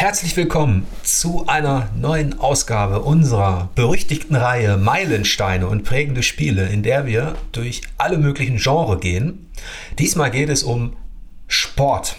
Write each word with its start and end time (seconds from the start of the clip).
Herzlich 0.00 0.34
willkommen 0.34 0.86
zu 1.02 1.46
einer 1.46 1.90
neuen 1.94 2.40
Ausgabe 2.40 3.02
unserer 3.02 3.68
berüchtigten 3.74 4.34
Reihe 4.34 4.78
Meilensteine 4.78 5.66
und 5.66 5.84
prägende 5.84 6.22
Spiele, 6.22 6.66
in 6.68 6.82
der 6.82 7.04
wir 7.04 7.34
durch 7.52 7.82
alle 7.98 8.16
möglichen 8.16 8.56
Genres 8.56 9.00
gehen. 9.00 9.50
Diesmal 9.98 10.30
geht 10.30 10.48
es 10.48 10.62
um 10.62 10.96
Sport. 11.48 12.16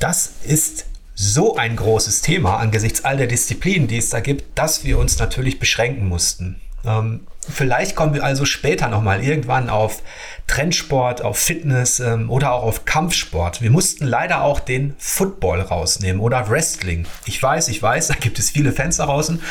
Das 0.00 0.32
ist 0.44 0.86
so 1.14 1.56
ein 1.56 1.76
großes 1.76 2.22
Thema 2.22 2.56
angesichts 2.56 3.04
all 3.04 3.18
der 3.18 3.26
Disziplinen, 3.26 3.86
die 3.86 3.98
es 3.98 4.08
da 4.08 4.20
gibt, 4.20 4.58
dass 4.58 4.82
wir 4.82 4.96
uns 4.96 5.18
natürlich 5.18 5.58
beschränken 5.58 6.08
mussten. 6.08 6.58
Ähm, 6.86 7.26
vielleicht 7.48 7.96
kommen 7.96 8.14
wir 8.14 8.24
also 8.24 8.44
später 8.44 8.88
nochmal 8.88 9.22
irgendwann 9.22 9.68
auf 9.68 10.02
Trendsport, 10.46 11.22
auf 11.22 11.38
Fitness 11.38 12.00
ähm, 12.00 12.30
oder 12.30 12.52
auch 12.52 12.62
auf 12.62 12.84
Kampfsport. 12.84 13.62
Wir 13.62 13.70
mussten 13.70 14.06
leider 14.06 14.42
auch 14.42 14.60
den 14.60 14.94
Football 14.98 15.60
rausnehmen 15.60 16.20
oder 16.20 16.48
Wrestling. 16.48 17.06
Ich 17.26 17.42
weiß, 17.42 17.68
ich 17.68 17.82
weiß, 17.82 18.08
da 18.08 18.14
gibt 18.14 18.38
es 18.38 18.50
viele 18.50 18.72
Fans 18.72 18.96
da 18.96 19.06
draußen. 19.06 19.42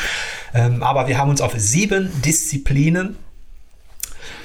Ähm, 0.54 0.82
aber 0.82 1.08
wir 1.08 1.18
haben 1.18 1.30
uns 1.30 1.40
auf 1.40 1.52
sieben 1.56 2.10
Disziplinen 2.22 3.16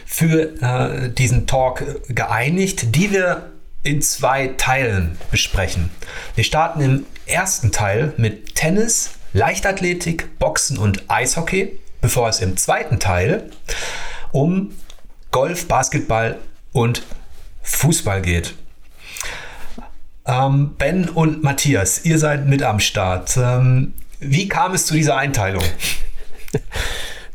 für 0.05 0.61
äh, 0.61 1.09
diesen 1.11 1.47
Talk 1.47 1.83
geeinigt, 2.09 2.95
die 2.95 3.11
wir 3.11 3.51
in 3.83 4.01
zwei 4.01 4.47
Teilen 4.57 5.17
besprechen. 5.31 5.89
Wir 6.35 6.43
starten 6.43 6.81
im 6.81 7.05
ersten 7.25 7.71
Teil 7.71 8.13
mit 8.17 8.55
Tennis, 8.55 9.11
Leichtathletik, 9.33 10.39
Boxen 10.39 10.77
und 10.77 11.03
Eishockey, 11.09 11.77
bevor 12.01 12.29
es 12.29 12.41
im 12.41 12.57
zweiten 12.57 12.99
Teil 12.99 13.49
um 14.31 14.71
Golf, 15.31 15.67
Basketball 15.67 16.37
und 16.71 17.03
Fußball 17.63 18.21
geht. 18.21 18.53
Ähm, 20.25 20.75
ben 20.77 21.09
und 21.09 21.43
Matthias, 21.43 22.03
ihr 22.05 22.19
seid 22.19 22.47
mit 22.47 22.61
am 22.61 22.79
Start. 22.79 23.37
Ähm, 23.37 23.93
wie 24.19 24.47
kam 24.47 24.73
es 24.73 24.85
zu 24.85 24.93
dieser 24.93 25.17
Einteilung? 25.17 25.63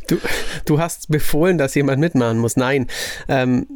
Du, 0.09 0.19
du 0.65 0.81
hast 0.81 1.09
befohlen, 1.11 1.59
dass 1.59 1.77
jemand 1.77 2.01
mitmachen 2.01 2.39
muss. 2.39 2.57
Nein. 2.57 2.89
Ähm, 3.29 3.67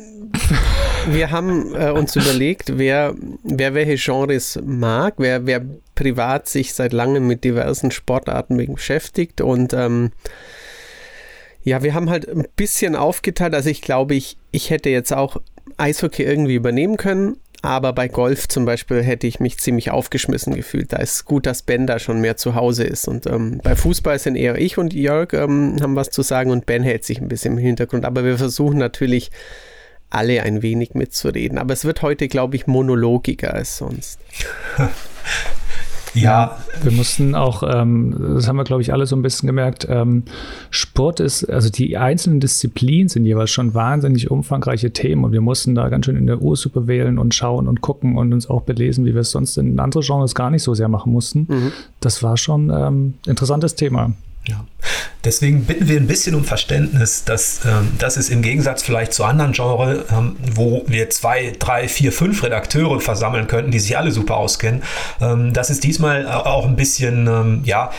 wir 1.09 1.31
haben 1.31 1.73
äh, 1.75 1.91
uns 1.91 2.17
überlegt, 2.17 2.79
wer, 2.79 3.15
wer 3.45 3.75
welche 3.75 3.95
Genres 3.95 4.59
mag, 4.65 5.15
wer, 5.19 5.47
wer 5.47 5.65
privat 5.95 6.49
sich 6.49 6.75
seit 6.75 6.93
langem 6.93 7.29
mit 7.29 7.45
diversen 7.45 7.93
Sportarten 7.93 8.57
beschäftigt 8.57 9.41
und 9.41 9.73
ähm, 9.73 10.11
ja, 11.67 11.83
wir 11.83 11.95
haben 11.95 12.09
halt 12.11 12.29
ein 12.29 12.47
bisschen 12.55 12.95
aufgeteilt. 12.95 13.53
Also 13.53 13.69
ich 13.71 13.83
glaube, 13.83 14.15
ich, 14.15 14.39
ich 14.53 14.71
hätte 14.71 14.89
jetzt 14.89 15.13
auch 15.13 15.39
Eishockey 15.77 16.23
irgendwie 16.23 16.55
übernehmen 16.55 16.97
können, 16.97 17.39
aber 17.61 17.93
bei 17.93 18.07
Golf 18.07 18.47
zum 18.47 18.65
Beispiel 18.65 19.03
hätte 19.03 19.27
ich 19.27 19.41
mich 19.41 19.59
ziemlich 19.59 19.91
aufgeschmissen 19.91 20.55
gefühlt. 20.55 20.93
Da 20.93 20.99
ist 20.99 21.25
gut, 21.25 21.45
dass 21.45 21.63
Ben 21.63 21.89
da 21.89 21.99
schon 21.99 22.21
mehr 22.21 22.37
zu 22.37 22.55
Hause 22.55 22.85
ist. 22.85 23.09
Und 23.09 23.27
ähm, 23.27 23.61
bei 23.65 23.75
Fußball 23.75 24.21
sind 24.21 24.37
eher 24.37 24.57
ich 24.57 24.79
und 24.79 24.95
Jörg 24.95 25.33
ähm, 25.33 25.79
haben 25.81 25.97
was 25.97 26.11
zu 26.11 26.23
sagen 26.23 26.53
und 26.53 26.67
Ben 26.67 26.85
hält 26.85 27.05
sich 27.05 27.21
ein 27.21 27.27
bisschen 27.27 27.55
im 27.55 27.59
Hintergrund. 27.59 28.05
Aber 28.05 28.25
wir 28.25 28.39
versuchen 28.39 28.79
natürlich 28.79 29.33
alle 30.09 30.45
ein 30.45 30.63
wenig 30.63 30.95
mitzureden. 30.95 31.59
Aber 31.59 31.75
es 31.75 31.85
wird 31.85 32.01
heute, 32.01 32.29
glaube 32.29 32.55
ich, 32.55 32.69
monologiger 32.69 33.55
als 33.55 33.79
sonst. 33.79 34.21
Ja, 36.17 36.57
wir 36.83 36.93
mussten 36.93 37.35
auch, 37.35 37.63
ähm, 37.63 38.15
das 38.35 38.49
haben 38.49 38.57
wir, 38.57 38.65
glaube 38.65 38.83
ich, 38.83 38.93
alle 38.93 39.07
so 39.07 39.17
ein 39.17 39.23
bisschen 39.23 39.47
gemerkt, 39.47 39.87
ähm, 39.89 40.25
Sport 40.71 41.21
ist, 41.21 41.45
also 41.45 41.71
die 41.71 41.97
einzelnen 41.97 42.41
Disziplinen 42.41 43.09
sind 43.09 43.27
jeweils 43.27 43.51
schon 43.51 43.75
wahnsinnig 43.75 44.31
umfangreiche 44.31 44.93
Themen 44.93 45.25
und 45.25 45.33
wir 45.33 45.41
mussten 45.41 45.75
da 45.75 45.89
ganz 45.89 46.07
schön 46.07 46.17
in 46.17 46.27
der 46.27 46.41
Ursuppe 46.41 46.87
wählen 46.87 47.19
und 47.19 47.35
schauen 47.35 47.69
und 47.69 47.81
gucken 47.81 48.17
und 48.17 48.33
uns 48.33 48.49
auch 48.49 48.63
belesen, 48.63 49.05
wie 49.05 49.15
wir 49.15 49.21
es 49.21 49.31
sonst 49.31 49.57
in 49.59 49.79
andere 49.79 50.03
Genres 50.03 50.35
gar 50.35 50.51
nicht 50.51 50.63
so 50.63 50.75
sehr 50.75 50.89
machen 50.89 51.13
mussten. 51.13 51.47
Mhm. 51.49 51.73
Das 52.01 52.23
war 52.23 52.37
schon 52.37 52.71
ein 52.71 52.87
ähm, 52.87 53.15
interessantes 53.27 53.75
Thema. 53.75 54.13
Ja. 54.49 54.65
Deswegen 55.25 55.65
bitten 55.65 55.89
wir 55.89 55.99
ein 55.99 56.07
bisschen 56.07 56.37
um 56.37 56.45
Verständnis, 56.45 57.25
dass 57.25 57.65
ähm, 57.65 57.93
das 57.99 58.17
ist 58.17 58.31
im 58.31 58.43
Gegensatz 58.43 58.83
vielleicht 58.83 59.13
zu 59.13 59.25
anderen 59.25 59.53
Genres, 59.53 60.05
ähm, 60.13 60.37
wo 60.55 60.85
wir 60.87 61.11
zwei, 61.11 61.53
drei, 61.59 61.89
vier, 61.89 62.13
fünf 62.13 62.45
Redakteure 62.45 63.01
versammeln 63.01 63.49
könnten, 63.49 63.73
die 63.73 63.81
sich 63.81 63.99
alle 63.99 64.13
super 64.13 64.37
auskennen, 64.37 64.83
ähm, 65.21 65.53
das 65.53 65.71
ist 65.71 65.83
diesmal 65.83 66.29
auch 66.29 66.65
ein 66.65 66.77
bisschen, 66.77 67.27
ähm, 67.27 67.63
ja, 67.65 67.91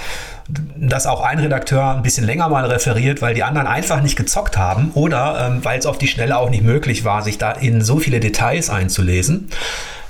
dass 0.78 1.06
auch 1.06 1.22
ein 1.22 1.40
Redakteur 1.40 1.96
ein 1.96 2.04
bisschen 2.04 2.26
länger 2.26 2.48
mal 2.48 2.66
referiert, 2.66 3.22
weil 3.22 3.34
die 3.34 3.44
anderen 3.44 3.68
einfach 3.68 4.02
nicht 4.02 4.16
gezockt 4.16 4.58
haben 4.58 4.92
oder 4.94 5.50
ähm, 5.50 5.66
weil 5.66 5.78
es 5.78 5.86
auf 5.86 5.98
die 5.98 6.08
Schnelle 6.08 6.38
auch 6.38 6.50
nicht 6.50 6.64
möglich 6.64 7.04
war, 7.04 7.24
sich 7.24 7.38
da 7.38 7.52
in 7.52 7.82
so 7.82 8.00
viele 8.00 8.22
Details 8.22 8.70
einzulesen. 8.70 9.50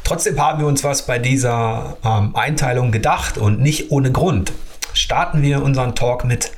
Trotzdem 0.03 0.39
haben 0.39 0.59
wir 0.59 0.67
uns 0.67 0.83
was 0.83 1.07
bei 1.07 1.17
dieser 1.17 1.97
ähm, 2.05 2.35
Einteilung 2.35 2.91
gedacht 2.91 3.39
und 3.39 3.59
nicht 3.59 3.91
ohne 3.91 4.11
Grund 4.11 4.53
starten 4.97 5.41
wir 5.41 5.63
unseren 5.63 5.95
Talk 5.95 6.25
mit 6.25 6.51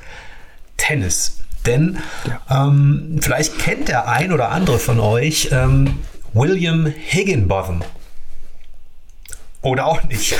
Tennis. 0.76 1.38
Denn 1.66 1.98
ja. 2.26 2.66
ähm, 2.66 3.18
vielleicht 3.20 3.58
kennt 3.58 3.88
der 3.88 4.08
ein 4.08 4.32
oder 4.32 4.50
andere 4.50 4.78
von 4.78 4.98
euch 4.98 5.50
ähm, 5.52 5.98
William 6.32 6.86
Higginbotham. 6.86 7.82
Oder 9.62 9.86
auch 9.86 10.02
nicht. 10.04 10.34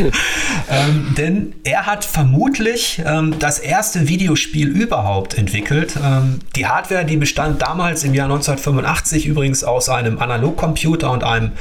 ähm, 0.70 1.14
denn 1.18 1.54
er 1.64 1.84
hat 1.84 2.04
vermutlich 2.06 3.02
ähm, 3.04 3.38
das 3.38 3.58
erste 3.58 4.08
Videospiel 4.08 4.68
überhaupt 4.68 5.36
entwickelt. 5.36 5.96
Ähm, 6.02 6.40
die 6.56 6.66
Hardware, 6.66 7.04
die 7.04 7.18
bestand 7.18 7.60
damals 7.60 8.02
im 8.04 8.14
Jahr 8.14 8.24
1985 8.26 9.26
übrigens 9.26 9.64
aus 9.64 9.90
einem 9.90 10.18
Analogcomputer 10.18 11.10
und 11.10 11.24
einem 11.24 11.52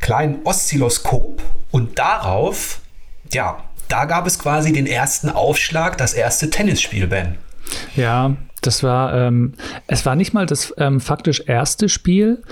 kleinen 0.00 0.40
Oszilloskop. 0.44 1.42
Und 1.70 1.98
darauf, 1.98 2.80
ja, 3.32 3.62
da 3.90 4.04
gab 4.04 4.26
es 4.26 4.38
quasi 4.38 4.72
den 4.72 4.86
ersten 4.86 5.28
Aufschlag, 5.28 5.98
das 5.98 6.14
erste 6.14 6.50
Tennisspiel, 6.50 7.06
Ben. 7.06 7.36
Ja, 7.96 8.36
das 8.60 8.82
war, 8.82 9.14
ähm, 9.14 9.54
es 9.86 10.04
war 10.04 10.16
nicht 10.16 10.34
mal 10.34 10.44
das 10.44 10.74
ähm, 10.76 11.00
faktisch 11.00 11.42
erste 11.46 11.88
Spiel, 11.88 12.42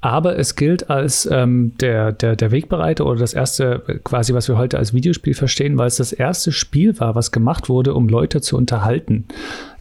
aber 0.00 0.38
es 0.38 0.56
gilt 0.56 0.88
als 0.88 1.28
ähm, 1.30 1.72
der, 1.80 2.12
der, 2.12 2.36
der 2.36 2.50
Wegbereiter 2.50 3.04
oder 3.04 3.20
das 3.20 3.34
erste, 3.34 4.00
quasi, 4.02 4.32
was 4.32 4.48
wir 4.48 4.56
heute 4.56 4.78
als 4.78 4.94
Videospiel 4.94 5.34
verstehen, 5.34 5.76
weil 5.76 5.88
es 5.88 5.96
das 5.96 6.12
erste 6.12 6.52
Spiel 6.52 6.98
war, 7.00 7.14
was 7.14 7.32
gemacht 7.32 7.68
wurde, 7.68 7.94
um 7.94 8.08
Leute 8.08 8.40
zu 8.40 8.56
unterhalten. 8.56 9.26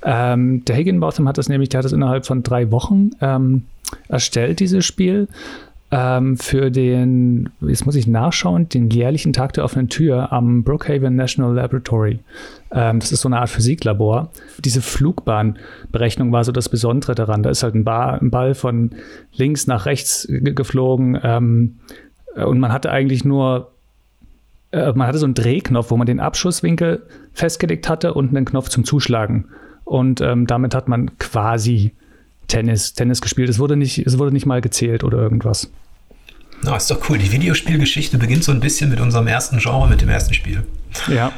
Ähm, 0.03 0.66
der 0.66 0.75
Higginbotham 0.75 1.28
hat 1.28 1.38
das 1.38 1.47
nämlich, 1.47 1.69
der 1.69 1.79
hat 1.79 1.85
das 1.85 1.94
innerhalb 1.94 2.25
von 2.25 2.44
drei 2.44 2.69
Wochen 2.72 3.11
ähm, 3.22 3.63
erstellt, 4.09 4.59
dieses 4.59 4.85
Spiel 4.85 5.29
ähm, 5.90 6.38
für 6.38 6.70
den, 6.70 7.50
jetzt 7.62 7.86
muss 7.86 7.96
ich 7.96 8.08
nachschauen, 8.08 8.68
den 8.68 8.90
jährlichen 8.90 9.31
Tag 9.31 9.53
der 9.53 9.64
offenen 9.64 9.88
Tür 9.88 10.34
am 10.34 10.64
Brookhaven 10.64 11.16
National 11.16 11.53
Laboratory. 11.53 12.20
Ähm, 12.72 13.00
das 13.00 13.12
ist 13.12 13.22
so 13.22 13.30
eine 13.30 13.40
Art 13.40 13.50
Physiklabor. 13.50 14.30
Diese 14.59 14.81
Flugbahnberechnung 14.81 16.31
war 16.31 16.44
so 16.44 16.52
das 16.52 16.68
Besondere 16.68 17.16
daran. 17.16 17.42
Da 17.42 17.50
ist 17.50 17.64
halt 17.64 17.76
ein, 17.76 17.86
Bar, 17.86 18.22
ein 18.22 18.31
Ball 18.31 18.53
von 18.53 18.92
links 19.34 19.68
nach 19.68 19.86
rechts 19.86 20.28
geflogen 20.30 21.18
ähm, 21.24 21.78
und 22.36 22.59
man 22.59 22.74
hatte 22.74 22.92
eigentlich 22.92 23.24
nur 23.24 23.72
äh, 24.72 24.92
man 24.94 25.08
hatte 25.08 25.18
so 25.18 25.26
einen 25.26 25.34
Drehknopf, 25.34 25.92
wo 25.92 25.97
man 25.97 26.08
den 26.08 26.20
Abschusswinkel 26.20 27.03
festgelegt 27.34 27.90
hatte 27.90 28.14
und 28.14 28.36
einen 28.36 28.46
Knopf 28.46 28.70
zum 28.70 28.84
Zuschlagen. 28.84 29.46
Und 29.86 30.20
ähm, 30.22 30.47
damit 30.47 30.76
hat 30.76 30.88
man 30.90 31.18
quasi 31.18 31.94
Tennis, 32.47 32.94
Tennis 32.94 33.22
gespielt. 33.22 33.50
Es 33.50 33.59
wurde 33.59 33.75
nicht, 33.75 34.00
es 34.00 34.18
wurde 34.18 34.31
nicht 34.31 34.46
mal 34.46 34.62
gezählt 34.62 35.03
oder 35.03 35.18
irgendwas. 35.18 35.72
Na, 36.63 36.75
ist 36.75 36.90
doch 36.90 37.09
cool. 37.09 37.18
Die 37.18 37.31
Videospielgeschichte 37.31 38.18
beginnt 38.18 38.44
so 38.44 38.52
ein 38.52 38.59
bisschen 38.59 38.90
mit 38.90 39.00
unserem 39.00 39.28
ersten 39.28 39.59
Genre, 39.59 39.88
mit 39.88 40.02
dem 40.02 40.09
ersten 40.09 40.34
Spiel. 40.34 40.63
Ja. 41.08 41.31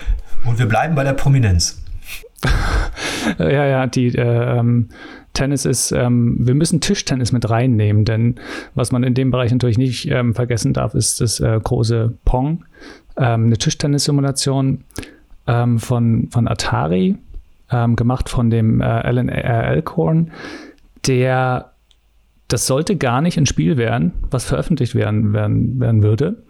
Und 0.46 0.59
wir 0.59 0.66
bleiben 0.66 0.96
bei 0.96 1.03
der 1.03 1.14
Prominenz. 1.14 1.81
ja, 3.38 3.66
ja, 3.66 3.88
die 3.88 4.16
äh, 4.16 4.59
ähm, 4.59 4.90
Tennis 5.34 5.66
ist, 5.66 5.92
ähm, 5.92 6.38
wir 6.40 6.56
müssen 6.56 6.79
Tischtennis 6.79 7.34
mit 7.34 7.50
reinnehmen, 7.50 8.06
denn 8.06 8.35
was 8.76 8.91
man 8.91 9.03
in 9.03 9.14
dem 9.14 9.29
Bereich 9.32 9.52
natürlich 9.52 9.78
nicht 9.78 10.09
ähm, 10.09 10.34
vergessen 10.34 10.73
darf, 10.73 10.96
ist 10.96 11.20
das 11.20 11.41
äh, 11.41 11.59
große 11.61 12.14
Pong, 12.23 12.64
ähm, 13.17 13.47
eine 13.47 13.58
Tischtennissimulation 13.58 14.85
ähm, 15.47 15.79
von, 15.79 16.29
von 16.32 16.47
Atari, 16.47 17.17
ähm, 17.72 17.96
gemacht 17.97 18.29
von 18.29 18.50
dem 18.50 18.79
äh, 18.79 18.85
Alan. 18.85 19.29
Alcorn 19.29 20.32
der, 21.07 21.73
das 22.47 22.67
sollte 22.67 22.96
gar 22.96 23.22
nicht 23.22 23.37
ein 23.37 23.46
Spiel 23.46 23.78
werden, 23.78 24.13
was 24.29 24.46
veröffentlicht 24.46 24.96
werden, 24.96 25.34
werden, 25.34 25.79
werden 25.79 26.03
würde. 26.03 26.43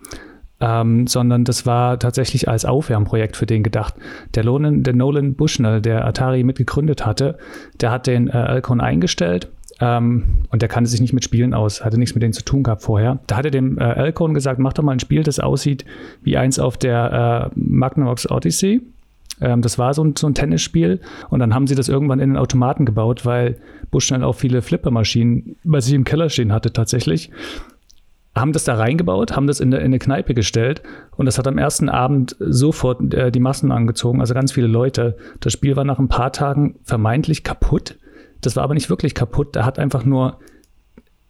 Ähm, 0.62 1.08
sondern 1.08 1.46
das 1.46 1.66
war 1.66 2.00
tatsächlich 2.00 2.50
als 2.50 2.66
Aufwärmprojekt 2.66 3.38
für 3.38 3.46
den 3.46 3.64
gedacht. 3.64 3.94
Der, 4.36 4.44
Nolan, 4.44 4.84
der 4.84 4.94
Nolan 4.94 5.36
Bushnell, 5.36 5.82
der 5.82 6.06
Atari 6.06 6.44
mitgegründet 6.44 7.06
hatte, 7.06 7.38
der 7.80 7.92
hat 7.92 8.08
den 8.08 8.28
äh, 8.28 8.32
Alcon 8.32 8.82
eingestellt 8.82 9.50
ähm, 9.80 10.26
und 10.50 10.62
der 10.62 10.68
kannte 10.70 10.90
sich 10.90 11.00
nicht 11.00 11.14
mit 11.14 11.24
Spielen 11.24 11.54
aus, 11.54 11.84
hatte 11.84 11.98
nichts 11.98 12.14
mit 12.14 12.24
denen 12.24 12.34
zu 12.34 12.44
tun 12.44 12.64
gehabt 12.64 12.82
vorher. 12.82 13.20
Da 13.28 13.38
hat 13.38 13.46
er 13.46 13.52
dem 13.52 13.78
äh, 13.78 13.84
Alcon 13.84 14.34
gesagt, 14.34 14.60
mach 14.60 14.74
doch 14.74 14.84
mal 14.84 14.92
ein 14.92 15.00
Spiel, 15.00 15.24
das 15.24 15.40
aussieht 15.40 15.86
wie 16.22 16.38
eins 16.38 16.60
auf 16.60 16.78
der 16.78 17.52
äh, 17.54 17.60
Magnavox 17.60 18.30
Odyssey. 18.30 18.82
Ähm, 19.42 19.62
das 19.62 19.78
war 19.78 19.94
so 19.94 20.04
ein, 20.04 20.16
so 20.16 20.28
ein 20.28 20.34
Tennisspiel 20.34 21.00
und 21.30 21.40
dann 21.40 21.54
haben 21.54 21.68
sie 21.68 21.76
das 21.76 21.90
irgendwann 21.90 22.20
in 22.20 22.32
den 22.32 22.38
Automaten 22.38 22.86
gebaut, 22.86 23.26
weil 23.26 23.58
Bushnell 23.92 24.24
auch 24.24 24.36
viele 24.36 24.62
Flippermaschinen 24.62 25.56
bei 25.64 25.82
sich 25.82 25.94
im 25.94 26.04
Keller 26.04 26.30
stehen 26.30 26.52
hatte 26.52 26.74
tatsächlich. 26.74 27.32
haben 28.36 28.54
das 28.54 28.64
da 28.64 28.76
reingebaut, 28.76 29.36
haben 29.36 29.48
das 29.48 29.60
in 29.60 29.74
eine, 29.74 29.78
in 29.78 29.86
eine 29.86 30.00
Kneipe 30.00 30.34
gestellt 30.34 30.82
und 31.16 31.26
das 31.26 31.38
hat 31.38 31.48
am 31.48 31.58
ersten 31.58 31.90
Abend 31.90 32.36
sofort 32.40 33.14
äh, 33.14 33.32
die 33.32 33.40
Massen 33.40 33.72
angezogen, 33.72 34.22
also 34.22 34.34
ganz 34.34 34.52
viele 34.52 34.68
Leute. 34.68 35.18
Das 35.40 35.54
Spiel 35.54 35.76
war 35.76 35.84
nach 35.84 36.00
ein 36.00 36.10
paar 36.10 36.32
Tagen 36.32 36.76
vermeintlich 36.84 37.44
kaputt. 37.44 37.98
Das 38.42 38.56
war 38.56 38.64
aber 38.64 38.74
nicht 38.74 38.90
wirklich 38.90 39.16
kaputt. 39.16 39.56
Da 39.56 39.66
hat 39.66 39.80
einfach 39.80 40.06
nur 40.06 40.40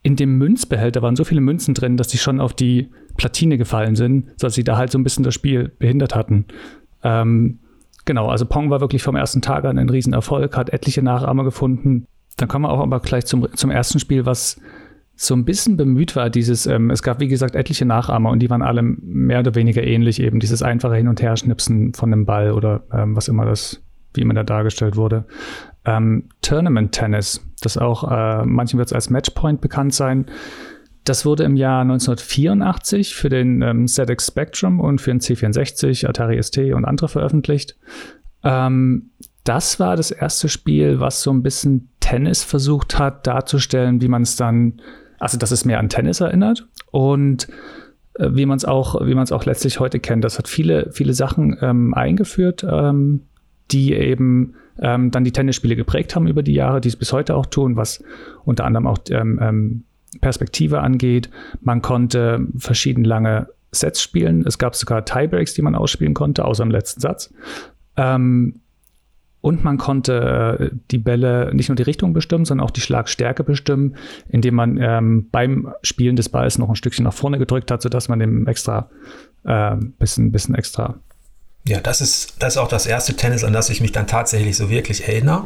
in 0.02 0.16
dem 0.16 0.38
Münzbehälter 0.38 1.02
waren 1.02 1.16
so 1.16 1.24
viele 1.24 1.42
Münzen 1.42 1.74
drin, 1.74 1.98
dass 1.98 2.08
die 2.08 2.18
schon 2.18 2.40
auf 2.40 2.54
die 2.54 2.90
Platine 3.18 3.58
gefallen 3.58 3.96
sind, 3.96 4.30
sodass 4.38 4.56
sie 4.56 4.64
da 4.64 4.78
halt 4.78 4.92
so 4.92 4.98
ein 4.98 5.04
bisschen 5.04 5.24
das 5.24 5.34
Spiel 5.34 5.72
behindert 5.78 6.16
hatten. 6.16 6.46
Ähm, 7.04 7.60
genau, 8.10 8.28
also 8.28 8.48
Pong 8.48 8.72
war 8.72 8.82
wirklich 8.82 9.04
vom 9.04 9.16
ersten 9.16 9.40
Tag 9.40 9.66
an 9.66 9.78
ein 9.78 9.88
Riesenerfolg, 9.88 10.58
hat 10.58 10.72
etliche 10.72 11.04
Nachahmer 11.04 11.44
gefunden. 11.44 12.08
Dann 12.38 12.48
kommen 12.48 12.66
wir 12.66 12.72
auch 12.72 12.80
aber 12.80 13.02
gleich 13.02 13.28
zum, 13.28 13.48
zum 13.54 13.70
ersten 13.70 14.00
Spiel, 14.00 14.26
was 14.26 14.60
so 15.16 15.36
ein 15.36 15.46
bisschen 15.46 15.78
bemüht 15.78 16.16
war, 16.16 16.32
dieses, 16.32 16.66
ähm, 16.66 16.90
es 16.90 17.04
gab 17.04 17.20
wie 17.20 17.28
gesagt 17.28 17.54
etliche 17.54 17.86
Nachahmer 17.86 18.32
und 18.32 18.40
die 18.40 18.50
waren 18.50 18.64
alle 18.64 18.82
mehr 18.82 19.42
oder 19.42 19.54
weniger 19.54 19.84
ähnlich, 19.84 20.20
eben 20.20 20.40
dieses 20.40 20.64
einfache 20.64 20.96
Hin- 20.96 21.08
und 21.08 21.22
Herschnipsen 21.22 21.94
von 21.94 22.12
einem 22.12 22.26
Ball 22.26 22.52
oder 22.52 22.82
ähm, 22.92 23.16
was 23.16 23.28
immer 23.28 23.46
das, 23.46 23.80
wie 24.16 24.22
immer 24.22 24.34
da 24.34 24.42
dargestellt 24.42 24.96
wurde. 24.96 25.26
Ähm, 25.86 26.30
Tournament 26.42 26.94
Tennis, 26.94 27.46
das 27.62 27.78
auch, 27.78 28.10
äh, 28.10 28.44
manchen 28.44 28.80
wird 28.80 28.88
es 28.88 28.94
als 28.94 29.12
Matchpoint 29.12 29.62
bekannt 29.62 29.94
sein. 29.94 30.26
Das 31.10 31.26
wurde 31.26 31.44
im 31.44 31.56
Jahr 31.56 31.82
1984 31.82 33.16
für 33.16 33.30
den 33.30 33.64
ähm, 33.64 33.88
ZX 33.88 34.28
Spectrum 34.28 34.80
und 34.80 35.02
für 35.02 35.10
den 35.10 35.20
C64, 35.20 36.08
Atari 36.08 36.40
ST 36.44 36.60
und 36.72 36.86
andere 36.86 37.08
veröffentlicht. 37.08 37.76
Ähm, 38.44 39.10
das 39.44 39.80
war 39.80 39.96
das 39.96 40.12
erste 40.12 40.50
Spiel, 40.50 41.00
was 41.00 41.24
so 41.24 41.32
ein 41.32 41.42
bisschen 41.42 41.90
Tennis 42.00 42.44
versucht 42.44 43.00
hat 43.00 43.26
darzustellen, 43.26 44.04
wie 44.04 44.08
man 44.08 44.22
es 44.22 44.36
dann 44.36 44.82
also, 45.18 45.40
dass 45.40 45.50
es 45.50 45.66
mehr 45.66 45.80
an 45.80 45.90
Tennis 45.90 46.20
erinnert 46.20 46.68
und 46.92 47.48
äh, 48.14 48.30
wie 48.32 48.46
man 48.46 48.58
es 48.58 48.66
auch, 48.66 48.94
auch 48.94 49.46
letztlich 49.46 49.80
heute 49.80 50.00
kennt. 50.00 50.24
Das 50.24 50.38
hat 50.38 50.48
viele, 50.48 50.92
viele 50.92 51.16
Sachen 51.16 51.58
ähm, 51.62 51.96
eingeführt, 51.96 52.64
ähm, 52.70 53.22
die 53.72 53.96
eben 53.96 54.54
ähm, 54.80 55.10
dann 55.10 55.24
die 55.24 55.32
Tennisspiele 55.32 55.76
geprägt 55.76 56.16
haben 56.16 56.28
über 56.28 56.44
die 56.44 56.54
Jahre, 56.54 56.82
die 56.82 56.90
es 56.90 56.96
bis 56.96 57.12
heute 57.14 57.36
auch 57.36 57.48
tun, 57.48 57.78
was 57.78 58.04
unter 58.46 58.66
anderem 58.66 58.86
auch 58.86 59.00
ähm, 59.10 59.40
ähm, 59.42 59.84
Perspektive 60.22 60.82
angeht. 60.82 61.30
Man 61.62 61.82
konnte 61.82 62.46
verschieden 62.58 63.04
lange 63.04 63.48
Sets 63.72 64.02
spielen. 64.02 64.46
Es 64.46 64.58
gab 64.58 64.76
sogar 64.76 65.06
Tiebreaks, 65.06 65.54
die 65.54 65.62
man 65.62 65.76
ausspielen 65.76 66.14
konnte, 66.14 66.46
außer 66.46 66.64
im 66.64 66.72
letzten 66.72 67.02
Satz. 67.02 67.34
Ähm, 67.98 68.62
und 69.42 69.64
man 69.64 69.78
konnte 69.78 70.60
äh, 70.60 70.76
die 70.92 70.98
Bälle 70.98 71.52
nicht 71.54 71.70
nur 71.70 71.76
die 71.76 71.84
Richtung 71.84 72.14
bestimmen, 72.14 72.46
sondern 72.46 72.66
auch 72.66 72.72
die 72.72 72.82
Schlagstärke 72.82 73.44
bestimmen, 73.44 73.96
indem 74.28 74.56
man 74.56 74.78
ähm, 74.82 75.30
beim 75.32 75.74
Spielen 75.82 76.18
des 76.18 76.30
Balls 76.30 76.58
noch 76.58 76.70
ein 76.70 76.76
Stückchen 76.76 77.06
nach 77.06 77.14
vorne 77.14 77.40
gedrückt 77.40 77.72
hat, 77.72 77.82
sodass 77.82 78.10
man 78.10 78.20
dem 78.20 78.48
extra 78.48 78.90
äh, 79.46 79.78
bisschen, 79.98 80.32
bisschen 80.32 80.56
extra. 80.56 81.00
Ja, 81.66 81.80
das 81.80 82.02
ist, 82.02 82.36
das 82.40 82.54
ist 82.54 82.58
auch 82.58 82.68
das 82.68 82.86
erste 82.86 83.16
Tennis, 83.16 83.44
an 83.44 83.54
das 83.54 83.70
ich 83.70 83.82
mich 83.82 83.92
dann 83.92 84.08
tatsächlich 84.08 84.58
so 84.58 84.70
wirklich 84.70 85.08
erinnere. 85.08 85.46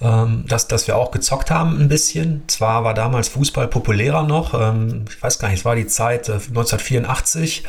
Ähm, 0.00 0.44
dass, 0.46 0.68
dass 0.68 0.86
wir 0.86 0.96
auch 0.96 1.10
gezockt 1.10 1.50
haben 1.50 1.80
ein 1.80 1.88
bisschen. 1.88 2.44
Zwar 2.46 2.84
war 2.84 2.94
damals 2.94 3.28
Fußball 3.28 3.66
populärer 3.66 4.22
noch. 4.22 4.54
Ähm, 4.54 5.06
ich 5.08 5.20
weiß 5.20 5.38
gar 5.38 5.48
nicht, 5.48 5.60
es 5.60 5.64
war 5.64 5.74
die 5.74 5.86
Zeit 5.86 6.28
äh, 6.28 6.34
1984. 6.34 7.64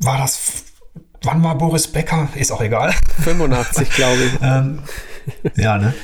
War 0.00 0.18
das 0.18 0.64
Wann 1.22 1.42
war 1.42 1.58
Boris 1.58 1.88
Becker? 1.88 2.28
Ist 2.36 2.52
auch 2.52 2.60
egal. 2.60 2.92
85, 3.22 3.90
glaube 3.90 4.22
ich. 4.22 4.32
ähm, 4.42 4.80
ja, 5.56 5.78
ne? 5.78 5.94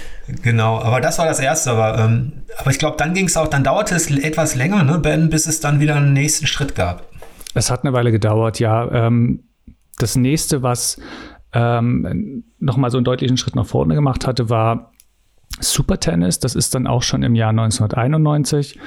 Genau, 0.42 0.80
aber 0.80 1.00
das 1.00 1.18
war 1.18 1.26
das 1.26 1.38
Erste. 1.38 1.70
Aber, 1.70 1.98
ähm, 1.98 2.44
aber 2.58 2.70
ich 2.70 2.78
glaube, 2.78 2.96
dann 2.96 3.14
ging 3.14 3.26
es 3.26 3.36
auch, 3.36 3.48
dann 3.48 3.62
dauerte 3.62 3.94
es 3.94 4.10
etwas 4.10 4.54
länger, 4.54 4.82
ne, 4.82 4.98
Ben, 4.98 5.30
bis 5.30 5.46
es 5.46 5.60
dann 5.60 5.80
wieder 5.80 5.96
einen 5.96 6.12
nächsten 6.12 6.46
Schritt 6.46 6.74
gab. 6.74 7.02
Es 7.54 7.70
hat 7.70 7.84
eine 7.84 7.92
Weile 7.92 8.10
gedauert, 8.10 8.58
ja. 8.58 8.90
Ähm, 8.90 9.44
das 9.98 10.16
nächste, 10.16 10.62
was 10.62 11.00
ähm, 11.52 12.44
nochmal 12.58 12.90
so 12.90 12.98
einen 12.98 13.04
deutlichen 13.04 13.36
Schritt 13.36 13.56
nach 13.56 13.66
vorne 13.66 13.94
gemacht 13.94 14.26
hatte, 14.26 14.50
war 14.50 14.92
Super 15.60 16.00
Tennis. 16.00 16.40
Das 16.40 16.54
ist 16.54 16.74
dann 16.74 16.86
auch 16.86 17.02
schon 17.02 17.22
im 17.22 17.34
Jahr 17.34 17.50
1991. 17.50 18.78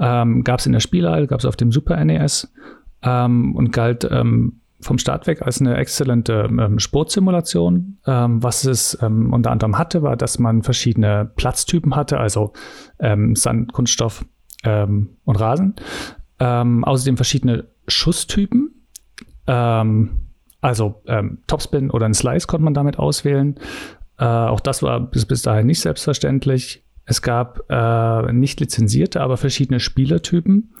Ähm, 0.00 0.44
gab 0.44 0.60
es 0.60 0.66
in 0.66 0.72
der 0.72 0.80
Spielhalle, 0.80 1.26
gab 1.26 1.40
es 1.40 1.46
auf 1.46 1.56
dem 1.56 1.70
Super 1.70 2.02
NES 2.04 2.52
ähm, 3.02 3.54
und 3.54 3.72
galt 3.72 4.08
ähm, 4.10 4.60
vom 4.80 4.98
Start 4.98 5.26
weg 5.26 5.42
als 5.42 5.60
eine 5.60 5.76
exzellente 5.76 6.48
ähm, 6.50 6.78
Sportsimulation. 6.78 7.98
Ähm, 8.06 8.42
was 8.42 8.64
es 8.64 8.98
ähm, 9.02 9.32
unter 9.32 9.50
anderem 9.50 9.78
hatte, 9.78 10.02
war, 10.02 10.16
dass 10.16 10.38
man 10.38 10.62
verschiedene 10.62 11.30
Platztypen 11.36 11.96
hatte, 11.96 12.18
also 12.18 12.52
ähm, 12.98 13.34
Sand, 13.34 13.72
Kunststoff 13.72 14.24
ähm, 14.64 15.16
und 15.24 15.36
Rasen. 15.36 15.76
Ähm, 16.40 16.84
außerdem 16.84 17.16
verschiedene 17.16 17.66
Schusstypen. 17.88 18.70
Also 20.60 21.02
Topspin 21.46 21.90
oder 21.90 22.06
ein 22.06 22.14
Slice 22.14 22.46
konnte 22.46 22.64
man 22.64 22.74
damit 22.74 22.98
auswählen. 22.98 23.58
Äh, 24.18 24.24
auch 24.24 24.60
das 24.60 24.82
war 24.82 25.00
bis, 25.00 25.26
bis 25.26 25.42
dahin 25.42 25.66
nicht 25.66 25.80
selbstverständlich. 25.80 26.84
Es 27.04 27.22
gab 27.22 27.60
äh, 27.70 28.32
nicht 28.32 28.60
lizenzierte, 28.60 29.20
aber 29.20 29.36
verschiedene 29.36 29.80
Spielertypen 29.80 30.74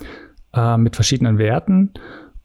äh, 0.54 0.76
mit 0.76 0.96
verschiedenen 0.96 1.38
Werten. 1.38 1.92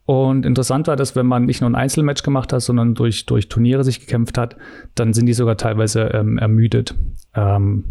Und 0.06 0.46
interessant 0.46 0.88
war, 0.88 0.96
dass 0.96 1.16
wenn 1.16 1.26
man 1.26 1.46
nicht 1.46 1.62
nur 1.62 1.70
ein 1.70 1.76
Einzelmatch 1.76 2.24
gemacht 2.24 2.54
hat, 2.54 2.62
sondern 2.62 2.94
durch, 2.94 3.26
durch 3.26 3.50
Turniere 3.50 3.84
sich 3.84 4.02
gekämpft 4.02 4.38
hat, 4.38 4.58
dann 4.96 5.14
sind 5.14 5.26
die 5.26 5.34
sogar 5.34 5.58
teilweise 5.58 6.02
ähm, 6.14 6.38
ermüdet. 6.38 6.94
Ähm, 7.34 7.86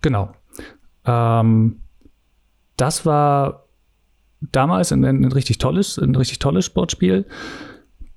genau. 0.00 0.32
Ähm, 1.04 1.80
das 2.76 3.04
war 3.04 3.66
damals 4.40 4.92
ein, 4.92 5.04
ein, 5.04 5.24
richtig 5.24 5.58
tolles, 5.58 5.98
ein 5.98 6.14
richtig 6.14 6.38
tolles 6.38 6.64
Sportspiel, 6.64 7.26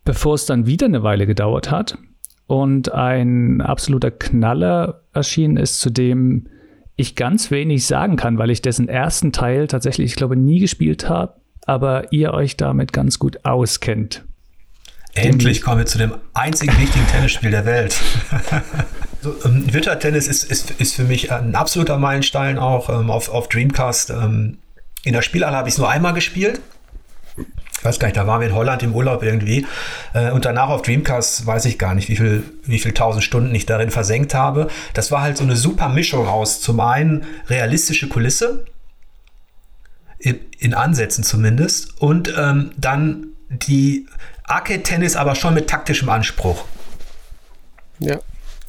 bevor 0.03 0.35
es 0.35 0.45
dann 0.45 0.65
wieder 0.65 0.85
eine 0.85 1.03
Weile 1.03 1.25
gedauert 1.25 1.71
hat 1.71 1.97
und 2.47 2.91
ein 2.94 3.61
absoluter 3.61 4.11
Knaller 4.11 5.01
erschienen 5.13 5.57
ist, 5.57 5.79
zu 5.79 5.89
dem 5.89 6.47
ich 6.95 7.15
ganz 7.15 7.50
wenig 7.51 7.88
sagen 7.88 8.17
kann, 8.17 8.38
weil 8.38 8.51
ich 8.51 8.61
dessen 8.61 8.88
ersten 8.88 9.31
Teil 9.31 9.67
tatsächlich, 9.67 10.11
ich 10.11 10.15
glaube, 10.15 10.35
nie 10.35 10.59
gespielt 10.59 11.09
habe 11.09 11.35
aber 11.65 12.11
ihr 12.11 12.33
euch 12.33 12.57
damit 12.57 12.94
ganz 12.94 13.19
gut 13.19 13.45
auskennt. 13.45 14.23
Endlich 15.15 15.61
kommen 15.61 15.79
wir 15.79 15.85
zu 15.85 16.00
dem 16.00 16.15
einzigen 16.33 16.75
wichtigen 16.79 17.05
Tennisspiel 17.07 17.51
der 17.51 17.65
Welt. 17.65 18.01
so, 19.21 19.35
ähm, 19.45 19.71
Virtual 19.71 20.00
Tennis 20.00 20.27
ist, 20.27 20.44
ist, 20.44 20.71
ist 20.71 20.95
für 20.95 21.03
mich 21.03 21.31
ein 21.31 21.53
absoluter 21.53 22.00
Meilenstein 22.00 22.57
auch 22.57 22.89
ähm, 22.89 23.11
auf, 23.11 23.29
auf 23.29 23.47
Dreamcast. 23.47 24.10
Ähm, 24.10 24.57
in 25.03 25.13
der 25.13 25.22
Spielhalle 25.22 25.55
habe 25.55 25.67
ich 25.67 25.75
es 25.75 25.77
nur 25.77 25.89
einmal 25.89 26.13
gespielt. 26.13 26.62
Weiß 27.84 28.00
gar 28.00 28.08
nicht, 28.08 28.18
da 28.18 28.25
waren 28.28 28.42
wir 28.42 28.48
in 28.48 28.56
Holland 28.56 28.82
im 28.84 28.96
Urlaub 28.96 29.24
irgendwie. 29.24 29.68
Äh, 30.13 30.32
und 30.32 30.46
danach 30.46 30.70
auf 30.70 30.82
Dreamcast 30.82 31.46
weiß 31.46 31.66
ich 31.66 31.78
gar 31.78 31.96
nicht, 31.96 32.10
wie 32.10 32.16
viel, 32.16 32.44
wie 32.63 32.80
viel 32.80 32.94
tausend 32.94 33.24
Stunden 33.24 33.54
ich 33.54 33.66
darin 33.66 33.92
versenkt 33.92 34.34
habe. 34.34 34.68
Das 34.94 35.12
war 35.12 35.22
halt 35.22 35.38
so 35.38 35.44
eine 35.44 35.56
super 35.56 35.90
Mischung 35.90 36.28
aus 36.28 36.62
zum 36.62 36.80
einen 36.80 37.25
realistische 37.48 38.08
Kulisse, 38.08 38.66
in, 40.20 40.40
in 40.60 40.74
Ansätzen 40.74 41.24
zumindest. 41.24 42.02
Und 42.02 42.34
ähm, 42.38 42.72
dann 42.78 43.28
die 43.50 44.08
Arcade-Tennis 44.46 45.16
aber 45.16 45.36
schon 45.36 45.54
mit 45.54 45.70
taktischem 45.70 46.10
Anspruch. 46.10 46.66
Ja, 48.00 48.20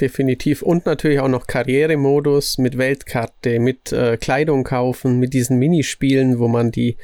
definitiv. 0.01 0.63
Und 0.63 0.87
natürlich 0.87 1.21
auch 1.21 1.29
noch 1.29 1.47
Karrieremodus 1.47 2.59
mit 2.59 2.77
Weltkarte, 2.79 3.59
mit 3.59 3.93
äh, 3.93 4.17
Kleidung 4.17 4.65
kaufen, 4.65 5.19
mit 5.19 5.33
diesen 5.33 5.59
Minispielen, 5.59 6.39
wo 6.39 6.49
man 6.49 6.71
die, 6.71 6.97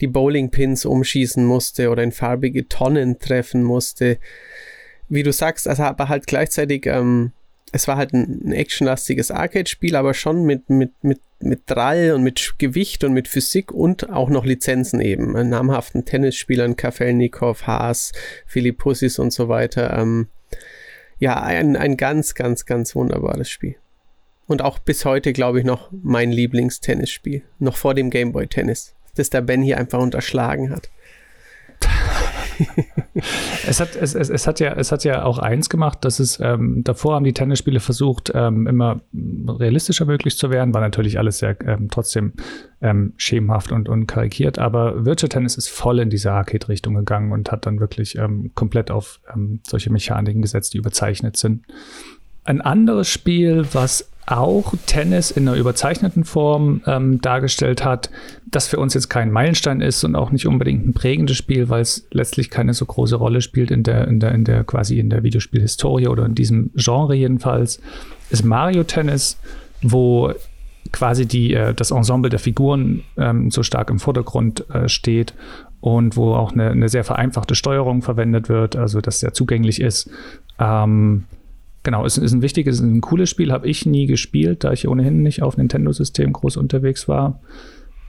die 0.00 0.06
Bowling-Pins 0.06 0.84
umschießen 0.84 1.44
musste 1.44 1.90
oder 1.90 2.02
in 2.02 2.12
farbige 2.12 2.68
Tonnen 2.68 3.18
treffen 3.18 3.62
musste. 3.62 4.18
Wie 5.08 5.22
du 5.22 5.32
sagst, 5.32 5.68
also 5.68 5.82
aber 5.84 6.08
halt 6.08 6.26
gleichzeitig 6.26 6.86
ähm, 6.86 7.32
es 7.74 7.88
war 7.88 7.96
halt 7.96 8.12
ein, 8.12 8.40
ein 8.44 8.52
actionlastiges 8.52 9.32
Arcade-Spiel, 9.32 9.96
aber 9.96 10.14
schon 10.14 10.44
mit, 10.44 10.70
mit, 10.70 10.92
mit, 11.02 11.20
mit 11.40 11.62
Drall 11.66 12.12
und 12.12 12.22
mit 12.22 12.54
Gewicht 12.58 13.02
und 13.02 13.12
mit 13.12 13.26
Physik 13.26 13.72
und 13.72 14.10
auch 14.10 14.30
noch 14.30 14.44
Lizenzen 14.44 15.00
eben. 15.00 15.36
An 15.36 15.48
namhaften 15.48 16.04
Tennisspielern, 16.04 16.76
Kafelnikov, 16.76 17.66
Haas, 17.66 18.12
Philippussis 18.46 19.18
und 19.18 19.32
so 19.32 19.48
weiter. 19.48 19.98
Ähm, 19.98 20.28
ja, 21.18 21.42
ein, 21.42 21.76
ein 21.76 21.96
ganz, 21.96 22.36
ganz, 22.36 22.64
ganz 22.64 22.94
wunderbares 22.94 23.50
Spiel. 23.50 23.74
Und 24.46 24.62
auch 24.62 24.78
bis 24.78 25.04
heute, 25.04 25.32
glaube 25.32 25.58
ich, 25.58 25.64
noch 25.64 25.90
mein 25.90 26.30
Lieblingstennisspiel. 26.30 27.42
Noch 27.58 27.76
vor 27.76 27.94
dem 27.94 28.08
Gameboy-Tennis, 28.10 28.94
das 29.14 29.30
der 29.30 29.40
Ben 29.40 29.62
hier 29.62 29.78
einfach 29.78 30.00
unterschlagen 30.00 30.70
hat. 30.70 30.90
es, 33.66 33.80
hat, 33.80 33.96
es, 33.96 34.14
es, 34.14 34.30
es, 34.30 34.46
hat 34.46 34.60
ja, 34.60 34.72
es 34.74 34.92
hat 34.92 35.04
ja 35.04 35.24
auch 35.24 35.38
eins 35.38 35.68
gemacht, 35.68 36.04
dass 36.04 36.20
es 36.20 36.38
ähm, 36.40 36.82
davor 36.84 37.14
haben 37.14 37.24
die 37.24 37.32
Tennisspiele 37.32 37.80
versucht, 37.80 38.30
ähm, 38.34 38.66
immer 38.66 39.00
realistischer 39.12 40.04
möglich 40.04 40.36
zu 40.36 40.50
werden, 40.50 40.74
war 40.74 40.80
natürlich 40.80 41.18
alles 41.18 41.38
sehr 41.38 41.56
ähm, 41.66 41.88
trotzdem 41.90 42.32
ähm, 42.80 43.12
schemenhaft 43.16 43.72
und, 43.72 43.88
und 43.88 44.06
karikiert, 44.06 44.58
aber 44.58 45.04
Virtual 45.04 45.28
Tennis 45.28 45.56
ist 45.56 45.68
voll 45.68 45.98
in 45.98 46.10
diese 46.10 46.32
Arcade-Richtung 46.32 46.94
gegangen 46.94 47.32
und 47.32 47.50
hat 47.50 47.66
dann 47.66 47.80
wirklich 47.80 48.16
ähm, 48.16 48.52
komplett 48.54 48.90
auf 48.90 49.20
ähm, 49.34 49.60
solche 49.66 49.90
Mechaniken 49.90 50.42
gesetzt, 50.42 50.74
die 50.74 50.78
überzeichnet 50.78 51.36
sind. 51.36 51.64
Ein 52.44 52.60
anderes 52.60 53.08
Spiel, 53.08 53.66
was 53.72 54.10
auch 54.26 54.74
Tennis 54.86 55.30
in 55.30 55.48
einer 55.48 55.56
überzeichneten 55.56 56.24
Form 56.24 56.80
ähm, 56.86 57.20
dargestellt 57.20 57.84
hat, 57.84 58.10
das 58.46 58.68
für 58.68 58.78
uns 58.78 58.94
jetzt 58.94 59.08
kein 59.08 59.30
Meilenstein 59.30 59.80
ist 59.80 60.04
und 60.04 60.16
auch 60.16 60.30
nicht 60.30 60.46
unbedingt 60.46 60.86
ein 60.86 60.94
prägendes 60.94 61.36
Spiel, 61.36 61.68
weil 61.68 61.82
es 61.82 62.06
letztlich 62.10 62.50
keine 62.50 62.72
so 62.72 62.86
große 62.86 63.16
Rolle 63.16 63.42
spielt 63.42 63.70
in 63.70 63.82
der, 63.82 64.08
in 64.08 64.20
der, 64.20 64.32
in 64.32 64.44
der 64.44 64.64
quasi 64.64 64.98
in 64.98 65.10
der 65.10 65.22
Videospielhistorie 65.22 66.08
oder 66.08 66.24
in 66.24 66.34
diesem 66.34 66.70
Genre 66.74 67.14
jedenfalls, 67.14 67.80
ist 68.30 68.44
Mario 68.44 68.84
Tennis, 68.84 69.38
wo 69.82 70.32
quasi 70.92 71.26
die, 71.26 71.54
äh, 71.54 71.74
das 71.74 71.90
Ensemble 71.90 72.30
der 72.30 72.38
Figuren 72.38 73.02
ähm, 73.16 73.50
so 73.50 73.62
stark 73.62 73.90
im 73.90 73.98
Vordergrund 73.98 74.68
äh, 74.70 74.88
steht 74.88 75.34
und 75.80 76.16
wo 76.16 76.34
auch 76.34 76.52
eine, 76.52 76.70
eine, 76.70 76.88
sehr 76.88 77.04
vereinfachte 77.04 77.54
Steuerung 77.54 78.00
verwendet 78.00 78.48
wird, 78.48 78.76
also 78.76 79.00
das 79.00 79.20
sehr 79.20 79.34
zugänglich 79.34 79.80
ist. 79.80 80.08
Ähm, 80.58 81.24
Genau, 81.84 82.04
es 82.06 82.16
ist 82.16 82.32
ein 82.32 82.42
wichtiges, 82.42 82.80
ein 82.80 83.02
cooles 83.02 83.28
Spiel, 83.28 83.52
habe 83.52 83.68
ich 83.68 83.84
nie 83.84 84.06
gespielt, 84.06 84.64
da 84.64 84.72
ich 84.72 84.88
ohnehin 84.88 85.22
nicht 85.22 85.42
auf 85.42 85.58
Nintendo-System 85.58 86.32
groß 86.32 86.56
unterwegs 86.56 87.08
war. 87.08 87.40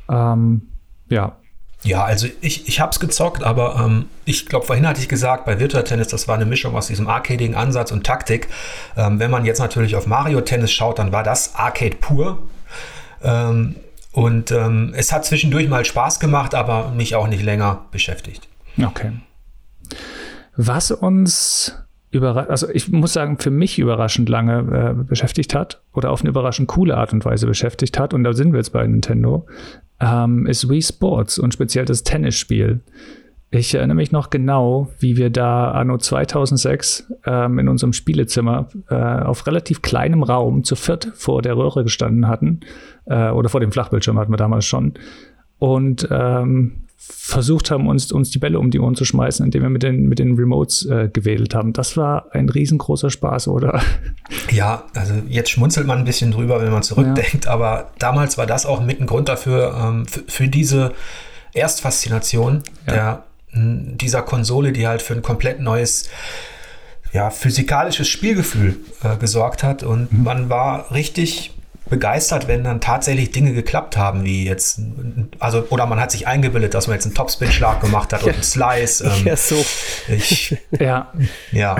Ähm, 0.09 0.63
ja. 1.09 1.35
Ja, 1.83 2.03
also 2.03 2.27
ich, 2.39 2.67
ich 2.69 2.79
habe 2.79 2.91
es 2.91 3.01
gezockt, 3.01 3.43
aber 3.43 3.79
ähm, 3.85 4.05
ich 4.23 4.47
glaube, 4.47 4.65
vorhin 4.65 4.87
hatte 4.87 5.01
ich 5.01 5.09
gesagt, 5.09 5.45
bei 5.45 5.59
Virtua 5.59 5.81
Tennis, 5.81 6.07
das 6.07 6.27
war 6.27 6.35
eine 6.35 6.45
Mischung 6.45 6.73
aus 6.73 6.87
diesem 6.87 7.07
arcadigen 7.07 7.53
Ansatz 7.53 7.91
und 7.91 8.05
Taktik. 8.05 8.47
Ähm, 8.95 9.19
wenn 9.19 9.29
man 9.29 9.43
jetzt 9.43 9.59
natürlich 9.59 9.95
auf 9.97 10.07
Mario 10.07 10.39
Tennis 10.41 10.71
schaut, 10.71 10.97
dann 10.97 11.11
war 11.11 11.23
das 11.23 11.53
Arcade 11.55 11.97
pur. 11.97 12.43
Ähm, 13.21 13.75
und 14.13 14.51
ähm, 14.51 14.93
es 14.95 15.11
hat 15.11 15.25
zwischendurch 15.25 15.67
mal 15.67 15.83
Spaß 15.83 16.21
gemacht, 16.21 16.55
aber 16.55 16.91
mich 16.91 17.15
auch 17.15 17.27
nicht 17.27 17.43
länger 17.43 17.85
beschäftigt. 17.91 18.47
Okay. 18.81 19.11
Was 20.55 20.91
uns 20.91 21.75
überraschend, 22.15 22.51
also 22.51 22.69
ich 22.69 22.91
muss 22.91 23.13
sagen, 23.13 23.37
für 23.37 23.51
mich 23.51 23.77
überraschend 23.77 24.29
lange 24.29 24.93
äh, 24.99 25.03
beschäftigt 25.03 25.53
hat 25.53 25.81
oder 25.93 26.11
auf 26.11 26.21
eine 26.21 26.29
überraschend 26.29 26.67
coole 26.67 26.97
Art 26.97 27.13
und 27.13 27.25
Weise 27.25 27.47
beschäftigt 27.47 27.99
hat, 27.99 28.13
und 28.13 28.23
da 28.23 28.33
sind 28.33 28.53
wir 28.53 28.57
jetzt 28.57 28.71
bei 28.71 28.85
Nintendo, 28.85 29.45
ähm, 29.99 30.47
ist 30.47 30.69
Wii 30.69 30.81
Sports 30.81 31.37
und 31.37 31.53
speziell 31.53 31.85
das 31.85 32.03
Tennisspiel. 32.03 32.81
Ich 33.51 33.73
erinnere 33.73 33.95
mich 33.95 34.11
noch 34.11 34.31
genau, 34.31 34.89
wie 34.99 35.17
wir 35.17 35.29
da 35.29 35.71
anno 35.71 35.97
2006 35.97 37.13
ähm, 37.25 37.59
in 37.59 37.69
unserem 37.69 37.93
Spielezimmer 37.93 38.67
äh, 38.89 38.95
auf 38.95 39.47
relativ 39.47 39.81
kleinem 39.81 40.23
Raum 40.23 40.63
zu 40.63 40.75
viert 40.75 41.11
vor 41.15 41.41
der 41.41 41.55
Röhre 41.55 41.83
gestanden 41.83 42.27
hatten, 42.27 42.61
äh, 43.05 43.29
oder 43.29 43.49
vor 43.49 43.59
dem 43.59 43.71
Flachbildschirm 43.71 44.17
hatten 44.17 44.33
wir 44.33 44.37
damals 44.37 44.65
schon, 44.65 44.93
und 45.59 46.07
ähm, 46.11 46.84
versucht 46.97 47.71
haben, 47.71 47.87
uns, 47.87 48.11
uns 48.11 48.31
die 48.31 48.39
Bälle 48.39 48.59
um 48.59 48.71
die 48.71 48.79
Ohren 48.79 48.95
zu 48.95 49.05
schmeißen, 49.05 49.45
indem 49.45 49.63
wir 49.63 49.69
mit 49.69 49.83
den, 49.83 50.07
mit 50.07 50.19
den 50.19 50.35
Remotes 50.35 50.85
äh, 50.85 51.09
gewählt 51.11 51.53
haben. 51.53 51.73
Das 51.73 51.97
war 51.97 52.33
ein 52.33 52.49
riesengroßer 52.49 53.09
Spaß, 53.09 53.47
oder? 53.47 53.81
Ja, 54.51 54.85
also 54.95 55.13
jetzt 55.27 55.51
schmunzelt 55.51 55.85
man 55.85 55.99
ein 55.99 56.05
bisschen 56.05 56.31
drüber, 56.31 56.61
wenn 56.61 56.71
man 56.71 56.81
zurückdenkt, 56.81 57.45
ja. 57.45 57.51
aber 57.51 57.91
damals 57.99 58.37
war 58.37 58.47
das 58.47 58.65
auch 58.65 58.81
mit 58.81 58.99
ein 58.99 59.05
Grund 59.05 59.29
dafür, 59.29 59.75
ähm, 59.79 60.05
für, 60.07 60.47
diese 60.47 60.93
Erstfaszination 61.53 62.63
ja. 62.87 62.93
der, 62.93 63.23
dieser 63.53 64.21
Konsole, 64.21 64.71
die 64.71 64.87
halt 64.87 65.01
für 65.01 65.13
ein 65.13 65.21
komplett 65.21 65.59
neues 65.59 66.09
ja, 67.11 67.29
physikalisches 67.29 68.07
Spielgefühl 68.07 68.77
äh, 69.03 69.17
gesorgt 69.17 69.63
hat. 69.63 69.83
Und 69.83 70.11
mhm. 70.11 70.23
man 70.23 70.49
war 70.49 70.91
richtig 70.91 71.51
begeistert, 71.89 72.47
wenn 72.47 72.63
dann 72.63 72.81
tatsächlich 72.81 73.31
Dinge 73.31 73.53
geklappt 73.53 73.95
haben, 73.95 74.23
wie 74.23 74.45
jetzt, 74.45 74.81
also, 75.39 75.65
oder 75.69 75.85
man 75.85 75.99
hat 75.99 76.11
sich 76.11 76.27
eingebildet, 76.27 76.73
dass 76.73 76.87
man 76.87 76.95
jetzt 76.95 77.05
einen 77.05 77.13
Topspin-Schlag 77.13 77.79
gemacht 77.79 78.11
hat 78.11 78.21
ja. 78.21 78.27
und 78.27 78.33
einen 78.33 78.43
Slice. 78.43 79.05
Ähm, 79.15 79.25
ja, 79.25 79.37
so. 79.37 79.63
Ich, 80.07 80.57
ja. 80.79 81.11
ja. 81.51 81.77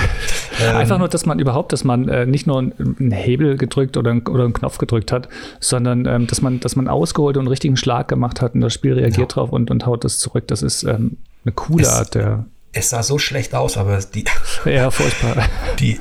Ähm, 0.62 0.76
Einfach 0.76 1.00
nur, 1.00 1.08
dass 1.08 1.26
man 1.26 1.40
überhaupt, 1.40 1.74
dass 1.74 1.84
man 1.84 2.08
äh, 2.08 2.26
nicht 2.26 2.46
nur 2.46 2.60
einen 2.60 3.12
Hebel 3.12 3.58
gedrückt 3.58 3.98
oder, 3.98 4.12
oder 4.30 4.44
einen 4.44 4.54
Knopf 4.54 4.78
gedrückt 4.78 5.12
hat, 5.12 5.28
sondern 5.60 6.06
ähm, 6.06 6.28
dass 6.28 6.42
man, 6.42 6.60
dass 6.60 6.76
man 6.76 6.88
ausgeholt 6.88 7.38
und 7.38 7.42
einen 7.42 7.48
richtigen 7.48 7.78
Schlag 7.78 8.08
gemacht 8.08 8.42
hat 8.42 8.54
und 8.54 8.62
das 8.62 8.74
Spiel 8.74 8.94
reagiert 8.94 9.18
ja. 9.18 9.26
drauf 9.26 9.52
und, 9.52 9.72
und 9.72 9.86
haut 9.86 10.04
das 10.04 10.20
zurück. 10.20 10.48
Das 10.48 10.62
ist 10.62 10.84
ähm, 10.84 11.18
eine 11.46 11.54
coole 11.54 11.84
es, 11.84 11.90
Art 11.90 12.16
der. 12.16 12.46
Es 12.74 12.90
sah 12.90 13.02
so 13.02 13.18
schlecht 13.18 13.56
aus, 13.56 13.78
aber 13.78 14.00
die. 14.00 14.26
Ja, 14.66 14.92
furchtbar. 14.92 15.48
Die, 15.80 16.00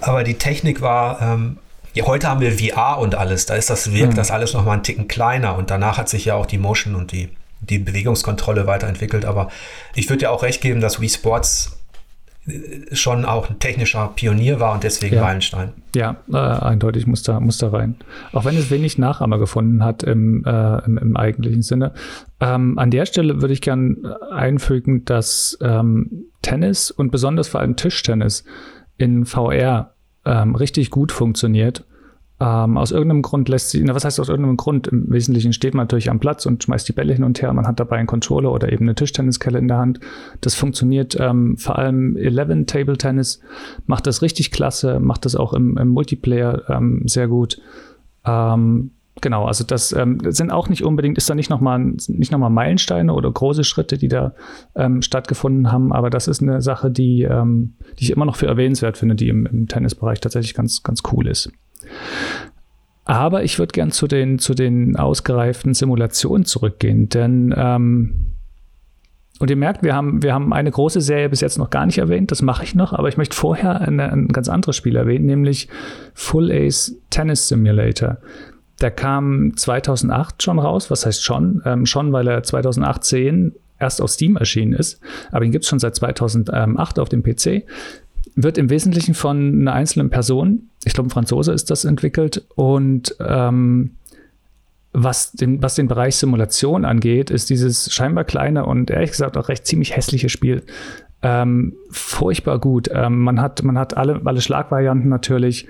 aber 0.00 0.24
die 0.24 0.34
Technik 0.34 0.80
war 0.82 1.22
ähm, 1.22 1.58
ja, 1.94 2.06
heute 2.06 2.28
haben 2.28 2.40
wir 2.40 2.52
VR 2.52 2.98
und 2.98 3.14
alles. 3.14 3.46
Da 3.46 3.54
ist 3.54 3.70
das, 3.70 3.92
wirkt 3.92 4.12
mhm. 4.12 4.16
das 4.16 4.30
alles 4.30 4.54
noch 4.54 4.64
mal 4.64 4.74
einen 4.74 4.82
Ticken 4.82 5.08
kleiner. 5.08 5.56
Und 5.56 5.70
danach 5.70 5.98
hat 5.98 6.08
sich 6.08 6.24
ja 6.24 6.34
auch 6.34 6.46
die 6.46 6.58
Motion 6.58 6.94
und 6.94 7.12
die, 7.12 7.30
die 7.60 7.78
Bewegungskontrolle 7.78 8.66
weiterentwickelt. 8.66 9.24
Aber 9.24 9.50
ich 9.94 10.08
würde 10.08 10.24
ja 10.24 10.30
auch 10.30 10.42
recht 10.42 10.60
geben, 10.60 10.80
dass 10.80 11.00
Wii 11.00 11.08
Sports 11.08 11.80
äh, 12.46 12.94
schon 12.94 13.24
auch 13.24 13.50
ein 13.50 13.58
technischer 13.58 14.12
Pionier 14.14 14.60
war 14.60 14.74
und 14.74 14.84
deswegen 14.84 15.16
ja. 15.16 15.22
Meilenstein. 15.22 15.72
Ja, 15.96 16.16
äh, 16.32 16.36
eindeutig 16.36 17.08
muss 17.08 17.24
da, 17.24 17.40
muss 17.40 17.58
da 17.58 17.70
rein. 17.70 17.96
Auch 18.32 18.44
wenn 18.44 18.56
es 18.56 18.70
wenig 18.70 18.96
Nachahmer 18.96 19.38
gefunden 19.38 19.82
hat 19.84 20.04
im, 20.04 20.44
äh, 20.44 20.84
im, 20.84 20.96
im, 20.96 21.16
eigentlichen 21.16 21.62
Sinne. 21.62 21.92
Ähm, 22.38 22.78
an 22.78 22.92
der 22.92 23.04
Stelle 23.06 23.40
würde 23.40 23.52
ich 23.52 23.62
gern 23.62 24.06
einfügen, 24.30 25.04
dass 25.04 25.58
ähm, 25.60 26.26
Tennis 26.42 26.92
und 26.92 27.10
besonders 27.10 27.48
vor 27.48 27.60
allem 27.60 27.74
Tischtennis 27.74 28.44
in 28.96 29.26
VR 29.26 29.89
ähm, 30.24 30.54
richtig 30.54 30.90
gut 30.90 31.12
funktioniert. 31.12 31.84
Ähm, 32.42 32.78
aus 32.78 32.90
irgendeinem 32.90 33.20
Grund 33.20 33.50
lässt 33.50 33.68
sie, 33.68 33.82
na, 33.84 33.94
was 33.94 34.06
heißt 34.06 34.18
aus 34.18 34.30
irgendeinem 34.30 34.56
Grund? 34.56 34.86
Im 34.88 35.10
Wesentlichen 35.10 35.52
steht 35.52 35.74
man 35.74 35.84
natürlich 35.84 36.08
am 36.08 36.20
Platz 36.20 36.46
und 36.46 36.62
schmeißt 36.62 36.88
die 36.88 36.94
Bälle 36.94 37.12
hin 37.12 37.22
und 37.22 37.42
her. 37.42 37.52
Man 37.52 37.66
hat 37.66 37.78
dabei 37.78 37.98
einen 37.98 38.06
Controller 38.06 38.50
oder 38.50 38.72
eben 38.72 38.86
eine 38.86 38.94
Tischtenniskelle 38.94 39.58
in 39.58 39.68
der 39.68 39.76
Hand. 39.76 40.00
Das 40.40 40.54
funktioniert 40.54 41.16
ähm, 41.20 41.58
vor 41.58 41.78
allem 41.78 42.16
11 42.16 42.64
Table 42.66 42.96
Tennis 42.96 43.40
macht 43.86 44.06
das 44.06 44.22
richtig 44.22 44.50
klasse, 44.52 45.00
macht 45.00 45.26
das 45.26 45.36
auch 45.36 45.52
im, 45.52 45.76
im 45.76 45.88
Multiplayer 45.88 46.62
ähm, 46.70 47.02
sehr 47.06 47.28
gut. 47.28 47.60
Ähm, 48.24 48.92
genau, 49.20 49.46
also 49.46 49.64
das 49.64 49.92
ähm, 49.92 50.18
sind 50.28 50.50
auch 50.50 50.68
nicht 50.68 50.84
unbedingt, 50.84 51.16
ist 51.18 51.28
da 51.28 51.34
nicht 51.34 51.50
nochmal 51.50 51.78
nicht 51.78 52.32
noch 52.32 52.38
mal 52.38 52.50
Meilensteine 52.50 53.12
oder 53.12 53.30
große 53.30 53.64
Schritte, 53.64 53.98
die 53.98 54.08
da 54.08 54.34
ähm, 54.74 55.02
stattgefunden 55.02 55.72
haben, 55.72 55.92
aber 55.92 56.10
das 56.10 56.28
ist 56.28 56.42
eine 56.42 56.60
Sache, 56.62 56.90
die, 56.90 57.22
ähm, 57.22 57.74
die 57.98 58.04
ich 58.04 58.10
immer 58.10 58.24
noch 58.24 58.36
für 58.36 58.46
erwähnenswert 58.46 58.98
finde, 58.98 59.14
die 59.14 59.28
im, 59.28 59.46
im 59.46 59.68
Tennisbereich 59.68 60.20
tatsächlich 60.20 60.54
ganz, 60.54 60.82
ganz 60.82 61.02
cool 61.12 61.26
ist. 61.26 61.50
Aber 63.04 63.42
ich 63.42 63.58
würde 63.58 63.72
gern 63.72 63.90
zu 63.90 64.06
den, 64.06 64.38
zu 64.38 64.54
den 64.54 64.96
ausgereiften 64.96 65.74
Simulationen 65.74 66.44
zurückgehen, 66.44 67.08
denn 67.08 67.54
ähm, 67.56 68.30
und 69.40 69.48
ihr 69.48 69.56
merkt, 69.56 69.82
wir 69.82 69.94
haben, 69.94 70.22
wir 70.22 70.34
haben 70.34 70.52
eine 70.52 70.70
große 70.70 71.00
Serie 71.00 71.30
bis 71.30 71.40
jetzt 71.40 71.56
noch 71.56 71.70
gar 71.70 71.86
nicht 71.86 71.96
erwähnt, 71.96 72.30
das 72.30 72.42
mache 72.42 72.62
ich 72.62 72.74
noch, 72.74 72.92
aber 72.92 73.08
ich 73.08 73.16
möchte 73.16 73.34
vorher 73.34 73.80
eine, 73.80 74.12
ein 74.12 74.28
ganz 74.28 74.50
anderes 74.50 74.76
Spiel 74.76 74.96
erwähnen, 74.96 75.24
nämlich 75.24 75.68
Full 76.12 76.52
Ace 76.52 77.00
Tennis 77.08 77.48
Simulator. 77.48 78.18
Der 78.80 78.90
kam 78.90 79.56
2008 79.56 80.42
schon 80.42 80.58
raus. 80.58 80.90
Was 80.90 81.06
heißt 81.06 81.22
schon? 81.22 81.62
Ähm, 81.64 81.86
schon, 81.86 82.12
weil 82.12 82.28
er 82.28 82.42
2018 82.42 83.54
erst 83.78 84.00
auf 84.00 84.10
Steam 84.10 84.36
erschienen 84.36 84.72
ist. 84.72 85.00
Aber 85.30 85.44
ihn 85.44 85.52
gibt 85.52 85.64
es 85.64 85.70
schon 85.70 85.78
seit 85.78 85.94
2008 85.94 86.98
auf 86.98 87.08
dem 87.08 87.22
PC. 87.22 87.64
Wird 88.36 88.58
im 88.58 88.70
Wesentlichen 88.70 89.14
von 89.14 89.60
einer 89.60 89.72
einzelnen 89.72 90.10
Person, 90.10 90.68
ich 90.84 90.92
glaube, 90.92 91.08
ein 91.08 91.10
Franzose 91.10 91.52
ist 91.52 91.70
das 91.70 91.84
entwickelt. 91.84 92.44
Und 92.54 93.16
ähm, 93.20 93.96
was, 94.92 95.32
den, 95.32 95.62
was 95.62 95.74
den 95.74 95.88
Bereich 95.88 96.16
Simulation 96.16 96.84
angeht, 96.84 97.30
ist 97.30 97.50
dieses 97.50 97.92
scheinbar 97.92 98.24
kleine 98.24 98.66
und 98.66 98.90
ehrlich 98.90 99.10
gesagt 99.10 99.36
auch 99.36 99.48
recht 99.48 99.66
ziemlich 99.66 99.96
hässliche 99.96 100.28
Spiel 100.28 100.62
ähm, 101.22 101.74
furchtbar 101.90 102.58
gut. 102.58 102.88
Ähm, 102.92 103.20
man 103.20 103.40
hat, 103.40 103.62
man 103.62 103.78
hat 103.78 103.96
alle, 103.96 104.20
alle 104.24 104.40
Schlagvarianten 104.40 105.08
natürlich. 105.08 105.68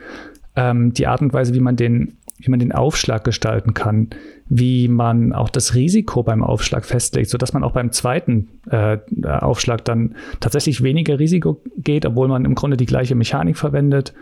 Ähm, 0.56 0.92
die 0.94 1.06
Art 1.06 1.22
und 1.22 1.32
Weise, 1.32 1.54
wie 1.54 1.60
man 1.60 1.76
den 1.76 2.16
wie 2.40 2.50
man 2.50 2.58
den 2.58 2.72
Aufschlag 2.72 3.24
gestalten 3.24 3.74
kann, 3.74 4.08
wie 4.48 4.88
man 4.88 5.32
auch 5.32 5.48
das 5.48 5.74
Risiko 5.74 6.22
beim 6.22 6.42
Aufschlag 6.42 6.84
festlegt, 6.84 7.30
sodass 7.30 7.52
man 7.52 7.62
auch 7.62 7.72
beim 7.72 7.92
zweiten 7.92 8.48
äh, 8.70 8.98
Aufschlag 9.24 9.84
dann 9.84 10.16
tatsächlich 10.40 10.82
weniger 10.82 11.18
Risiko 11.18 11.60
geht, 11.76 12.06
obwohl 12.06 12.28
man 12.28 12.44
im 12.44 12.54
Grunde 12.54 12.76
die 12.76 12.86
gleiche 12.86 13.14
Mechanik 13.14 13.56
verwendet. 13.56 14.14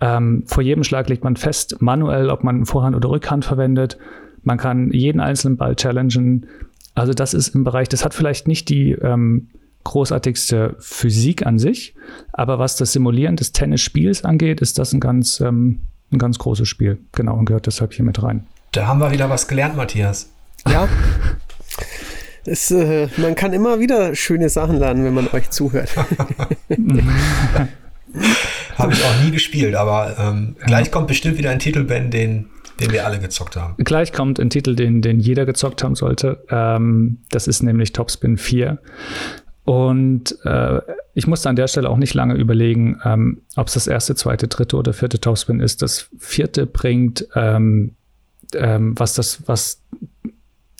Ähm, 0.00 0.42
vor 0.46 0.62
jedem 0.62 0.84
Schlag 0.84 1.08
legt 1.08 1.24
man 1.24 1.36
fest, 1.36 1.76
manuell, 1.80 2.28
ob 2.28 2.42
man 2.42 2.66
Vorhand 2.66 2.96
oder 2.96 3.08
Rückhand 3.08 3.44
verwendet. 3.44 3.98
Man 4.42 4.58
kann 4.58 4.90
jeden 4.92 5.20
einzelnen 5.20 5.56
Ball 5.56 5.76
challengen. 5.76 6.46
Also 6.94 7.14
das 7.14 7.32
ist 7.32 7.54
im 7.54 7.64
Bereich, 7.64 7.88
das 7.88 8.04
hat 8.04 8.12
vielleicht 8.12 8.48
nicht 8.48 8.68
die 8.68 8.92
ähm, 8.92 9.48
großartigste 9.84 10.76
Physik 10.78 11.46
an 11.46 11.58
sich, 11.58 11.94
aber 12.32 12.58
was 12.58 12.76
das 12.76 12.92
Simulieren 12.92 13.36
des 13.36 13.52
Tennisspiels 13.52 14.24
angeht, 14.24 14.60
ist 14.60 14.78
das 14.78 14.92
ein 14.92 15.00
ganz 15.00 15.40
ähm, 15.40 15.80
ein 16.12 16.18
ganz 16.18 16.38
großes 16.38 16.68
Spiel. 16.68 16.98
Genau, 17.12 17.36
und 17.36 17.46
gehört 17.46 17.66
deshalb 17.66 17.92
hier 17.94 18.04
mit 18.04 18.22
rein. 18.22 18.46
Da 18.72 18.86
haben 18.86 19.00
wir 19.00 19.10
wieder 19.10 19.28
was 19.30 19.48
gelernt, 19.48 19.76
Matthias. 19.76 20.30
Ja. 20.68 20.88
Es, 22.44 22.70
äh, 22.70 23.08
man 23.18 23.34
kann 23.34 23.52
immer 23.52 23.78
wieder 23.78 24.14
schöne 24.14 24.48
Sachen 24.48 24.76
lernen, 24.78 25.04
wenn 25.04 25.14
man 25.14 25.28
euch 25.32 25.50
zuhört. 25.50 25.94
Habe 28.76 28.92
ich 28.92 29.04
auch 29.04 29.22
nie 29.24 29.30
gespielt, 29.30 29.74
aber 29.74 30.16
ähm, 30.18 30.56
gleich 30.64 30.90
kommt 30.90 31.06
bestimmt 31.06 31.38
wieder 31.38 31.50
ein 31.50 31.58
Titelband, 31.58 32.12
den, 32.12 32.46
den 32.80 32.90
wir 32.90 33.06
alle 33.06 33.18
gezockt 33.20 33.56
haben. 33.56 33.74
Gleich 33.84 34.12
kommt 34.12 34.40
ein 34.40 34.50
Titel, 34.50 34.74
den, 34.74 35.02
den 35.02 35.20
jeder 35.20 35.46
gezockt 35.46 35.84
haben 35.84 35.94
sollte. 35.94 36.44
Ähm, 36.50 37.18
das 37.30 37.46
ist 37.46 37.62
nämlich 37.62 37.92
Topspin 37.92 38.38
4. 38.38 38.78
Und 39.64 40.36
äh, 40.44 40.80
ich 41.14 41.26
musste 41.26 41.48
an 41.48 41.56
der 41.56 41.68
Stelle 41.68 41.90
auch 41.90 41.98
nicht 41.98 42.14
lange 42.14 42.34
überlegen, 42.34 43.00
ähm, 43.04 43.42
ob 43.56 43.68
es 43.68 43.74
das 43.74 43.86
erste, 43.86 44.14
zweite, 44.14 44.48
dritte 44.48 44.76
oder 44.76 44.92
vierte 44.92 45.20
Topspin 45.20 45.60
ist. 45.60 45.82
Das 45.82 46.08
vierte 46.18 46.66
bringt, 46.66 47.28
ähm, 47.34 47.94
ähm, 48.54 48.98
was 48.98 49.14
das, 49.14 49.46
was 49.46 49.82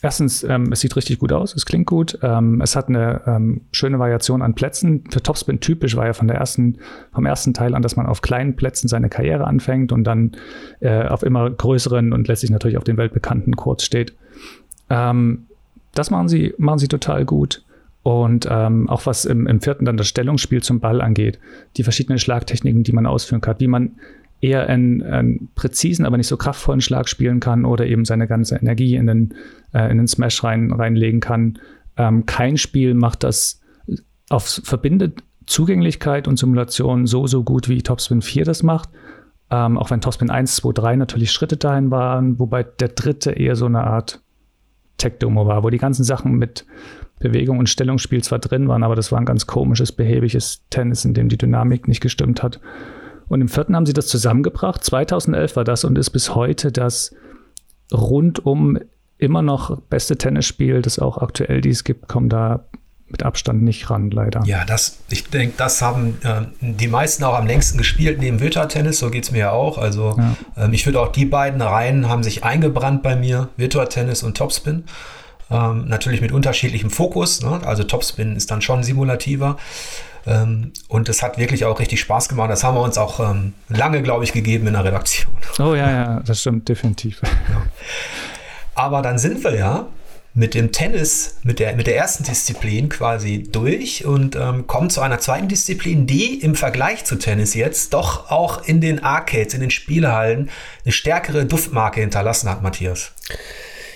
erstens, 0.01 0.43
ähm, 0.43 0.71
es 0.71 0.81
sieht 0.81 0.95
richtig 0.95 1.19
gut 1.19 1.31
aus, 1.31 1.55
es 1.55 1.65
klingt 1.65 1.85
gut, 1.85 2.17
ähm, 2.23 2.61
es 2.61 2.75
hat 2.75 2.89
eine 2.89 3.21
ähm, 3.27 3.61
schöne 3.71 3.99
Variation 3.99 4.41
an 4.41 4.55
Plätzen. 4.55 5.03
Für 5.11 5.21
Topspin 5.21 5.59
typisch 5.59 5.95
war 5.95 6.07
ja 6.07 6.13
von 6.13 6.27
der 6.27 6.37
ersten, 6.37 6.79
vom 7.13 7.25
ersten 7.27 7.53
Teil 7.53 7.75
an, 7.75 7.83
dass 7.83 7.95
man 7.95 8.07
auf 8.07 8.21
kleinen 8.21 8.55
Plätzen 8.55 8.87
seine 8.87 9.09
Karriere 9.09 9.45
anfängt 9.45 9.91
und 9.91 10.03
dann 10.03 10.31
äh, 10.79 11.07
auf 11.07 11.21
immer 11.21 11.49
größeren 11.49 12.11
und 12.11 12.27
letztlich 12.27 12.51
natürlich 12.51 12.77
auf 12.77 12.83
den 12.83 12.97
weltbekannten 12.97 13.55
Kurz 13.55 13.83
steht. 13.83 14.15
das 14.89 16.09
machen 16.11 16.27
sie, 16.27 16.53
machen 16.57 16.77
sie 16.77 16.87
total 16.87 17.25
gut. 17.25 17.63
Und 18.03 18.47
ähm, 18.51 18.89
auch 18.89 19.05
was 19.05 19.23
im, 19.23 19.47
im 19.47 19.61
vierten 19.61 19.85
dann 19.85 19.95
das 19.95 20.07
Stellungsspiel 20.07 20.61
zum 20.61 20.81
Ball 20.81 21.01
angeht, 21.01 21.39
die 21.77 21.83
verschiedenen 21.83 22.19
Schlagtechniken, 22.19 22.83
die 22.83 22.91
man 22.91 23.05
ausführen 23.05 23.39
kann, 23.39 23.59
wie 23.59 23.67
man 23.67 23.93
eher 24.41 24.67
einen, 24.67 25.01
einen 25.01 25.49
präzisen, 25.55 26.05
aber 26.05 26.17
nicht 26.17 26.27
so 26.27 26.35
kraftvollen 26.35 26.81
Schlag 26.81 27.07
spielen 27.07 27.39
kann 27.39 27.63
oder 27.63 27.85
eben 27.87 28.03
seine 28.03 28.27
ganze 28.27 28.57
Energie 28.57 28.95
in 28.95 29.07
den, 29.07 29.33
äh, 29.73 29.89
in 29.89 29.97
den 29.97 30.07
Smash 30.07 30.43
rein, 30.43 30.71
reinlegen 30.71 31.21
kann. 31.21 31.59
Ähm, 31.95 32.25
kein 32.25 32.57
Spiel 32.57 32.93
macht 32.93 33.23
das 33.23 33.61
auf 34.29 34.61
verbindet 34.63 35.23
Zugänglichkeit 35.45 36.27
und 36.27 36.37
Simulation 36.37 37.07
so, 37.07 37.27
so 37.27 37.43
gut 37.43 37.69
wie 37.69 37.81
Topspin 37.81 38.21
4 38.21 38.43
das 38.43 38.63
macht. 38.63 38.89
Ähm, 39.49 39.77
auch 39.77 39.91
wenn 39.91 40.01
Topspin 40.01 40.29
1, 40.29 40.57
2, 40.57 40.71
3 40.73 40.95
natürlich 40.97 41.31
Schritte 41.31 41.57
dahin 41.57 41.91
waren, 41.91 42.39
wobei 42.39 42.63
der 42.63 42.89
dritte 42.89 43.31
eher 43.31 43.55
so 43.55 43.65
eine 43.65 43.83
Art 43.83 44.21
Tech-Demo 44.97 45.47
war, 45.47 45.63
wo 45.63 45.69
die 45.69 45.77
ganzen 45.77 46.03
Sachen 46.03 46.33
mit 46.33 46.65
Bewegung 47.23 47.57
und 47.57 47.69
Stellungsspiel 47.69 48.23
zwar 48.23 48.39
drin 48.39 48.67
waren, 48.67 48.83
aber 48.83 48.95
das 48.95 49.11
war 49.11 49.19
ein 49.19 49.25
ganz 49.25 49.47
komisches, 49.47 49.91
behäbiges 49.91 50.63
Tennis, 50.69 51.05
in 51.05 51.13
dem 51.13 51.29
die 51.29 51.37
Dynamik 51.37 51.87
nicht 51.87 52.01
gestimmt 52.01 52.43
hat. 52.43 52.59
Und 53.29 53.41
im 53.41 53.47
vierten 53.47 53.75
haben 53.75 53.85
sie 53.85 53.93
das 53.93 54.07
zusammengebracht. 54.07 54.83
2011 54.83 55.55
war 55.55 55.63
das 55.63 55.85
und 55.85 55.97
ist 55.97 56.11
bis 56.11 56.35
heute 56.35 56.71
das 56.71 57.15
rundum 57.91 58.77
immer 59.17 59.41
noch 59.41 59.79
beste 59.83 60.17
Tennisspiel, 60.17 60.81
das 60.81 60.99
auch 60.99 61.17
aktuell 61.17 61.61
dies 61.61 61.85
gibt, 61.85 62.09
kommen 62.09 62.27
da 62.27 62.65
mit 63.07 63.23
Abstand 63.23 63.61
nicht 63.61 63.89
ran, 63.89 64.11
leider. 64.11 64.43
Ja, 64.45 64.65
das, 64.65 64.97
ich 65.09 65.29
denke, 65.29 65.53
das 65.55 65.81
haben 65.81 66.17
äh, 66.23 66.41
die 66.59 66.87
meisten 66.87 67.23
auch 67.23 67.35
am 67.35 67.47
längsten 67.47 67.77
gespielt, 67.77 68.19
neben 68.19 68.41
Virtua 68.41 68.65
Tennis, 68.65 68.99
so 68.99 69.09
geht 69.11 69.23
es 69.23 69.31
mir 69.31 69.39
ja 69.39 69.51
auch. 69.51 69.77
Also 69.77 70.15
ja. 70.17 70.35
ähm, 70.57 70.73
ich 70.73 70.85
würde 70.85 70.99
auch 70.99 71.11
die 71.11 71.25
beiden 71.25 71.61
Reihen 71.61 72.09
haben 72.09 72.23
sich 72.23 72.43
eingebrannt 72.43 73.03
bei 73.03 73.15
mir, 73.15 73.49
Virtua 73.55 73.85
Tennis 73.85 74.23
und 74.23 74.35
Topspin. 74.35 74.85
Ähm, 75.53 75.85
natürlich 75.87 76.19
mit 76.19 76.31
unterschiedlichem 76.31 76.89
Fokus. 76.89 77.41
Ne? 77.41 77.61
Also 77.63 77.83
Topspin 77.83 78.35
ist 78.35 78.49
dann 78.49 78.61
schon 78.61 78.81
simulativer. 78.81 79.57
Ähm, 80.25 80.71
und 80.87 81.09
es 81.09 81.21
hat 81.21 81.37
wirklich 81.37 81.65
auch 81.65 81.79
richtig 81.79 81.99
Spaß 81.99 82.27
gemacht. 82.27 82.49
Das 82.49 82.63
haben 82.63 82.75
wir 82.75 82.81
uns 82.81 82.97
auch 82.97 83.19
ähm, 83.19 83.53
lange, 83.69 84.01
glaube 84.01 84.23
ich, 84.23 84.33
gegeben 84.33 84.65
in 84.67 84.73
der 84.73 84.83
Redaktion. 84.83 85.33
Oh 85.59 85.75
ja, 85.75 85.91
ja, 85.91 86.19
das 86.25 86.41
stimmt 86.41 86.67
definitiv. 86.69 87.21
Ja. 87.23 87.61
Aber 88.73 89.03
dann 89.03 89.19
sind 89.19 89.43
wir 89.43 89.55
ja 89.55 89.87
mit 90.33 90.55
dem 90.55 90.71
Tennis, 90.71 91.37
mit 91.43 91.59
der, 91.59 91.75
mit 91.75 91.85
der 91.85 91.95
ersten 91.95 92.23
Disziplin 92.23 92.89
quasi 92.89 93.43
durch 93.43 94.03
und 94.05 94.35
ähm, 94.35 94.65
kommen 94.65 94.89
zu 94.89 95.01
einer 95.01 95.19
zweiten 95.19 95.47
Disziplin, 95.47 96.07
die 96.07 96.39
im 96.41 96.55
Vergleich 96.55 97.05
zu 97.05 97.17
Tennis 97.17 97.53
jetzt 97.53 97.93
doch 97.93 98.31
auch 98.31 98.63
in 98.65 98.81
den 98.81 99.03
Arcades, 99.03 99.53
in 99.53 99.61
den 99.61 99.69
Spielhallen 99.69 100.49
eine 100.83 100.91
stärkere 100.91 101.45
Duftmarke 101.45 102.01
hinterlassen 102.01 102.49
hat, 102.49 102.63
Matthias. 102.63 103.11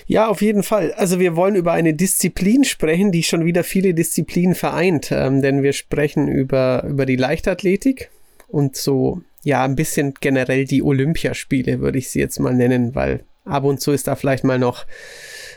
Ja, 0.08 0.30
auf 0.30 0.42
jeden 0.42 0.64
Fall. 0.64 0.94
Also 0.94 1.20
wir 1.20 1.36
wollen 1.36 1.56
über 1.56 1.74
eine 1.74 1.94
Disziplin 1.94 2.64
sprechen, 2.64 3.12
die 3.12 3.24
schon 3.24 3.44
wieder 3.44 3.66
viele 3.66 3.94
Disziplinen 3.94 4.56
vereint, 4.56 5.12
ähm, 5.12 5.42
denn 5.42 5.64
wir 5.64 5.74
sprechen 5.74 6.30
über, 6.30 6.86
über 6.88 7.06
die 7.06 7.18
Leichtathletik 7.18 8.10
und 8.48 8.78
so, 8.78 9.22
ja, 9.44 9.66
ein 9.66 9.76
bisschen 9.76 10.14
generell 10.20 10.64
die 10.64 10.82
Olympiaspiele, 10.82 11.82
würde 11.82 11.98
ich 12.00 12.10
sie 12.10 12.20
jetzt 12.20 12.40
mal 12.40 12.54
nennen, 12.54 12.96
weil 12.96 13.26
ab 13.44 13.66
und 13.66 13.82
zu 13.82 13.92
ist 13.92 14.08
da 14.08 14.16
vielleicht 14.16 14.46
mal 14.46 14.60
noch 14.60 14.86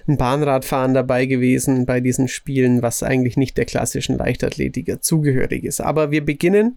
ein 0.08 0.16
Bahnradfahren 0.16 0.94
dabei 0.94 1.26
gewesen 1.26 1.86
bei 1.86 2.00
diesen 2.00 2.26
Spielen, 2.26 2.82
was 2.82 3.04
eigentlich 3.04 3.36
nicht 3.36 3.56
der 3.56 3.66
klassischen 3.66 4.18
Leichtathletiker 4.18 5.00
zugehörig 5.00 5.62
ist. 5.62 5.80
Aber 5.80 6.10
wir 6.10 6.24
beginnen 6.24 6.76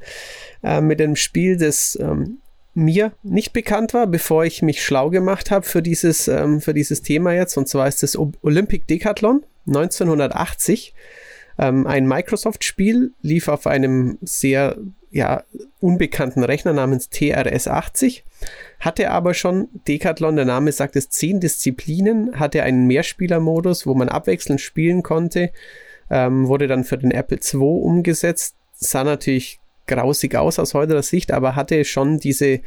äh, 0.63 0.79
mit 0.79 0.99
dem 0.99 1.15
Spiel, 1.15 1.57
das 1.57 1.97
ähm, 1.99 2.39
mir 2.73 3.11
nicht 3.21 3.53
bekannt 3.53 3.93
war, 3.93 4.07
bevor 4.07 4.45
ich 4.45 4.61
mich 4.61 4.83
schlau 4.83 5.09
gemacht 5.09 5.51
habe 5.51 5.65
für 5.65 5.81
dieses, 5.81 6.27
ähm, 6.27 6.61
für 6.61 6.73
dieses 6.73 7.01
Thema 7.01 7.33
jetzt. 7.33 7.57
Und 7.57 7.67
zwar 7.67 7.87
ist 7.87 8.03
es 8.03 8.17
Olympic 8.17 8.87
Decathlon 8.87 9.43
1980. 9.67 10.93
Ähm, 11.59 11.85
ein 11.85 12.07
Microsoft-Spiel 12.07 13.13
lief 13.21 13.47
auf 13.47 13.67
einem 13.67 14.17
sehr 14.21 14.77
ja, 15.11 15.43
unbekannten 15.79 16.43
Rechner 16.43 16.73
namens 16.73 17.11
TRS-80, 17.11 18.23
hatte 18.79 19.11
aber 19.11 19.35
schon 19.35 19.67
Decathlon, 19.87 20.35
der 20.35 20.45
Name 20.45 20.71
sagt 20.71 20.95
es, 20.95 21.09
zehn 21.09 21.39
Disziplinen, 21.39 22.39
hatte 22.39 22.63
einen 22.63 22.87
Mehrspielermodus, 22.87 23.85
wo 23.85 23.93
man 23.93 24.09
abwechselnd 24.09 24.59
spielen 24.59 25.03
konnte, 25.03 25.51
ähm, 26.09 26.47
wurde 26.47 26.65
dann 26.65 26.83
für 26.83 26.97
den 26.97 27.11
Apple 27.11 27.37
II 27.37 27.59
umgesetzt, 27.59 28.55
sah 28.73 29.03
natürlich 29.03 29.59
grausig 29.87 30.35
aus 30.35 30.59
aus 30.59 30.73
heutiger 30.73 31.03
Sicht, 31.03 31.31
aber 31.31 31.55
hatte 31.55 31.83
schon 31.85 32.19
diese, 32.19 32.59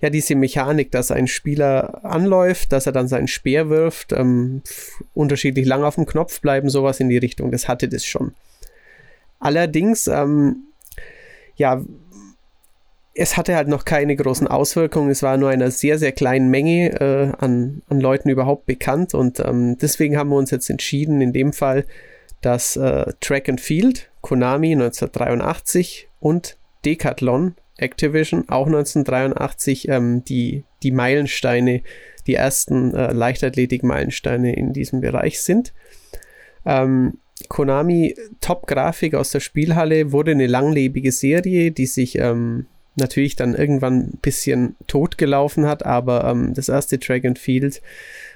ja, 0.00 0.10
diese 0.10 0.34
Mechanik, 0.34 0.90
dass 0.90 1.10
ein 1.10 1.26
Spieler 1.26 2.04
anläuft, 2.04 2.72
dass 2.72 2.86
er 2.86 2.92
dann 2.92 3.08
seinen 3.08 3.28
Speer 3.28 3.68
wirft, 3.68 4.12
ähm, 4.12 4.62
unterschiedlich 5.14 5.66
lang 5.66 5.84
auf 5.84 5.96
dem 5.96 6.06
Knopf 6.06 6.40
bleiben, 6.40 6.70
sowas 6.70 7.00
in 7.00 7.08
die 7.08 7.18
Richtung. 7.18 7.50
Das 7.50 7.68
hatte 7.68 7.88
das 7.88 8.04
schon. 8.04 8.34
Allerdings, 9.40 10.06
ähm, 10.06 10.64
ja, 11.56 11.82
es 13.14 13.36
hatte 13.36 13.56
halt 13.56 13.66
noch 13.66 13.84
keine 13.84 14.14
großen 14.14 14.46
Auswirkungen. 14.46 15.10
Es 15.10 15.24
war 15.24 15.36
nur 15.36 15.50
einer 15.50 15.72
sehr, 15.72 15.98
sehr 15.98 16.12
kleinen 16.12 16.50
Menge 16.50 17.00
äh, 17.00 17.32
an, 17.38 17.82
an 17.88 18.00
Leuten 18.00 18.28
überhaupt 18.28 18.66
bekannt 18.66 19.12
und 19.12 19.40
ähm, 19.40 19.76
deswegen 19.78 20.16
haben 20.16 20.30
wir 20.30 20.36
uns 20.36 20.52
jetzt 20.52 20.70
entschieden, 20.70 21.20
in 21.20 21.32
dem 21.32 21.52
Fall, 21.52 21.84
dass 22.40 22.76
äh, 22.76 23.12
Track 23.20 23.48
and 23.48 23.60
Field, 23.60 24.08
Konami 24.20 24.72
1983 24.72 26.07
und 26.20 26.56
Decathlon 26.84 27.54
Activision 27.78 28.48
auch 28.48 28.66
1983 28.66 29.88
ähm, 29.88 30.24
die, 30.24 30.64
die 30.82 30.90
Meilensteine, 30.90 31.82
die 32.26 32.34
ersten 32.34 32.94
äh, 32.94 33.12
Leichtathletik-Meilensteine 33.12 34.54
in 34.54 34.72
diesem 34.72 35.00
Bereich 35.00 35.40
sind. 35.40 35.72
Ähm, 36.66 37.18
Konami 37.48 38.16
Top-Grafik 38.40 39.14
aus 39.14 39.30
der 39.30 39.40
Spielhalle 39.40 40.10
wurde 40.10 40.32
eine 40.32 40.48
langlebige 40.48 41.12
Serie, 41.12 41.70
die 41.70 41.86
sich 41.86 42.18
ähm, 42.18 42.66
natürlich 42.96 43.36
dann 43.36 43.54
irgendwann 43.54 43.98
ein 43.98 44.18
bisschen 44.20 44.74
totgelaufen 44.88 45.66
hat, 45.66 45.86
aber 45.86 46.24
ähm, 46.24 46.52
das 46.54 46.68
erste 46.68 46.98
and 47.24 47.38
Field, 47.38 47.80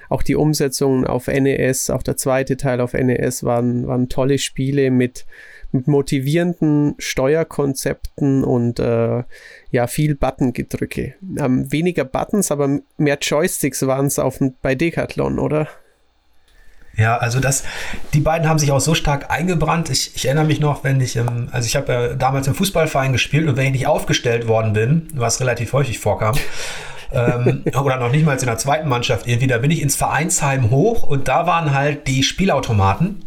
auch 0.09 0.23
die 0.23 0.35
Umsetzungen 0.35 1.05
auf 1.05 1.27
NES, 1.27 1.89
auch 1.89 2.03
der 2.03 2.15
zweite 2.15 2.55
Teil 2.55 2.79
auf 2.79 2.93
NES 2.93 3.43
waren, 3.43 3.87
waren 3.87 4.07
tolle 4.07 4.37
Spiele 4.37 4.89
mit 4.89 5.25
mit 5.73 5.87
motivierenden 5.87 6.95
Steuerkonzepten 6.99 8.43
und 8.43 8.79
äh, 8.79 9.23
ja, 9.71 9.87
viel 9.87 10.15
Buttongedrücke. 10.15 11.15
Ähm, 11.37 11.71
weniger 11.71 12.05
Buttons, 12.05 12.51
aber 12.51 12.79
mehr 12.97 13.17
Joysticks 13.19 13.85
waren 13.85 14.05
es 14.05 14.21
bei 14.61 14.75
Decathlon, 14.75 15.39
oder? 15.39 15.67
Ja, 16.95 17.17
also 17.17 17.39
das, 17.39 17.63
die 18.13 18.19
beiden 18.19 18.47
haben 18.47 18.59
sich 18.59 18.71
auch 18.71 18.79
so 18.79 18.93
stark 18.93 19.31
eingebrannt. 19.31 19.89
Ich, 19.89 20.15
ich 20.15 20.25
erinnere 20.25 20.45
mich 20.45 20.59
noch, 20.59 20.83
wenn 20.83 21.01
ich, 21.01 21.19
also 21.19 21.65
ich 21.65 21.75
habe 21.75 21.91
ja 21.91 22.07
damals 22.13 22.47
im 22.47 22.53
Fußballverein 22.53 23.11
gespielt 23.11 23.47
und 23.47 23.57
wenn 23.57 23.65
ich 23.65 23.71
nicht 23.71 23.87
aufgestellt 23.87 24.47
worden 24.47 24.73
bin, 24.73 25.07
was 25.15 25.39
relativ 25.39 25.73
häufig 25.73 25.97
vorkam, 25.97 26.35
ähm, 27.11 27.63
oder 27.81 27.97
noch 27.97 28.11
nicht 28.11 28.25
mal 28.25 28.37
in 28.37 28.45
der 28.45 28.57
zweiten 28.59 28.87
Mannschaft 28.87 29.27
irgendwie, 29.27 29.47
da 29.47 29.57
bin 29.57 29.71
ich 29.71 29.81
ins 29.81 29.95
Vereinsheim 29.95 30.69
hoch 30.69 31.01
und 31.01 31.27
da 31.27 31.47
waren 31.47 31.73
halt 31.73 32.07
die 32.07 32.21
Spielautomaten, 32.21 33.25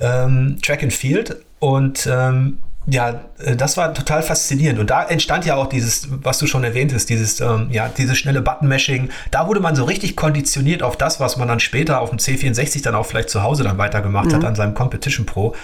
ähm, 0.00 0.58
Track 0.62 0.82
and 0.82 0.92
Field 0.92 1.43
und 1.58 2.08
ähm, 2.10 2.58
ja, 2.86 3.20
äh, 3.38 3.56
das 3.56 3.76
war 3.76 3.94
total 3.94 4.22
faszinierend. 4.22 4.78
Und 4.78 4.90
da 4.90 5.04
entstand 5.04 5.46
ja 5.46 5.56
auch 5.56 5.68
dieses, 5.68 6.08
was 6.10 6.38
du 6.38 6.46
schon 6.46 6.64
erwähnt 6.64 6.92
hast, 6.92 7.06
dieses, 7.06 7.40
ähm, 7.40 7.68
ja, 7.70 7.88
dieses 7.88 8.18
schnelle 8.18 8.42
Button-Mashing. 8.42 9.10
Da 9.30 9.46
wurde 9.46 9.60
man 9.60 9.74
so 9.74 9.84
richtig 9.84 10.16
konditioniert 10.16 10.82
auf 10.82 10.96
das, 10.96 11.20
was 11.20 11.36
man 11.36 11.48
dann 11.48 11.60
später 11.60 12.00
auf 12.00 12.10
dem 12.10 12.18
C64 12.18 12.82
dann 12.82 12.94
auch 12.94 13.06
vielleicht 13.06 13.30
zu 13.30 13.42
Hause 13.42 13.64
dann 13.64 13.78
weitergemacht 13.78 14.26
mhm. 14.26 14.34
hat 14.34 14.44
an 14.44 14.54
seinem 14.54 14.74
Competition 14.74 15.26
Pro. 15.26 15.54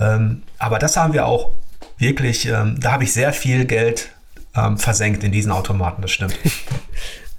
Ähm, 0.00 0.42
aber 0.58 0.78
das 0.78 0.96
haben 0.96 1.12
wir 1.12 1.26
auch 1.26 1.52
wirklich, 1.98 2.46
ähm, 2.46 2.76
da 2.78 2.92
habe 2.92 3.04
ich 3.04 3.12
sehr 3.12 3.32
viel 3.32 3.64
Geld 3.64 4.10
ähm, 4.54 4.78
versenkt 4.78 5.24
in 5.24 5.32
diesen 5.32 5.52
Automaten, 5.52 6.02
das 6.02 6.10
stimmt. 6.10 6.36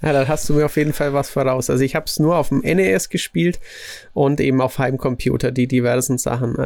Ja, 0.02 0.14
dann 0.14 0.28
hast 0.28 0.48
du 0.48 0.54
mir 0.54 0.64
auf 0.64 0.78
jeden 0.78 0.94
Fall 0.94 1.12
was 1.12 1.28
voraus. 1.28 1.68
Also 1.68 1.84
ich 1.84 1.94
habe 1.94 2.06
es 2.06 2.18
nur 2.18 2.36
auf 2.36 2.48
dem 2.48 2.60
NES 2.60 3.10
gespielt 3.10 3.60
und 4.14 4.40
eben 4.40 4.62
auf 4.62 4.78
Heimcomputer, 4.78 5.50
die 5.50 5.66
diversen 5.66 6.16
Sachen. 6.16 6.56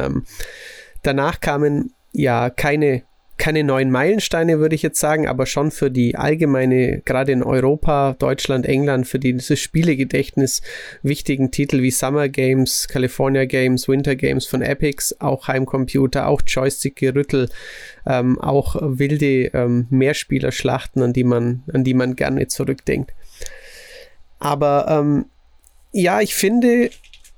Danach 1.05 1.39
kamen 1.39 1.93
ja 2.11 2.49
keine 2.49 3.03
keine 3.37 3.63
neuen 3.65 3.91
Meilensteine, 3.91 4.59
würde 4.59 4.75
ich 4.75 4.81
jetzt 4.81 4.99
sagen, 4.99 5.27
aber 5.27 5.45
schon 5.45 5.69
für 5.69 5.91
die 5.91 6.15
allgemeine, 6.15 7.01
gerade 7.03 7.33
in 7.33 7.43
Europa, 7.43 8.15
Deutschland, 8.17 8.65
England, 8.65 9.07
für 9.07 9.19
dieses 9.19 9.59
Spielegedächtnis 9.59 10.61
wichtigen 11.03 11.51
Titel 11.51 11.81
wie 11.81 11.91
Summer 11.91 12.29
Games, 12.29 12.87
California 12.87 13.45
Games, 13.45 13.89
Winter 13.89 14.15
Games 14.15 14.45
von 14.45 14.61
Epics, 14.61 15.19
auch 15.19 15.49
Heimcomputer, 15.49 16.27
auch 16.27 16.41
Joystick-Gerüttel, 16.47 17.49
ähm, 18.07 18.39
auch 18.39 18.77
wilde 18.79 19.47
ähm, 19.53 19.87
Mehrspielerschlachten, 19.89 21.03
an 21.03 21.11
die 21.11 21.25
man, 21.25 21.63
an 21.73 21.83
die 21.83 21.93
man 21.93 22.15
gerne 22.15 22.47
zurückdenkt. 22.47 23.13
Aber 24.39 24.85
ähm, 24.89 25.25
ja, 25.91 26.21
ich 26.21 26.35
finde, 26.35 26.89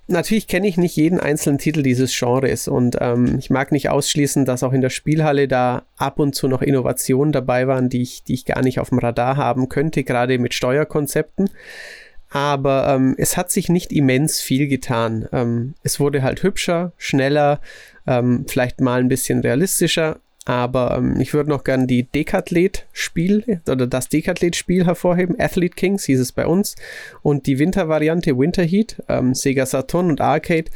natürlich 0.08 0.48
kenne 0.48 0.67
ich 0.67 0.78
nicht 0.78 0.96
jeden 0.96 1.20
einzelnen 1.20 1.58
Titel 1.58 1.84
dieses 1.84 2.17
Genres 2.17 2.67
und 2.67 2.98
ähm, 3.02 3.38
ich 3.39 3.50
mag 3.50 3.72
nicht 3.72 3.89
ausschließen, 3.89 4.46
dass 4.46 4.63
auch 4.63 4.74
in 4.74 4.82
der 4.82 4.89
Spielhalle 4.89 5.48
da 5.48 5.84
ab 5.98 6.20
und 6.20 6.34
zu 6.34 6.48
noch 6.48 6.62
Innovationen 6.62 7.32
dabei 7.32 7.67
waren, 7.67 7.89
die 7.89 8.02
ich, 8.02 8.24
die 8.24 8.34
ich 8.34 8.46
gar 8.46 8.62
nicht 8.62 8.80
auf 8.80 8.89
dem 8.89 9.00
Radar 9.00 9.38
haben 9.38 9.70
könnte, 9.70 10.04
gerade 10.04 10.39
mit 10.39 10.54
Steuerkonzepten. 10.54 11.50
Aber 12.30 12.88
ähm, 12.89 13.15
es 13.17 13.38
hat 13.38 13.52
sich 13.52 13.70
nicht 13.70 13.93
immens 13.93 14.41
viel 14.41 14.67
getan. 14.67 15.30
Ähm, 15.32 15.76
es 15.84 16.00
wurde 16.00 16.24
halt 16.24 16.43
hübscher, 16.43 16.91
schneller, 16.98 17.62
ähm, 18.06 18.46
vielleicht 18.48 18.82
mal 18.82 19.00
ein 19.00 19.08
bisschen 19.08 19.39
realistischer, 19.39 20.20
aber 20.47 20.95
ähm, 20.97 21.19
ich 21.19 21.33
würde 21.33 21.49
noch 21.49 21.65
gern 21.65 21.88
die 21.88 22.03
Dekathlet-Spiel 22.03 23.60
oder 23.69 23.86
das 23.86 24.07
Dekathlet-Spiel 24.07 24.86
hervorheben. 24.86 25.36
Athlete 25.38 25.75
Kings 25.75 26.05
hieß 26.05 26.21
es 26.21 26.31
bei 26.31 26.47
uns. 26.47 26.77
Und 27.21 27.47
die 27.47 27.60
Wintervariante 27.60 28.38
Winter 28.38 28.63
Heat, 28.63 29.03
ähm, 29.10 29.33
Sega 29.33 29.65
Saturn 29.65 30.10
und 30.10 30.21
Arcade. 30.21 30.71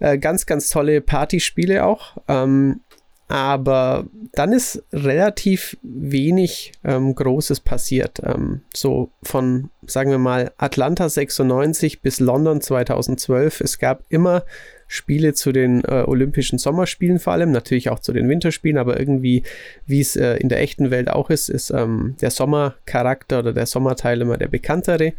Äh, 0.00 0.16
ganz, 0.16 0.46
ganz 0.46 0.70
tolle 0.70 1.02
Partyspiele 1.02 1.84
auch. 1.84 2.16
Ähm, 2.26 2.80
aber 3.28 4.06
dann 4.32 4.54
ist 4.54 4.82
relativ 4.94 5.76
wenig 5.82 6.72
ähm, 6.82 7.14
Großes 7.14 7.60
passiert. 7.60 8.18
Ähm, 8.24 8.62
so 8.74 9.10
von, 9.22 9.68
sagen 9.86 10.10
wir 10.10 10.18
mal, 10.18 10.52
Atlanta 10.56 11.10
96 11.10 12.00
bis 12.00 12.18
London 12.18 12.62
2012. 12.62 13.60
Es 13.60 13.78
gab 13.78 14.04
immer 14.08 14.44
Spiele 14.92 15.32
zu 15.32 15.52
den 15.52 15.82
äh, 15.84 16.04
Olympischen 16.06 16.58
Sommerspielen 16.58 17.18
vor 17.18 17.32
allem, 17.32 17.50
natürlich 17.50 17.88
auch 17.88 17.98
zu 17.98 18.12
den 18.12 18.28
Winterspielen, 18.28 18.76
aber 18.76 19.00
irgendwie, 19.00 19.42
wie 19.86 20.00
es 20.00 20.16
äh, 20.16 20.34
in 20.34 20.50
der 20.50 20.60
echten 20.60 20.90
Welt 20.90 21.08
auch 21.08 21.30
ist, 21.30 21.48
ist 21.48 21.70
ähm, 21.70 22.14
der 22.20 22.30
Sommercharakter 22.30 23.38
oder 23.38 23.54
der 23.54 23.64
Sommerteil 23.64 24.20
immer 24.20 24.36
der 24.36 24.48
bekanntere. 24.48 25.14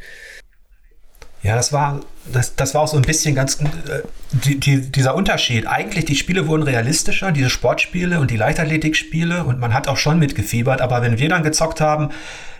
Ja, 1.41 1.55
das 1.55 1.73
war, 1.73 2.01
das, 2.31 2.55
das 2.55 2.75
war 2.75 2.81
auch 2.81 2.87
so 2.87 2.97
ein 2.97 3.01
bisschen 3.01 3.33
ganz 3.33 3.59
äh, 3.61 4.03
die, 4.31 4.59
die, 4.59 4.91
dieser 4.91 5.15
Unterschied. 5.15 5.65
Eigentlich, 5.65 6.05
die 6.05 6.15
Spiele 6.15 6.47
wurden 6.47 6.61
realistischer, 6.61 7.31
diese 7.31 7.49
Sportspiele 7.49 8.19
und 8.19 8.29
die 8.29 8.37
Leichtathletikspiele 8.37 9.43
und 9.43 9.59
man 9.59 9.73
hat 9.73 9.87
auch 9.87 9.97
schon 9.97 10.19
mitgefiebert, 10.19 10.81
aber 10.81 11.01
wenn 11.01 11.17
wir 11.17 11.29
dann 11.29 11.41
gezockt 11.41 11.81
haben, 11.81 12.09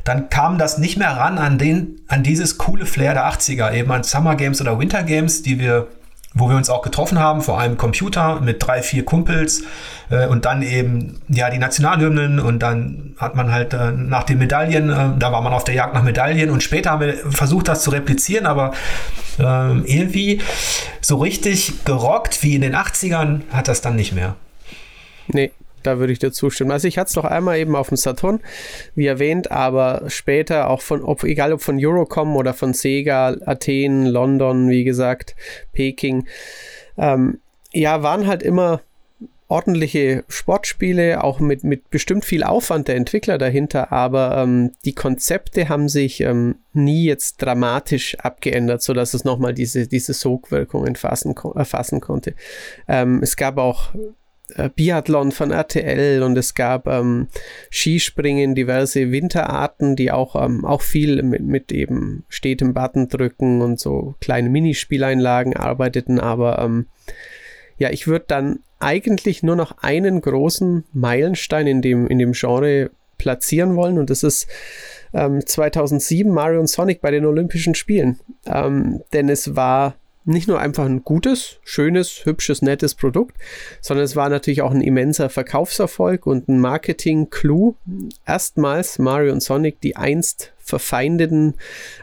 dann 0.03 0.29
kam 0.29 0.57
das 0.57 0.79
nicht 0.79 0.97
mehr 0.97 1.11
ran 1.11 1.37
an 1.37 1.59
den, 1.59 2.01
an 2.07 2.23
dieses 2.23 2.57
coole 2.57 2.87
Flair 2.87 3.13
der 3.13 3.25
80er, 3.25 3.71
eben 3.71 3.91
an 3.91 4.03
Summer 4.03 4.35
Games 4.35 4.59
oder 4.59 4.79
Winter 4.79 5.03
Games, 5.03 5.43
die 5.43 5.59
wir 5.59 5.87
wo 6.33 6.49
wir 6.49 6.57
uns 6.57 6.69
auch 6.69 6.81
getroffen 6.81 7.19
haben, 7.19 7.41
vor 7.41 7.59
allem 7.59 7.77
Computer 7.77 8.41
mit 8.41 8.65
drei, 8.65 8.81
vier 8.81 9.05
Kumpels 9.05 9.63
äh, 10.09 10.27
und 10.27 10.45
dann 10.45 10.61
eben 10.61 11.21
ja 11.27 11.49
die 11.49 11.59
Nationalhymnen 11.59 12.39
und 12.39 12.59
dann 12.59 13.15
hat 13.17 13.35
man 13.35 13.51
halt 13.51 13.73
äh, 13.73 13.91
nach 13.91 14.23
den 14.23 14.39
Medaillen, 14.39 14.89
äh, 14.89 15.19
da 15.19 15.31
war 15.31 15.41
man 15.41 15.53
auf 15.53 15.63
der 15.63 15.75
Jagd 15.75 15.93
nach 15.93 16.03
Medaillen 16.03 16.49
und 16.49 16.63
später 16.63 16.91
haben 16.91 17.01
wir 17.01 17.13
versucht, 17.31 17.67
das 17.67 17.83
zu 17.83 17.91
replizieren, 17.91 18.45
aber 18.45 18.73
ähm, 19.39 19.83
irgendwie 19.85 20.41
so 21.01 21.17
richtig 21.17 21.85
gerockt 21.85 22.41
wie 22.41 22.55
in 22.55 22.61
den 22.61 22.75
80ern 22.75 23.41
hat 23.51 23.67
das 23.67 23.81
dann 23.81 23.95
nicht 23.95 24.13
mehr. 24.13 24.35
Nee, 25.27 25.51
da 25.83 25.99
würde 25.99 26.13
ich 26.13 26.19
dir 26.19 26.31
zustimmen. 26.31 26.71
Also 26.71 26.87
ich 26.87 26.97
hatte 26.97 27.09
es 27.09 27.15
noch 27.15 27.25
einmal 27.25 27.59
eben 27.59 27.75
auf 27.75 27.89
dem 27.89 27.97
Saturn, 27.97 28.39
wie 28.95 29.07
erwähnt, 29.07 29.51
aber 29.51 30.03
später 30.07 30.69
auch 30.69 30.81
von, 30.81 31.03
ob, 31.03 31.23
egal 31.23 31.53
ob 31.53 31.61
von 31.61 31.83
Eurocom 31.83 32.35
oder 32.35 32.53
von 32.53 32.73
Sega, 32.73 33.35
Athen, 33.45 34.05
London, 34.05 34.69
wie 34.69 34.83
gesagt, 34.83 35.35
Peking, 35.71 36.27
ähm, 36.97 37.39
ja, 37.71 38.03
waren 38.03 38.27
halt 38.27 38.43
immer 38.43 38.81
ordentliche 39.53 40.23
Sportspiele, 40.29 41.23
auch 41.23 41.39
mit, 41.39 41.63
mit 41.63 41.91
bestimmt 41.91 42.25
viel 42.25 42.43
Aufwand 42.43 42.87
der 42.87 42.95
Entwickler 42.95 43.37
dahinter, 43.37 43.91
aber 43.91 44.37
ähm, 44.37 44.71
die 44.83 44.95
Konzepte 44.95 45.69
haben 45.69 45.89
sich 45.89 46.21
ähm, 46.21 46.55
nie 46.73 47.05
jetzt 47.05 47.37
dramatisch 47.37 48.17
abgeändert, 48.19 48.81
sodass 48.81 49.13
es 49.13 49.25
nochmal 49.25 49.53
diese, 49.53 49.87
diese 49.87 50.13
Sogwirkung 50.13 50.87
erfassen, 50.87 51.35
erfassen 51.53 52.01
konnte. 52.01 52.33
Ähm, 52.87 53.19
es 53.21 53.37
gab 53.37 53.59
auch 53.59 53.93
äh, 54.55 54.69
Biathlon 54.69 55.31
von 55.31 55.51
RTL 55.51 56.23
und 56.23 56.37
es 56.37 56.53
gab 56.53 56.87
ähm, 56.87 57.27
Skispringen, 57.69 58.55
diverse 58.55 59.11
Winterarten, 59.11 59.95
die 59.95 60.11
auch, 60.11 60.35
ähm, 60.35 60.65
auch 60.65 60.81
viel 60.81 61.21
mit, 61.23 61.41
mit 61.43 61.71
eben 61.71 62.25
stetem 62.29 62.73
Button 62.73 63.07
drücken 63.09 63.61
und 63.61 63.79
so 63.79 64.15
kleine 64.19 64.49
Minispieleinlagen 64.49 65.55
arbeiteten, 65.55 66.19
aber 66.19 66.59
ähm, 66.59 66.87
ja, 67.77 67.89
ich 67.89 68.07
würde 68.07 68.25
dann 68.27 68.59
eigentlich 68.79 69.43
nur 69.43 69.55
noch 69.55 69.79
einen 69.79 70.21
großen 70.21 70.83
Meilenstein 70.93 71.67
in 71.67 71.81
dem, 71.81 72.07
in 72.07 72.19
dem 72.19 72.33
Genre 72.33 72.91
platzieren 73.17 73.75
wollen 73.75 73.97
und 73.97 74.09
das 74.09 74.23
ist 74.23 74.47
ähm, 75.13 75.45
2007 75.45 76.31
Mario 76.31 76.59
und 76.59 76.67
Sonic 76.67 77.01
bei 77.01 77.11
den 77.11 77.25
Olympischen 77.25 77.75
Spielen. 77.75 78.19
Ähm, 78.45 79.01
denn 79.13 79.29
es 79.29 79.55
war 79.55 79.95
nicht 80.25 80.47
nur 80.47 80.59
einfach 80.59 80.85
ein 80.85 81.03
gutes, 81.03 81.59
schönes, 81.63 82.25
hübsches, 82.25 82.61
nettes 82.61 82.95
Produkt, 82.95 83.37
sondern 83.81 84.05
es 84.05 84.15
war 84.15 84.29
natürlich 84.29 84.61
auch 84.61 84.71
ein 84.71 84.81
immenser 84.81 85.29
Verkaufserfolg 85.29 86.25
und 86.25 86.47
ein 86.47 86.59
Marketing-Clou. 86.59 87.75
Erstmals 88.25 88.99
Mario 88.99 89.33
und 89.33 89.41
Sonic, 89.41 89.81
die 89.81 89.95
einst 89.95 90.53
verfeindeten, 90.57 91.55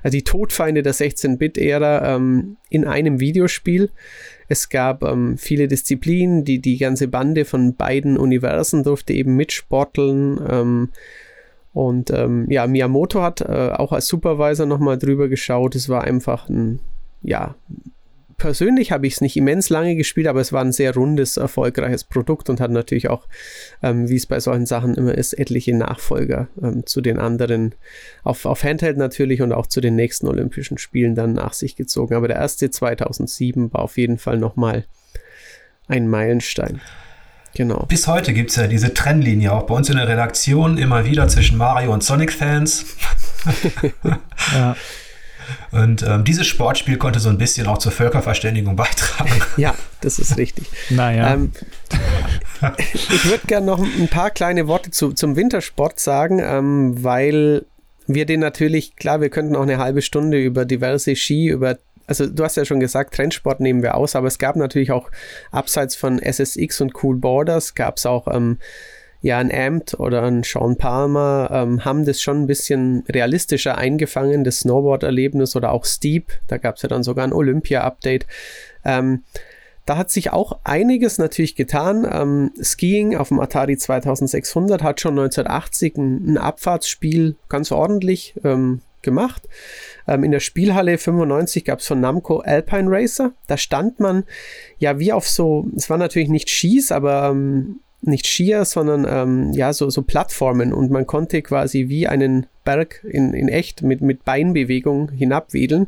also 0.03 0.17
die 0.17 0.25
Todfeinde 0.25 0.83
der 0.83 0.95
16-Bit-Ära 0.95 2.15
ähm, 2.15 2.57
in 2.69 2.85
einem 2.85 3.21
Videospiel. 3.21 3.91
Es 4.49 4.69
gab 4.69 5.03
ähm, 5.03 5.39
viele 5.39 5.67
Disziplinen, 5.67 6.45
die, 6.45 6.59
die 6.59 6.77
ganze 6.77 7.09
Bande 7.09 7.45
von 7.45 7.75
beiden 7.75 8.19
Universen 8.19 8.83
durfte 8.83 9.15
eben 9.15 9.37
mitsporteln. 9.37 10.41
Ähm, 10.47 10.89
und 11.73 12.11
ähm, 12.11 12.51
ja, 12.51 12.67
Miyamoto 12.67 13.23
hat 13.23 13.41
äh, 13.41 13.71
auch 13.71 13.93
als 13.93 14.09
Supervisor 14.09 14.67
nochmal 14.67 14.99
drüber 14.99 15.29
geschaut. 15.29 15.75
Es 15.75 15.89
war 15.89 16.03
einfach 16.03 16.49
ein, 16.49 16.81
ja, 17.23 17.55
persönlich 18.41 18.91
habe 18.91 19.07
ich 19.07 19.15
es 19.15 19.21
nicht 19.21 19.37
immens 19.37 19.69
lange 19.69 19.95
gespielt, 19.95 20.27
aber 20.27 20.41
es 20.41 20.53
war 20.53 20.63
ein 20.63 20.73
sehr 20.73 20.95
rundes, 20.95 21.37
erfolgreiches 21.37 22.05
Produkt 22.05 22.49
und 22.51 22.61
hat 22.61 22.71
natürlich 22.71 23.09
auch, 23.09 23.29
ähm, 23.83 24.09
wie 24.09 24.17
es 24.17 24.27
bei 24.27 24.41
solchen 24.41 24.67
Sachen 24.67 24.95
immer 24.95 25.15
ist, 25.15 25.35
etliche 25.35 25.77
Nachfolger 25.77 26.49
ähm, 26.61 26.87
zu 26.87 27.03
den 27.03 27.19
anderen 27.19 27.75
auf, 28.25 28.47
auf 28.47 28.65
Handheld 28.65 28.97
natürlich 28.97 29.43
und 29.43 29.53
auch 29.53 29.67
zu 29.67 29.81
den 29.81 29.95
nächsten 29.95 30.27
Olympischen 30.27 30.79
Spielen 30.79 31.15
dann 31.15 31.35
nach 31.35 31.53
sich 31.53 31.77
gezogen. 31.77 32.15
Aber 32.15 32.29
der 32.29 32.39
erste 32.39 32.71
2007 32.71 33.73
war 33.73 33.83
auf 33.83 33.97
jeden 33.99 34.19
Fall 34.19 34.39
nochmal 34.39 34.87
ein 35.87 36.09
Meilenstein. 36.09 36.81
Genau. 37.55 37.85
Bis 37.89 38.07
heute 38.07 38.33
gibt 38.33 38.51
es 38.51 38.57
ja 38.57 38.69
diese 38.69 38.95
Trennlinie 38.95 39.53
auch 39.53 39.65
bei 39.65 39.75
uns 39.75 39.91
in 39.91 39.97
der 39.97 40.09
Redaktion 40.09 40.79
immer 40.79 41.05
wieder 41.05 41.29
zwischen 41.29 41.59
Mario 41.59 41.93
und 41.93 42.03
Sonic-Fans. 42.03 42.87
ja. 44.55 44.77
Und 45.71 46.03
ähm, 46.03 46.25
dieses 46.25 46.47
Sportspiel 46.47 46.97
konnte 46.97 47.21
so 47.21 47.29
ein 47.29 47.39
bisschen 47.39 47.67
auch 47.67 47.79
zur 47.79 47.93
Völkerverständigung 47.93 48.77
beitragen. 48.77 49.31
Ja, 49.57 49.75
das 50.01 50.19
ist 50.19 50.37
richtig. 50.39 50.67
Naja. 50.91 51.35
Ähm, 51.35 51.53
ich 52.95 53.25
würde 53.25 53.47
gerne 53.47 53.67
noch 53.67 53.79
ein 53.79 54.09
paar 54.09 54.31
kleine 54.31 54.69
Worte 54.69 54.91
zu, 54.91 55.13
zum 55.13 55.37
Wintersport 55.37 55.99
sagen, 56.01 56.41
ähm, 56.43 57.03
weil 57.03 57.67
wir 58.07 58.27
den 58.27 58.41
natürlich, 58.41 58.97
klar, 58.97 59.21
wir 59.21 59.29
könnten 59.29 59.57
auch 59.57 59.63
eine 59.63 59.79
halbe 59.79 60.03
Stunde 60.03 60.43
über 60.43 60.65
diverse 60.65 61.17
Ski, 61.17 61.49
über 61.49 61.79
also 62.07 62.27
du 62.27 62.43
hast 62.43 62.57
ja 62.57 62.65
schon 62.65 62.81
gesagt, 62.81 63.15
Trendsport 63.15 63.61
nehmen 63.61 63.85
wir 63.85 63.95
aus, 63.95 64.17
aber 64.17 64.27
es 64.27 64.41
gab 64.41 64.57
natürlich 64.57 64.91
auch 64.91 65.11
abseits 65.53 65.95
von 65.95 66.19
SSX 66.19 66.81
und 66.81 66.93
Cool 67.01 67.17
Borders, 67.17 67.77
gab 67.77 67.99
es 67.99 68.07
auch 68.07 68.27
ähm, 68.27 68.59
ja, 69.23 69.39
ein 69.39 69.53
Amt 69.53 69.99
oder 70.01 70.23
ein 70.23 70.43
Sean 70.43 70.77
Palmer 70.77 71.51
ähm, 71.53 71.85
haben 71.85 72.05
das 72.05 72.23
schon 72.23 72.43
ein 72.43 72.47
bisschen 72.47 73.05
realistischer 73.09 73.77
eingefangen, 73.77 74.45
das 74.45 74.61
Snowboard-Erlebnis 74.61 75.57
oder 75.57 75.73
auch 75.73 75.85
Steep. 75.85 76.33
Da 76.47 76.57
gab 76.57 76.77
es 76.77 76.83
ja 76.83 76.89
dann 76.89 77.03
sogar 77.03 77.27
ein 77.27 77.33
Olympia-Update. 77.35 78.27
Ähm, 78.85 79.25
da 79.85 79.97
hat 79.97 80.11
sich 80.11 80.33
auch 80.33 80.61
einiges 80.65 81.19
natürlich 81.19 81.55
getan. 81.55 82.07
Ähm, 82.11 82.53
Skiing 82.63 83.17
auf 83.17 83.29
dem 83.29 83.41
Atari 83.41 83.77
2600 83.77 84.83
hat 84.83 85.01
schon 85.01 85.19
1980 85.19 85.97
ein, 85.97 86.33
ein 86.33 86.39
Abfahrtsspiel 86.39 87.37
ganz 87.49 87.73
ordentlich 87.73 88.35
ähm, 88.45 88.81
gemacht. 89.03 89.49
Ähm, 90.07 90.25
in 90.25 90.31
der 90.31 90.41
Spielhalle 90.41 90.97
95 90.97 91.65
gab 91.65 91.81
es 91.81 91.87
von 91.87 92.01
Namco 92.01 92.39
Alpine 92.39 92.91
Racer. 92.91 93.33
Da 93.49 93.57
stand 93.57 94.01
man 94.01 94.25
ja 94.79 94.99
wie 94.99 95.13
auf 95.13 95.29
so, 95.29 95.67
es 95.77 95.91
war 95.91 95.99
natürlich 95.99 96.29
nicht 96.29 96.49
Skis, 96.49 96.93
aber 96.93 97.31
ähm, 97.31 97.81
nicht 98.03 98.27
Skier, 98.27 98.65
sondern 98.65 99.07
ähm, 99.09 99.53
ja, 99.53 99.73
so, 99.73 99.91
so 99.91 100.03
Plattformen 100.03 100.73
und 100.73 100.91
man 100.91 101.07
konnte 101.07 101.43
quasi 101.43 101.89
wie 101.89 102.07
einen 102.07 102.47
Berg 102.65 103.05
in, 103.05 103.35
in 103.35 103.49
echt 103.49 103.83
mit, 103.83 104.01
mit 104.01 104.25
Beinbewegung 104.25 105.11
hinabwedeln. 105.11 105.87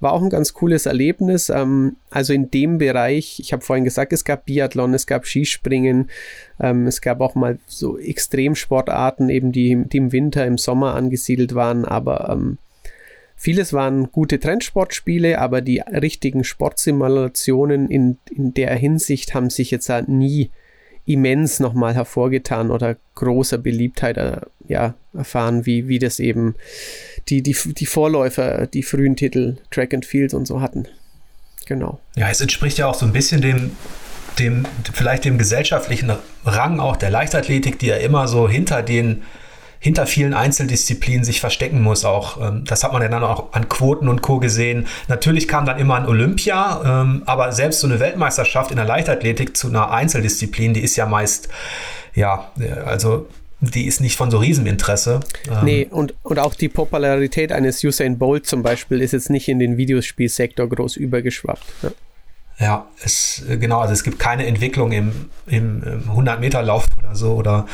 war 0.00 0.12
auch 0.12 0.22
ein 0.22 0.30
ganz 0.30 0.54
cooles 0.54 0.86
Erlebnis. 0.86 1.48
Ähm, 1.48 1.96
also 2.10 2.32
in 2.32 2.50
dem 2.50 2.78
Bereich, 2.78 3.38
ich 3.40 3.52
habe 3.52 3.62
vorhin 3.62 3.84
gesagt, 3.84 4.12
es 4.12 4.24
gab 4.24 4.46
Biathlon, 4.46 4.94
es 4.94 5.06
gab 5.06 5.26
Skispringen, 5.26 6.10
ähm, 6.60 6.86
es 6.86 7.00
gab 7.00 7.20
auch 7.20 7.34
mal 7.34 7.58
so 7.66 7.98
Extremsportarten, 7.98 9.28
eben 9.28 9.52
die, 9.52 9.84
die 9.86 9.98
im 9.98 10.12
Winter, 10.12 10.46
im 10.46 10.58
Sommer 10.58 10.94
angesiedelt 10.94 11.54
waren, 11.54 11.84
aber 11.84 12.28
ähm, 12.30 12.58
Vieles 13.38 13.74
waren 13.74 14.10
gute 14.10 14.40
Trendsportspiele, 14.40 15.38
aber 15.38 15.60
die 15.60 15.80
richtigen 15.80 16.42
Sportsimulationen 16.42 17.90
in, 17.90 18.16
in 18.30 18.54
der 18.54 18.74
Hinsicht 18.74 19.34
haben 19.34 19.50
sich 19.50 19.70
jetzt 19.70 19.90
halt 19.90 20.08
nie 20.08 20.50
immens 21.06 21.60
nochmal 21.60 21.94
hervorgetan 21.94 22.70
oder 22.70 22.96
großer 23.14 23.58
Beliebtheit 23.58 24.18
äh, 24.18 24.40
ja, 24.68 24.94
erfahren, 25.14 25.64
wie, 25.64 25.88
wie 25.88 25.98
das 25.98 26.18
eben 26.18 26.56
die, 27.28 27.42
die, 27.42 27.56
die 27.64 27.86
Vorläufer, 27.86 28.66
die 28.66 28.82
frühen 28.82 29.16
Titel 29.16 29.56
Track 29.70 29.94
and 29.94 30.04
Field 30.04 30.34
und 30.34 30.46
so 30.46 30.60
hatten. 30.60 30.86
Genau. 31.66 32.00
Ja, 32.16 32.28
es 32.28 32.40
entspricht 32.40 32.78
ja 32.78 32.86
auch 32.86 32.94
so 32.94 33.06
ein 33.06 33.12
bisschen 33.12 33.40
dem, 33.40 33.72
dem, 34.38 34.66
vielleicht 34.92 35.24
dem 35.24 35.38
gesellschaftlichen 35.38 36.12
Rang 36.44 36.80
auch 36.80 36.96
der 36.96 37.10
Leichtathletik, 37.10 37.78
die 37.78 37.86
ja 37.86 37.96
immer 37.96 38.28
so 38.28 38.48
hinter 38.48 38.82
den 38.82 39.22
hinter 39.86 40.08
vielen 40.08 40.34
Einzeldisziplinen 40.34 41.22
sich 41.22 41.38
verstecken 41.38 41.80
muss. 41.80 42.04
Auch 42.04 42.40
ähm, 42.40 42.64
das 42.64 42.82
hat 42.82 42.92
man 42.92 43.02
ja 43.02 43.08
dann 43.08 43.22
auch 43.22 43.52
an 43.52 43.68
Quoten 43.68 44.08
und 44.08 44.20
Co. 44.20 44.40
gesehen. 44.40 44.88
Natürlich 45.06 45.46
kam 45.46 45.64
dann 45.64 45.78
immer 45.78 45.94
ein 45.94 46.06
Olympia, 46.06 47.02
ähm, 47.02 47.22
aber 47.24 47.52
selbst 47.52 47.78
so 47.78 47.86
eine 47.86 48.00
Weltmeisterschaft 48.00 48.72
in 48.72 48.78
der 48.78 48.84
Leichtathletik 48.84 49.56
zu 49.56 49.68
einer 49.68 49.92
Einzeldisziplin, 49.92 50.74
die 50.74 50.80
ist 50.80 50.96
ja 50.96 51.06
meist, 51.06 51.50
ja, 52.16 52.50
äh, 52.58 52.72
also 52.80 53.28
die 53.60 53.86
ist 53.86 54.00
nicht 54.00 54.16
von 54.16 54.28
so 54.28 54.38
Rieseninteresse. 54.38 55.20
Ähm 55.48 55.58
nee, 55.62 55.86
und, 55.88 56.14
und 56.24 56.40
auch 56.40 56.56
die 56.56 56.68
Popularität 56.68 57.52
eines 57.52 57.84
Usain 57.84 58.18
Bolt 58.18 58.44
zum 58.44 58.64
Beispiel 58.64 59.00
ist 59.00 59.12
jetzt 59.12 59.30
nicht 59.30 59.48
in 59.48 59.60
den 59.60 59.76
Videospielsektor 59.76 60.68
groß 60.68 60.96
übergeschwappt. 60.96 61.64
Ja. 61.82 61.90
Ja, 62.58 62.86
es, 63.04 63.44
äh, 63.48 63.56
genau, 63.56 63.80
also 63.80 63.92
es 63.92 64.02
gibt 64.02 64.18
keine 64.18 64.46
Entwicklung 64.46 64.90
im, 64.90 65.30
im, 65.46 65.82
im 65.84 66.10
100-Meter-Lauf 66.10 66.86
oder 66.98 67.14
so 67.14 67.34
oder 67.34 67.66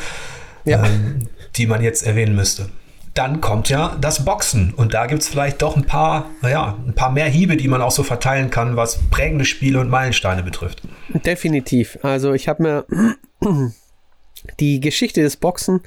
ja. 0.65 0.85
ähm, 0.85 1.27
die 1.55 1.67
man 1.67 1.83
jetzt 1.83 2.05
erwähnen 2.05 2.35
müsste. 2.35 2.69
Dann 3.13 3.41
kommt 3.41 3.69
ja 3.69 3.95
das 4.01 4.25
Boxen 4.25 4.73
und 4.75 4.95
da 4.95 5.05
gibt 5.05 5.21
es 5.21 5.27
vielleicht 5.27 5.61
doch 5.61 5.75
ein 5.75 5.85
paar, 5.85 6.31
naja, 6.41 6.79
ein 6.87 6.95
paar 6.95 7.11
mehr 7.11 7.27
Hiebe, 7.27 7.57
die 7.57 7.67
man 7.67 7.81
auch 7.81 7.91
so 7.91 8.01
verteilen 8.01 8.49
kann, 8.49 8.75
was 8.75 8.97
prägende 9.11 9.45
Spiele 9.45 9.79
und 9.79 9.89
Meilensteine 9.89 10.41
betrifft. 10.41 10.81
Definitiv. 11.09 11.99
Also 12.01 12.33
ich 12.33 12.47
habe 12.47 12.63
mir 12.63 12.85
die 14.59 14.79
Geschichte 14.79 15.21
des 15.21 15.37
Boxen 15.37 15.81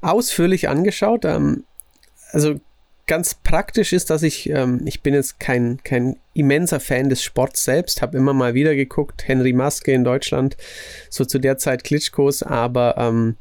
ausführlich 0.00 0.68
angeschaut. 0.68 1.24
Ähm, 1.24 1.64
also 2.32 2.60
ganz 3.06 3.34
praktisch 3.34 3.92
ist, 3.92 4.10
dass 4.10 4.22
ich, 4.22 4.50
ähm, 4.50 4.82
ich 4.84 5.02
bin 5.02 5.14
jetzt 5.14 5.40
kein, 5.40 5.80
kein 5.82 6.16
immenser 6.34 6.80
Fan 6.80 7.08
des 7.08 7.22
Sports 7.22 7.64
selbst, 7.64 8.02
habe 8.02 8.16
immer 8.16 8.32
mal 8.34 8.54
wieder 8.54 8.74
geguckt, 8.74 9.26
Henry 9.26 9.52
Maske 9.52 9.92
in 9.92 10.04
Deutschland, 10.04 10.56
so 11.10 11.24
zu 11.24 11.38
der 11.38 11.58
Zeit 11.58 11.84
Klitschkos, 11.84 12.42
aber 12.42 12.96
ähm, 12.98 13.36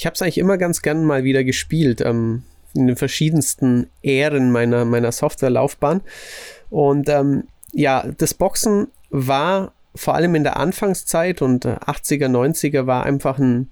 ich 0.00 0.06
habe 0.06 0.14
es 0.14 0.22
eigentlich 0.22 0.38
immer 0.38 0.56
ganz 0.56 0.80
gern 0.80 1.04
mal 1.04 1.24
wieder 1.24 1.44
gespielt, 1.44 2.00
ähm, 2.00 2.42
in 2.72 2.86
den 2.86 2.96
verschiedensten 2.96 3.90
Ähren 4.02 4.50
meiner, 4.50 4.86
meiner 4.86 5.12
Softwarelaufbahn. 5.12 6.00
Und 6.70 7.10
ähm, 7.10 7.44
ja, 7.74 8.10
das 8.16 8.32
Boxen 8.32 8.88
war 9.10 9.74
vor 9.94 10.14
allem 10.14 10.34
in 10.36 10.42
der 10.42 10.56
Anfangszeit 10.56 11.42
und 11.42 11.66
80er, 11.66 12.24
äh, 12.24 12.28
90er 12.28 12.86
war 12.86 13.04
einfach 13.04 13.38
ein 13.38 13.68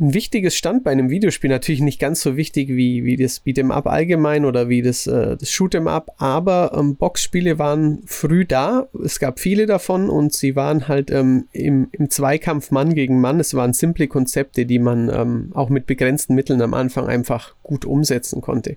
ein 0.00 0.14
wichtiges 0.14 0.56
Standbein 0.56 0.98
im 0.98 1.10
Videospiel. 1.10 1.50
Natürlich 1.50 1.80
nicht 1.80 2.00
ganz 2.00 2.22
so 2.22 2.36
wichtig 2.36 2.68
wie, 2.68 3.04
wie 3.04 3.16
das 3.16 3.44
Beat'em 3.44 3.70
Up 3.70 3.86
allgemein 3.86 4.44
oder 4.44 4.68
wie 4.68 4.82
das, 4.82 5.06
äh, 5.06 5.36
das 5.36 5.50
Shoot'em 5.50 5.88
Up, 5.88 6.14
aber 6.18 6.72
ähm, 6.76 6.96
Boxspiele 6.96 7.58
waren 7.58 8.02
früh 8.06 8.44
da. 8.44 8.88
Es 9.04 9.18
gab 9.18 9.40
viele 9.40 9.66
davon 9.66 10.08
und 10.08 10.32
sie 10.32 10.56
waren 10.56 10.88
halt 10.88 11.10
ähm, 11.10 11.46
im, 11.52 11.88
im 11.92 12.10
Zweikampf 12.10 12.70
Mann 12.70 12.94
gegen 12.94 13.20
Mann. 13.20 13.40
Es 13.40 13.54
waren 13.54 13.72
simple 13.72 14.08
Konzepte, 14.08 14.66
die 14.66 14.78
man 14.78 15.08
ähm, 15.08 15.50
auch 15.54 15.68
mit 15.68 15.86
begrenzten 15.86 16.34
Mitteln 16.34 16.62
am 16.62 16.74
Anfang 16.74 17.06
einfach 17.06 17.54
gut 17.62 17.84
umsetzen 17.84 18.40
konnte. 18.40 18.76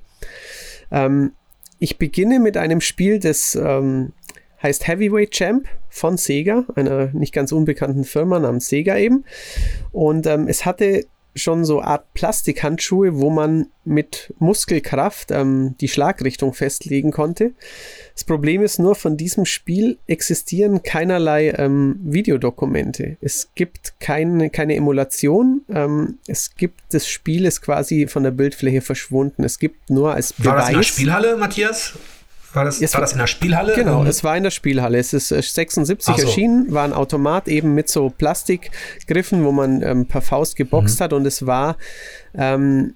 Ähm, 0.92 1.32
ich 1.80 1.98
beginne 1.98 2.40
mit 2.40 2.58
einem 2.58 2.82
Spiel, 2.82 3.20
das 3.20 3.56
ähm, 3.56 4.14
heißt 4.62 4.88
Heavyweight 4.88 5.32
Champ 5.32 5.68
von 5.90 6.18
Sega, 6.18 6.66
einer 6.76 7.08
nicht 7.14 7.34
ganz 7.34 7.52
unbekannten 7.52 8.04
Firma 8.04 8.40
namens 8.40 8.68
Sega 8.68 8.98
eben. 8.98 9.26
Und 9.92 10.28
ähm, 10.28 10.48
es 10.48 10.66
hatte 10.66 11.06
schon 11.36 11.66
so 11.66 11.82
Art 11.82 12.14
Plastikhandschuhe, 12.14 13.18
wo 13.18 13.30
man 13.30 13.68
mit 13.84 14.34
Muskelkraft 14.40 15.32
ähm, 15.32 15.76
die 15.82 15.90
Schlagrichtung 15.90 16.54
festlegen 16.54 17.12
konnte. 17.12 17.52
Das 18.14 18.24
Problem 18.24 18.64
ist 18.64 18.80
nur, 18.80 18.96
von 18.96 19.18
diesem 19.18 19.46
Spiel 19.46 19.98
existieren 20.08 20.82
keinerlei 20.82 21.54
ähm, 21.58 22.00
Videodokumente. 22.04 23.18
Es 23.20 23.50
gibt 23.54 24.00
keine, 24.00 24.50
keine 24.50 24.76
Emulation. 24.76 25.62
Ähm, 25.70 26.20
es 26.26 26.56
gibt, 26.56 26.82
das 26.92 27.08
Spiel 27.08 27.46
ist 27.46 27.62
quasi 27.62 28.08
von 28.08 28.24
der 28.24 28.32
Bildfläche 28.32 28.82
verschwunden. 28.82 29.44
Es 29.44 29.60
gibt 29.60 29.90
nur 29.90 30.14
als 30.14 30.34
Beweis. 30.34 30.46
War 30.46 30.58
das 30.58 30.70
in 30.70 30.76
der 30.76 30.84
Spielhalle, 30.84 31.38
Matthias? 31.38 31.94
War 32.56 32.66
das, 32.66 32.82
war 32.94 33.02
das 33.02 33.14
in 33.14 33.20
der 33.20 33.28
Spielhalle? 33.28 33.74
Genau, 33.76 34.02
ähm, 34.02 34.08
es 34.08 34.24
war 34.24 34.36
in 34.38 34.44
der 34.44 34.52
Spielhalle. 34.52 34.98
Es 34.98 35.14
ist 35.14 35.30
76 35.30 36.16
äh, 36.16 36.20
so. 36.20 36.28
erschienen, 36.28 36.72
war 36.72 36.84
ein 36.84 36.94
Automat 36.94 37.48
eben 37.48 37.74
mit 37.74 37.90
so 37.90 38.10
Plastikgriffen, 38.10 39.44
wo 39.44 39.52
man 39.52 39.82
ähm, 39.82 40.06
per 40.06 40.22
Faust 40.22 40.56
geboxt 40.56 41.00
mhm. 41.00 41.04
hat 41.04 41.14
und 41.14 41.26
es 41.26 41.46
war 41.46 41.78
ähm, 42.34 42.96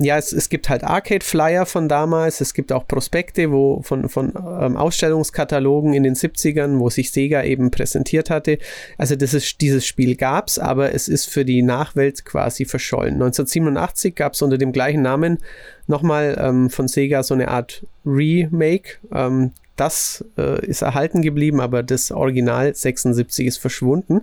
ja, 0.00 0.16
es, 0.16 0.32
es 0.32 0.48
gibt 0.48 0.68
halt 0.68 0.84
Arcade-Flyer 0.84 1.66
von 1.66 1.88
damals, 1.88 2.40
es 2.40 2.54
gibt 2.54 2.72
auch 2.72 2.86
Prospekte 2.86 3.50
wo, 3.50 3.82
von, 3.82 4.08
von 4.08 4.32
ähm, 4.36 4.76
Ausstellungskatalogen 4.76 5.92
in 5.92 6.02
den 6.02 6.14
70ern, 6.14 6.78
wo 6.78 6.88
sich 6.88 7.10
Sega 7.10 7.42
eben 7.42 7.70
präsentiert 7.70 8.30
hatte. 8.30 8.58
Also 8.96 9.16
das 9.16 9.34
ist, 9.34 9.60
dieses 9.60 9.86
Spiel 9.86 10.16
gab 10.16 10.48
es, 10.48 10.58
aber 10.58 10.94
es 10.94 11.08
ist 11.08 11.28
für 11.28 11.44
die 11.44 11.62
Nachwelt 11.62 12.24
quasi 12.24 12.64
verschollen. 12.64 13.14
1987 13.14 14.14
gab 14.14 14.34
es 14.34 14.42
unter 14.42 14.58
dem 14.58 14.72
gleichen 14.72 15.02
Namen 15.02 15.38
nochmal 15.88 16.36
ähm, 16.40 16.70
von 16.70 16.88
Sega 16.88 17.22
so 17.22 17.34
eine 17.34 17.48
Art 17.48 17.86
Remake. 18.04 18.98
Ähm, 19.12 19.52
das 19.76 20.24
äh, 20.36 20.64
ist 20.66 20.82
erhalten 20.82 21.22
geblieben, 21.22 21.60
aber 21.60 21.82
das 21.82 22.10
Original 22.10 22.74
76 22.74 23.46
ist 23.46 23.58
verschwunden. 23.58 24.22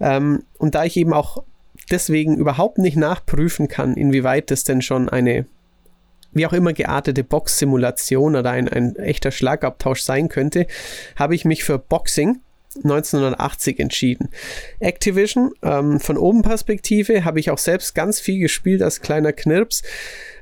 Ähm, 0.00 0.42
und 0.58 0.74
da 0.74 0.84
ich 0.84 0.96
eben 0.96 1.12
auch 1.12 1.42
deswegen 1.90 2.36
überhaupt 2.36 2.78
nicht 2.78 2.96
nachprüfen 2.96 3.68
kann, 3.68 3.94
inwieweit 3.94 4.50
das 4.50 4.64
denn 4.64 4.82
schon 4.82 5.08
eine 5.08 5.46
wie 6.32 6.46
auch 6.46 6.52
immer 6.52 6.74
geartete 6.74 7.24
Box-Simulation 7.24 8.36
oder 8.36 8.50
ein, 8.50 8.68
ein 8.68 8.96
echter 8.96 9.30
Schlagabtausch 9.30 10.02
sein 10.02 10.28
könnte, 10.28 10.66
habe 11.16 11.34
ich 11.34 11.46
mich 11.46 11.64
für 11.64 11.78
Boxing 11.78 12.40
1980 12.84 13.80
entschieden. 13.80 14.28
Activision, 14.80 15.52
ähm, 15.62 16.00
von 16.00 16.16
oben 16.16 16.42
Perspektive, 16.42 17.24
habe 17.24 17.40
ich 17.40 17.50
auch 17.50 17.58
selbst 17.58 17.94
ganz 17.94 18.20
viel 18.20 18.40
gespielt 18.40 18.82
als 18.82 19.00
kleiner 19.00 19.32
Knirps. 19.32 19.82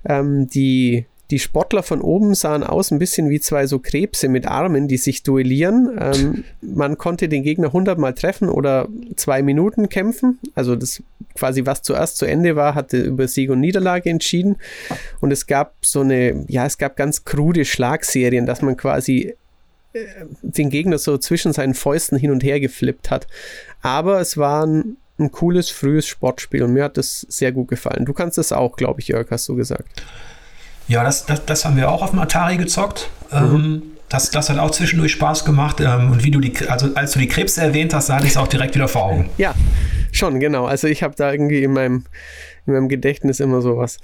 Ähm, 0.06 0.48
die 0.48 1.06
die 1.30 1.38
Sportler 1.38 1.82
von 1.82 2.00
oben 2.00 2.34
sahen 2.34 2.62
aus 2.62 2.90
ein 2.90 2.98
bisschen 2.98 3.30
wie 3.30 3.40
zwei 3.40 3.66
so 3.66 3.78
Krebse 3.78 4.28
mit 4.28 4.46
Armen, 4.46 4.88
die 4.88 4.98
sich 4.98 5.22
duellieren. 5.22 5.98
Ähm, 5.98 6.44
man 6.60 6.98
konnte 6.98 7.28
den 7.28 7.42
Gegner 7.42 7.68
100 7.68 7.98
Mal 7.98 8.12
treffen 8.12 8.48
oder 8.48 8.88
zwei 9.16 9.42
Minuten 9.42 9.88
kämpfen. 9.88 10.38
Also 10.54 10.76
das 10.76 11.02
quasi 11.34 11.66
was 11.66 11.82
zuerst 11.82 12.18
zu 12.18 12.26
Ende 12.26 12.56
war, 12.56 12.74
hatte 12.74 13.00
über 13.00 13.26
Sieg 13.26 13.50
und 13.50 13.60
Niederlage 13.60 14.10
entschieden. 14.10 14.56
Und 15.20 15.32
es 15.32 15.46
gab 15.46 15.74
so 15.80 16.02
eine, 16.02 16.44
ja, 16.48 16.66
es 16.66 16.78
gab 16.78 16.96
ganz 16.96 17.24
krude 17.24 17.64
Schlagserien, 17.64 18.46
dass 18.46 18.62
man 18.62 18.76
quasi 18.76 19.34
den 20.42 20.70
Gegner 20.70 20.98
so 20.98 21.18
zwischen 21.18 21.52
seinen 21.52 21.74
Fäusten 21.74 22.18
hin 22.18 22.30
und 22.30 22.42
her 22.42 22.60
geflippt 22.60 23.10
hat. 23.10 23.26
Aber 23.82 24.20
es 24.20 24.36
war 24.36 24.66
ein, 24.66 24.96
ein 25.18 25.30
cooles, 25.30 25.70
frühes 25.70 26.06
Sportspiel 26.06 26.62
und 26.62 26.72
mir 26.72 26.84
hat 26.84 26.96
das 26.96 27.20
sehr 27.28 27.52
gut 27.52 27.68
gefallen. 27.68 28.04
Du 28.04 28.12
kannst 28.12 28.38
es 28.38 28.52
auch, 28.52 28.76
glaube 28.76 29.00
ich, 29.00 29.08
Jörg, 29.08 29.30
hast 29.30 29.48
du 29.48 29.54
gesagt. 29.54 29.88
Ja, 30.88 31.02
das, 31.04 31.26
das, 31.26 31.44
das 31.46 31.64
haben 31.64 31.76
wir 31.76 31.90
auch 31.90 32.02
auf 32.02 32.10
dem 32.10 32.18
Atari 32.18 32.56
gezockt. 32.56 33.08
Mhm. 33.30 33.36
Ähm, 33.36 33.82
das, 34.08 34.30
das 34.30 34.50
hat 34.50 34.58
auch 34.58 34.70
zwischendurch 34.70 35.12
Spaß 35.12 35.44
gemacht. 35.44 35.80
Ähm, 35.80 36.12
und 36.12 36.24
wie 36.24 36.30
du 36.30 36.40
die, 36.40 36.54
also 36.68 36.94
als 36.94 37.12
du 37.12 37.18
die 37.18 37.28
Krebse 37.28 37.62
erwähnt 37.62 37.94
hast, 37.94 38.06
sah 38.06 38.18
ich 38.18 38.30
es 38.30 38.36
auch 38.36 38.48
direkt 38.48 38.74
wieder 38.74 38.88
vor 38.88 39.04
Augen. 39.04 39.30
Ja, 39.38 39.54
schon, 40.12 40.40
genau. 40.40 40.66
Also 40.66 40.86
ich 40.88 41.02
habe 41.02 41.14
da 41.16 41.32
irgendwie 41.32 41.62
in 41.62 41.72
meinem, 41.72 42.04
in 42.66 42.74
meinem 42.74 42.88
Gedächtnis 42.88 43.40
immer 43.40 43.62
sowas. 43.62 43.98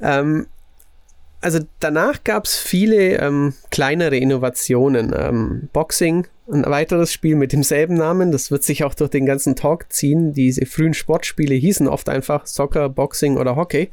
Ähm, 0.00 0.46
also 1.40 1.60
danach 1.80 2.22
gab 2.24 2.44
es 2.44 2.56
viele 2.56 3.18
ähm, 3.18 3.54
kleinere 3.70 4.16
Innovationen. 4.16 5.14
Ähm, 5.16 5.68
Boxing, 5.72 6.26
ein 6.50 6.64
weiteres 6.66 7.12
Spiel 7.12 7.36
mit 7.36 7.52
demselben 7.52 7.94
Namen, 7.94 8.32
das 8.32 8.50
wird 8.50 8.62
sich 8.62 8.84
auch 8.84 8.94
durch 8.94 9.10
den 9.10 9.26
ganzen 9.26 9.56
Talk 9.56 9.92
ziehen. 9.92 10.32
Diese 10.34 10.66
frühen 10.66 10.94
Sportspiele 10.94 11.54
hießen 11.54 11.88
oft 11.88 12.08
einfach 12.08 12.46
Soccer, 12.46 12.88
Boxing 12.88 13.38
oder 13.38 13.56
Hockey. 13.56 13.90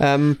Ähm, 0.00 0.36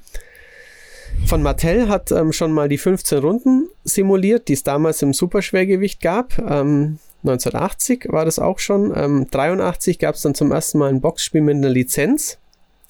von 1.24 1.42
Mattel 1.42 1.88
hat 1.88 2.12
ähm, 2.12 2.32
schon 2.32 2.52
mal 2.52 2.68
die 2.68 2.78
15 2.78 3.18
Runden 3.18 3.68
simuliert, 3.84 4.48
die 4.48 4.52
es 4.52 4.62
damals 4.62 5.00
im 5.02 5.14
Superschwergewicht 5.14 6.02
gab. 6.02 6.38
Ähm, 6.38 6.98
1980 7.22 8.06
war 8.10 8.24
das 8.24 8.38
auch 8.38 8.58
schon. 8.58 8.92
Ähm, 8.94 9.26
83 9.30 9.98
gab 9.98 10.16
es 10.16 10.22
dann 10.22 10.34
zum 10.34 10.52
ersten 10.52 10.78
Mal 10.78 10.90
ein 10.90 11.00
Boxspiel 11.00 11.40
mit 11.40 11.56
einer 11.56 11.70
Lizenz. 11.70 12.38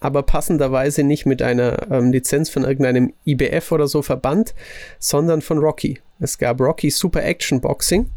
Aber 0.00 0.22
passenderweise 0.22 1.02
nicht 1.02 1.26
mit 1.26 1.42
einer 1.42 1.90
ähm, 1.90 2.12
Lizenz 2.12 2.50
von 2.50 2.64
irgendeinem 2.64 3.12
IBF 3.24 3.72
oder 3.72 3.88
so 3.88 4.02
verbannt, 4.02 4.54
sondern 4.98 5.42
von 5.42 5.58
Rocky. 5.58 6.00
Es 6.20 6.38
gab 6.38 6.60
Rocky 6.60 6.90
Super 6.90 7.24
Action 7.24 7.60
Boxing. 7.60 8.10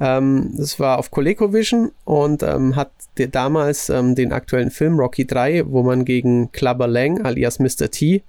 Ähm, 0.00 0.52
das 0.56 0.78
war 0.78 0.98
auf 0.98 1.10
ColecoVision 1.10 1.92
und 2.04 2.42
ähm, 2.42 2.76
hat 2.76 2.90
damals 3.32 3.88
ähm, 3.88 4.14
den 4.14 4.32
aktuellen 4.32 4.70
Film 4.70 4.98
Rocky 4.98 5.26
3, 5.26 5.64
wo 5.66 5.82
man 5.82 6.04
gegen 6.04 6.52
Clubber 6.52 6.86
Lang 6.86 7.24
alias 7.24 7.58
Mr. 7.58 7.90
T 7.90 8.22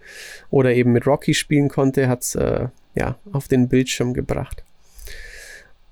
oder 0.50 0.74
eben 0.74 0.94
mit 0.94 1.06
Rocky 1.06 1.34
spielen 1.34 1.68
konnte, 1.68 2.08
hat 2.08 2.22
es 2.22 2.36
äh, 2.36 2.68
ja, 2.96 3.18
auf 3.32 3.48
den 3.48 3.68
Bildschirm 3.68 4.14
gebracht. 4.14 4.64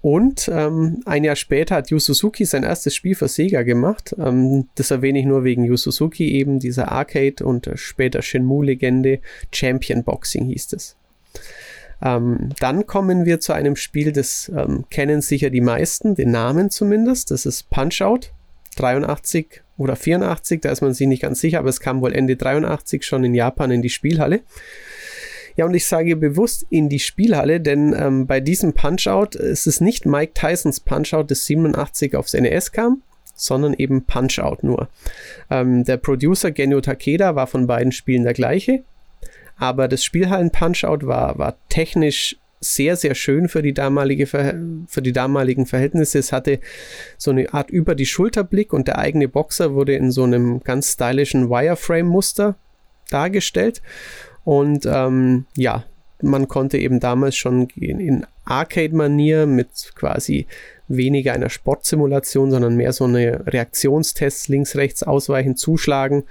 Und 0.05 0.51
ähm, 0.53 1.01
ein 1.05 1.23
Jahr 1.23 1.35
später 1.35 1.77
hat 1.77 1.89
Yu 1.89 1.97
Suzuki 1.97 2.45
sein 2.45 2.61
erstes 2.61 2.93
Spiel 2.93 3.15
für 3.15 3.27
Sega 3.27 3.63
gemacht. 3.63 4.15
Ähm, 4.19 4.67
das 4.75 4.91
erwähne 4.91 5.17
ich 5.17 5.25
nur 5.25 5.43
wegen 5.43 5.65
Yu 5.65 5.77
Suzuki, 5.77 6.33
eben 6.33 6.59
dieser 6.59 6.91
Arcade 6.91 7.43
und 7.43 7.65
äh, 7.65 7.75
später 7.75 8.21
Shenmue-Legende 8.21 9.17
Champion 9.51 10.03
Boxing 10.03 10.45
hieß 10.45 10.73
es. 10.73 10.95
Ähm, 12.03 12.51
dann 12.59 12.85
kommen 12.85 13.25
wir 13.25 13.39
zu 13.39 13.53
einem 13.53 13.75
Spiel, 13.75 14.11
das 14.11 14.51
ähm, 14.55 14.85
kennen 14.91 15.21
sicher 15.21 15.49
die 15.49 15.61
meisten, 15.61 16.13
den 16.13 16.29
Namen 16.29 16.69
zumindest. 16.69 17.31
Das 17.31 17.47
ist 17.47 17.71
Punch 17.71 18.03
Out 18.03 18.31
83 18.75 19.63
oder 19.75 19.95
84, 19.95 20.61
da 20.61 20.71
ist 20.71 20.81
man 20.81 20.93
sich 20.93 21.07
nicht 21.07 21.23
ganz 21.23 21.41
sicher, 21.41 21.57
aber 21.57 21.69
es 21.69 21.79
kam 21.79 22.01
wohl 22.01 22.13
Ende 22.13 22.35
83 22.35 23.03
schon 23.03 23.23
in 23.23 23.33
Japan 23.33 23.71
in 23.71 23.81
die 23.81 23.89
Spielhalle. 23.89 24.41
Ja, 25.55 25.65
und 25.65 25.73
ich 25.73 25.85
sage 25.85 26.15
bewusst 26.15 26.65
in 26.69 26.89
die 26.89 26.99
Spielhalle, 26.99 27.61
denn 27.61 27.95
ähm, 27.97 28.27
bei 28.27 28.39
diesem 28.39 28.73
Punch-Out 28.73 29.35
ist 29.35 29.67
es 29.67 29.79
nicht 29.79 30.05
Mike 30.05 30.33
Tysons 30.33 30.81
Punch-Out, 30.81 31.31
das 31.31 31.45
87 31.45 32.15
aufs 32.15 32.33
NES 32.33 32.71
kam, 32.71 33.01
sondern 33.35 33.73
eben 33.73 34.03
Punch-Out 34.03 34.63
nur. 34.63 34.89
Ähm, 35.49 35.83
der 35.85 35.97
Producer 35.97 36.51
Genyo 36.51 36.81
Takeda 36.81 37.35
war 37.35 37.47
von 37.47 37.67
beiden 37.67 37.91
Spielen 37.91 38.23
der 38.23 38.33
gleiche, 38.33 38.83
aber 39.57 39.87
das 39.87 40.03
Spielhallen 40.03 40.51
Punch-Out 40.51 41.05
war, 41.07 41.37
war 41.37 41.55
technisch 41.69 42.37
sehr, 42.59 42.95
sehr 42.95 43.15
schön 43.15 43.47
für 43.47 43.61
die, 43.61 43.73
damalige 43.73 44.25
für 44.25 45.01
die 45.01 45.11
damaligen 45.11 45.65
Verhältnisse. 45.65 46.19
Es 46.19 46.31
hatte 46.31 46.59
so 47.17 47.31
eine 47.31 47.53
Art 47.53 47.69
über 47.69 47.95
die 47.95 48.05
Schulterblick 48.05 48.73
und 48.73 48.87
der 48.87 48.97
eigene 48.97 49.27
Boxer 49.27 49.73
wurde 49.73 49.95
in 49.95 50.11
so 50.11 50.23
einem 50.23 50.61
ganz 50.63 50.93
stylischen 50.93 51.49
Wireframe-Muster 51.49 52.55
dargestellt. 53.09 53.81
Und 54.45 54.85
ähm, 54.85 55.45
ja, 55.57 55.83
man 56.21 56.47
konnte 56.47 56.77
eben 56.77 57.01
damals 57.01 57.35
schon 57.35 57.67
in 57.75 58.25
Arcade-Manier 58.45 59.47
mit 59.47 59.91
quasi 59.95 60.47
weniger 60.87 61.33
einer 61.33 61.49
Sportsimulation, 61.49 62.51
sondern 62.51 62.77
mehr 62.77 62.93
so 62.93 63.05
eine 63.05 63.45
Reaktionstests 63.47 64.47
links, 64.47 64.75
rechts 64.75 65.03
ausweichen, 65.03 65.57
zuschlagen. 65.57 66.23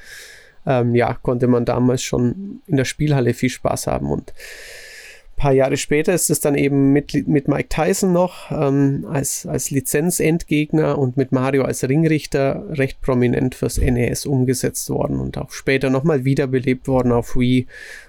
Ähm, 0.67 0.95
ja, 0.95 1.15
konnte 1.21 1.49
man 1.49 1.65
damals 1.65 2.03
schon 2.03 2.63
in 2.67 2.77
der 2.77 2.85
Spielhalle 2.85 3.35
viel 3.35 3.51
Spaß 3.51 3.89
haben. 3.89 4.11
Und 4.11 4.31
ein 4.31 5.37
paar 5.37 5.53
Jahre 5.53 5.77
später 5.77 6.15
ist 6.15 6.31
es 6.31 6.39
dann 6.39 6.55
eben 6.55 6.93
mit, 6.93 7.27
mit 7.27 7.49
Mike 7.49 7.69
Tyson 7.69 8.13
noch 8.13 8.53
ähm, 8.53 9.05
als, 9.11 9.45
als 9.47 9.71
Lizenzendgegner 9.71 10.97
und 10.97 11.17
mit 11.17 11.33
Mario 11.33 11.65
als 11.65 11.87
Ringrichter 11.87 12.65
recht 12.71 13.03
prominent 13.03 13.57
fürs 13.57 13.79
NES 13.79 14.27
umgesetzt 14.27 14.89
worden 14.89 15.19
und 15.19 15.37
auch 15.37 15.51
später 15.51 15.91
nochmal 15.91 16.25
wiederbelebt 16.25 16.87
worden 16.87 17.11
auf 17.11 17.37
Wii 17.37 17.67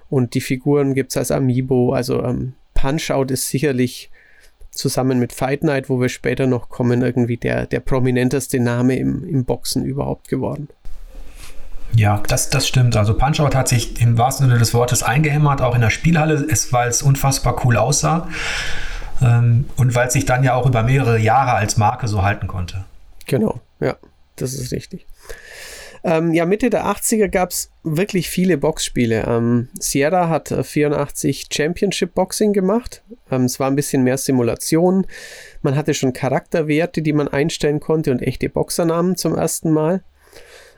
und 0.10 0.34
die 0.34 0.42
Figuren 0.42 0.94
gibt 0.94 1.12
es 1.12 1.18
als 1.18 1.32
Amiibo. 1.32 1.94
Also 1.94 2.24
ähm, 2.24 2.54
Punch-Out 2.74 3.32
ist 3.32 3.50
sicherlich 3.50 4.12
zusammen 4.72 5.20
mit 5.20 5.34
Fight 5.34 5.64
Night, 5.64 5.90
wo 5.90 6.00
wir 6.02 6.10
später 6.10 6.48
noch 6.48 6.70
kommen, 6.70 7.02
irgendwie 7.02 7.38
der, 7.38 7.66
der 7.66 7.80
prominenteste 7.80 8.60
Name 8.60 8.98
im, 8.98 9.28
im 9.28 9.46
Boxen 9.46 9.86
überhaupt 9.86 10.28
geworden. 10.28 10.68
Ja, 11.94 12.22
das, 12.28 12.50
das 12.50 12.68
stimmt. 12.68 12.98
Also 12.98 13.14
Punch-Out 13.14 13.56
hat 13.56 13.70
sich 13.70 14.02
im 14.02 14.18
wahrsten 14.18 14.48
Sinne 14.48 14.60
des 14.60 14.74
Wortes 14.74 15.02
eingehämmert, 15.02 15.62
auch 15.62 15.76
in 15.76 15.82
der 15.82 15.90
Spielhalle, 15.90 16.46
weil 16.72 16.90
es 16.90 17.02
unfassbar 17.02 17.66
cool 17.66 17.78
aussah. 17.78 18.28
Ähm, 19.22 19.66
und 19.78 19.96
weil 19.96 20.08
es 20.08 20.14
sich 20.14 20.26
dann 20.26 20.44
ja 20.44 20.56
auch 20.56 20.66
über 20.66 20.84
mehrere 20.84 21.18
Jahre 21.18 21.54
als 21.54 21.78
Marke 21.78 22.08
so 22.08 22.22
halten 22.22 22.48
konnte. 22.48 22.84
Genau, 23.28 23.62
ja, 23.80 23.96
das 24.36 24.54
ist 24.54 24.74
richtig. 24.74 25.08
Ähm, 26.08 26.36
ja, 26.36 26.46
Mitte 26.46 26.70
der 26.70 26.86
80er 26.86 27.30
gab 27.30 27.50
es 27.50 27.72
wirklich 27.82 28.30
viele 28.30 28.60
Boxspiele. 28.60 29.26
Ähm, 29.28 29.70
Sierra 29.80 30.30
hat 30.30 30.50
84 30.50 31.48
äh, 31.50 31.54
Championship 31.54 32.14
Boxing 32.14 32.54
gemacht. 32.54 33.02
Ähm, 33.32 33.46
es 33.46 33.60
war 33.60 33.72
ein 33.72 33.76
bisschen 33.76 34.04
mehr 34.04 34.20
Simulation. 34.20 35.08
Man 35.64 35.76
hatte 35.76 35.96
schon 35.96 36.14
Charakterwerte, 36.14 37.02
die 37.02 37.14
man 37.14 37.28
einstellen 37.28 37.80
konnte 37.80 38.12
und 38.12 38.22
echte 38.22 38.50
Boxernamen 38.50 39.16
zum 39.16 39.34
ersten 39.34 39.72
Mal. 39.72 40.04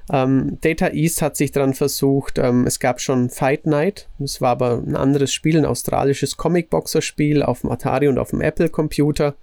Ähm, 0.10 0.60
Data 0.62 0.92
East 0.92 1.22
hat 1.22 1.36
sich 1.36 1.52
daran 1.52 1.74
versucht. 1.74 2.40
Ähm, 2.40 2.66
es 2.66 2.80
gab 2.80 3.02
schon 3.02 3.30
Fight 3.30 3.66
Night. 3.66 4.08
Es 4.24 4.40
war 4.40 4.52
aber 4.52 4.82
ein 4.82 4.96
anderes 4.96 5.34
Spiel, 5.34 5.58
ein 5.58 5.66
australisches 5.66 6.38
Comic-Boxer-Spiel 6.38 7.44
auf 7.44 7.62
dem 7.62 7.72
Atari 7.72 8.08
und 8.08 8.18
auf 8.18 8.30
dem 8.30 8.40
Apple-Computer. 8.40 9.36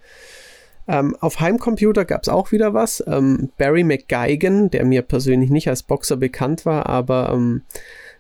Ähm, 0.87 1.17
auf 1.21 1.41
Heimcomputer 1.41 2.05
gab 2.05 2.23
es 2.23 2.29
auch 2.29 2.53
wieder 2.53 2.75
was. 2.75 3.03
Ähm, 3.07 3.51
Barry 3.57 3.85
McGuigan, 3.85 4.71
der 4.71 4.85
mir 4.85 5.03
persönlich 5.03 5.51
nicht 5.51 5.69
als 5.69 5.83
Boxer 5.83 6.17
bekannt 6.17 6.67
war, 6.67 6.87
aber 6.87 7.31
ähm, 7.33 7.63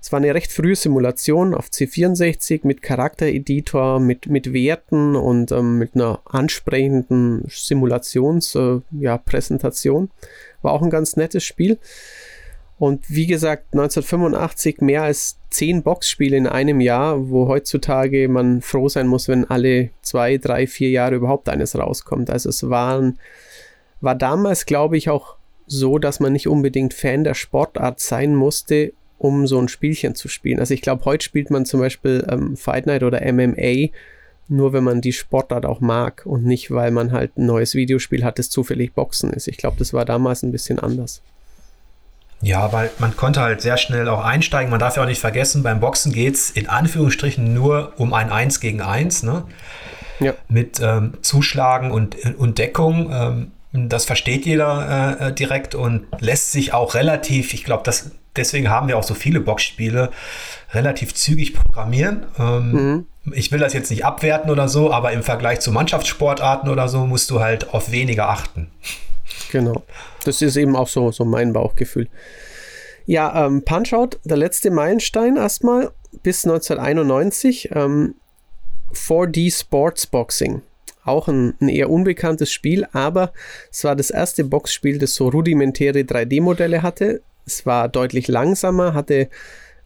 es 0.05 0.13
war 0.13 0.19
eine 0.19 0.35
recht 0.35 0.53
frühe 0.53 0.77
Simulation 0.77 1.55
auf 1.55 1.69
C64 1.69 2.61
mit 2.65 2.83
Charaktereditor, 2.83 4.01
mit, 4.01 4.27
mit 4.27 4.53
Werten 4.53 5.17
und 5.17 5.51
ähm, 5.51 5.79
mit 5.79 5.95
einer 5.95 6.21
ansprechenden 6.27 7.47
Simulationspräsentation. 7.49 10.05
Äh, 10.05 10.09
ja, 10.09 10.13
war 10.63 10.73
auch 10.73 10.83
ein 10.83 10.91
ganz 10.91 11.17
nettes 11.17 11.45
Spiel. 11.45 11.79
Und 12.79 13.05
wie 13.09 13.27
gesagt, 13.27 13.67
1985 13.73 14.81
mehr 14.81 15.05
als 15.05 15.39
zehn 15.51 15.83
Boxspiele 15.83 16.37
in 16.37 16.47
einem 16.47 16.81
Jahr, 16.81 17.31
wo 17.31 17.47
heutzutage 17.47 18.29
man 18.29 18.63
froh 18.63 18.89
sein 18.89 19.07
muss, 19.07 19.29
wenn 19.29 19.49
alle 19.49 19.91
zwei, 20.03 20.39
drei, 20.39 20.67
vier 20.67 20.91
Jahre 20.91 21.15
überhaupt 21.15 21.49
eines 21.49 21.79
rauskommt. 21.79 22.31
Also 22.31 22.49
es 22.49 22.69
waren, 22.69 23.19
war 24.01 24.17
damals, 24.17 24.67
glaube 24.67 24.97
ich, 24.97 25.09
auch 25.09 25.37
so, 25.67 25.99
dass 25.99 26.21
man 26.21 26.33
nicht 26.33 26.49
unbedingt 26.49 26.95
Fan 26.95 27.25
der 27.25 27.35
Sportart 27.35 28.01
sein 28.01 28.35
musste, 28.35 28.93
um 29.19 29.47
so 29.47 29.59
ein 29.59 29.69
Spielchen 29.69 30.15
zu 30.17 30.29
spielen. 30.29 30.59
Also 30.59 30.75
ich 30.75 30.83
glaube, 30.83 31.05
heute 31.05 31.25
spielt 31.25 31.51
man 31.51 31.65
zum 31.65 31.81
Beispiel 31.81 32.27
ähm, 32.29 32.57
Fight 32.57 32.87
Night 32.87 33.05
oder 33.05 33.21
MMA 33.33 33.91
nur, 34.49 34.73
wenn 34.73 34.85
man 34.85 35.01
die 35.01 35.13
Sportart 35.13 35.65
auch 35.65 35.81
mag 35.81 36.27
und 36.27 36.45
nicht, 36.45 36.71
weil 36.71 36.91
man 36.91 37.13
halt 37.13 37.39
ein 37.39 37.47
neues 37.47 37.75
Videospiel 37.75 38.25
hat, 38.25 38.39
das 38.39 38.51
zufällig 38.51 38.93
Boxen 38.93 39.33
ist. 39.33 39.49
Ich 39.49 39.57
glaube, 39.57 39.77
das 39.79 39.95
war 39.95 40.05
damals 40.05 40.43
ein 40.43 40.53
bisschen 40.53 40.79
anders. 40.79 41.23
Ja, 42.45 42.73
weil 42.73 42.91
man 42.99 43.17
konnte 43.17 43.41
halt 43.41 43.63
sehr 43.63 43.79
schnell 43.79 44.07
auch 44.07 44.23
einsteigen. 44.23 44.71
Man 44.71 44.79
darf 44.79 44.97
ja 44.97 45.03
auch 45.03 45.07
nicht 45.07 45.21
vergessen, 45.21 45.63
beim 45.63 45.81
Boxen 45.81 46.13
geht 46.13 46.35
es 46.35 46.51
in 46.51 46.69
Anführungsstrichen 46.69 47.55
nur 47.55 47.95
um 47.97 48.13
ein 48.13 48.31
1 48.31 48.61
gegen 48.61 48.83
1, 48.83 49.23
ne? 49.23 49.45
Ja. 50.21 50.35
Mit 50.49 50.79
ähm, 50.83 51.15
Zuschlagen 51.23 51.91
und, 51.91 52.17
und 52.37 52.59
Deckung. 52.59 53.11
Ähm, 53.11 53.53
das 53.73 54.05
versteht 54.05 54.45
jeder 54.45 55.19
äh, 55.21 55.33
direkt 55.33 55.75
und 55.75 56.07
lässt 56.21 56.53
sich 56.53 56.75
auch 56.75 56.95
relativ, 56.95 57.55
ich 57.55 57.65
glaube, 57.65 57.91
deswegen 58.37 58.69
haben 58.69 58.89
wir 58.89 58.99
auch 58.99 59.03
so 59.05 59.15
viele 59.15 59.41
Boxspiele, 59.41 60.11
relativ 60.73 61.15
zügig 61.15 61.55
programmieren. 61.55 62.27
Ähm, 62.39 62.73
mhm. 62.73 63.07
Ich 63.33 63.53
will 63.53 63.59
das 63.59 63.73
jetzt 63.73 63.91
nicht 63.91 64.05
abwerten 64.05 64.51
oder 64.51 64.69
so, 64.69 64.93
aber 64.93 65.13
im 65.13 65.23
Vergleich 65.23 65.61
zu 65.61 65.73
Mannschaftssportarten 65.73 66.69
oder 66.69 66.89
so 66.89 67.07
musst 67.07 67.31
du 67.31 67.41
halt 67.41 67.73
auf 67.73 67.91
weniger 67.91 68.29
achten. 68.29 68.71
Genau. 69.51 69.83
Das 70.25 70.43
ist 70.43 70.57
eben 70.57 70.77
auch 70.77 70.89
so, 70.89 71.13
so 71.13 71.25
mein 71.25 71.53
Bauchgefühl. 71.53 72.09
Ja, 73.07 73.47
ähm, 73.47 73.65
Punch-Out, 73.65 74.19
der 74.25 74.37
letzte 74.37 74.71
Meilenstein 74.71 75.37
erstmal 75.37 75.93
bis 76.23 76.45
1991. 76.45 77.71
Ähm, 77.73 78.15
4D 78.95 79.53
Sports 79.53 80.07
Boxing. 80.07 80.63
Auch 81.05 81.29
ein, 81.29 81.55
ein, 81.61 81.69
eher 81.69 81.91
unbekanntes 81.91 82.51
Spiel, 82.51 82.87
aber 82.93 83.33
es 83.71 83.85
war 83.85 83.95
das 83.95 84.11
erste 84.11 84.45
Boxspiel, 84.45 84.99
das 84.99 85.15
so 85.15 85.29
rudimentäre 85.29 86.01
3D-Modelle 86.01 86.83
hatte. 86.83 87.21
Es 87.45 87.67
war 87.67 87.89
deutlich 87.89 88.27
langsamer, 88.29 88.95
hatte 88.95 89.29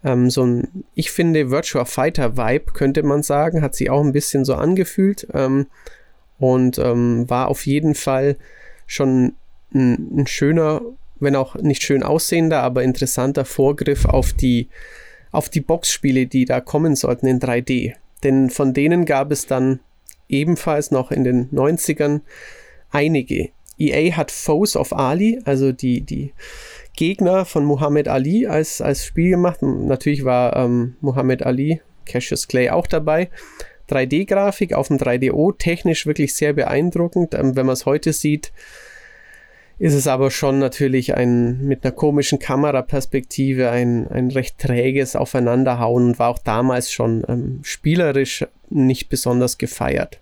ähm, 0.04 0.30
so 0.30 0.44
ein, 0.44 0.84
ich 0.94 1.11
finde, 1.11 1.50
Virtua 1.50 1.84
Fighter 1.87 2.37
Vibe, 2.37 2.72
könnte 2.72 3.02
man 3.02 3.24
sagen, 3.24 3.62
hat 3.62 3.74
sich 3.74 3.90
auch 3.90 4.04
ein 4.04 4.12
bisschen 4.12 4.44
so 4.44 4.54
angefühlt 4.54 5.26
ähm, 5.34 5.66
und 6.38 6.78
ähm, 6.78 7.28
war 7.28 7.48
auf 7.48 7.66
jeden 7.66 7.96
Fall 7.96 8.37
schon 8.88 9.35
ein, 9.72 10.18
ein 10.22 10.27
schöner, 10.27 10.81
wenn 11.20 11.37
auch 11.37 11.55
nicht 11.55 11.85
schön 11.85 12.03
aussehender, 12.03 12.62
aber 12.62 12.83
interessanter 12.83 13.44
Vorgriff 13.44 14.07
auf 14.07 14.33
die, 14.33 14.68
auf 15.31 15.48
die 15.48 15.61
Boxspiele, 15.61 16.27
die 16.27 16.44
da 16.44 16.61
kommen 16.61 16.96
sollten 16.96 17.29
in 17.29 17.38
3D. 17.38 17.94
Denn 18.24 18.51
von 18.51 18.74
denen 18.74 19.05
gab 19.05 19.31
es 19.31 19.46
dann 19.46 19.79
ebenfalls 20.29 20.90
noch 20.90 21.12
in 21.12 21.22
den 21.22 21.51
90ern 21.51 22.22
einige. 22.90 23.51
EA 23.79 24.16
hat 24.16 24.33
Foes 24.33 24.77
of 24.77 24.92
Ali, 24.92 25.40
also 25.44 25.70
die, 25.70 26.01
die 26.01 26.33
Gegner 26.96 27.44
von 27.44 27.64
Muhammad 27.64 28.09
Ali 28.09 28.46
als, 28.46 28.81
als 28.81 29.05
Spiel 29.05 29.30
gemacht. 29.30 29.62
Natürlich 29.62 30.24
war 30.24 30.57
ähm, 30.57 30.97
Muhammad 31.01 31.45
Ali, 31.45 31.80
Cassius 32.05 32.49
Clay 32.49 32.70
auch 32.70 32.89
dabei. 32.89 33.30
3D-Grafik 33.89 34.74
auf 34.74 34.89
dem 34.89 34.99
3DO, 34.99 35.57
technisch 35.57 36.07
wirklich 36.07 36.34
sehr 36.34 36.53
beeindruckend. 36.53 37.34
Ähm, 37.34 37.57
wenn 37.57 37.66
man 37.66 37.74
es 37.74 37.86
heute 37.86 38.12
sieht, 38.12 38.53
ist 39.78 39.95
es 39.95 40.07
aber 40.09 40.30
schon 40.30 40.59
natürlich 40.59 41.14
ein 41.14 41.64
mit 41.64 41.84
einer 41.84 41.93
komischen 41.93 42.39
Kameraperspektive 42.39 43.70
ein, 43.70 44.09
ein 44.09 44.30
recht 44.30 44.59
träges 44.59 45.14
Aufeinanderhauen 45.14 46.07
und 46.07 46.18
war 46.18 46.30
auch 46.30 46.41
damals 46.41 46.91
schon 46.91 47.24
ähm, 47.28 47.61
spielerisch 47.62 48.45
nicht 48.70 49.09
besonders 49.09 49.57
gefeiert. 49.57 50.18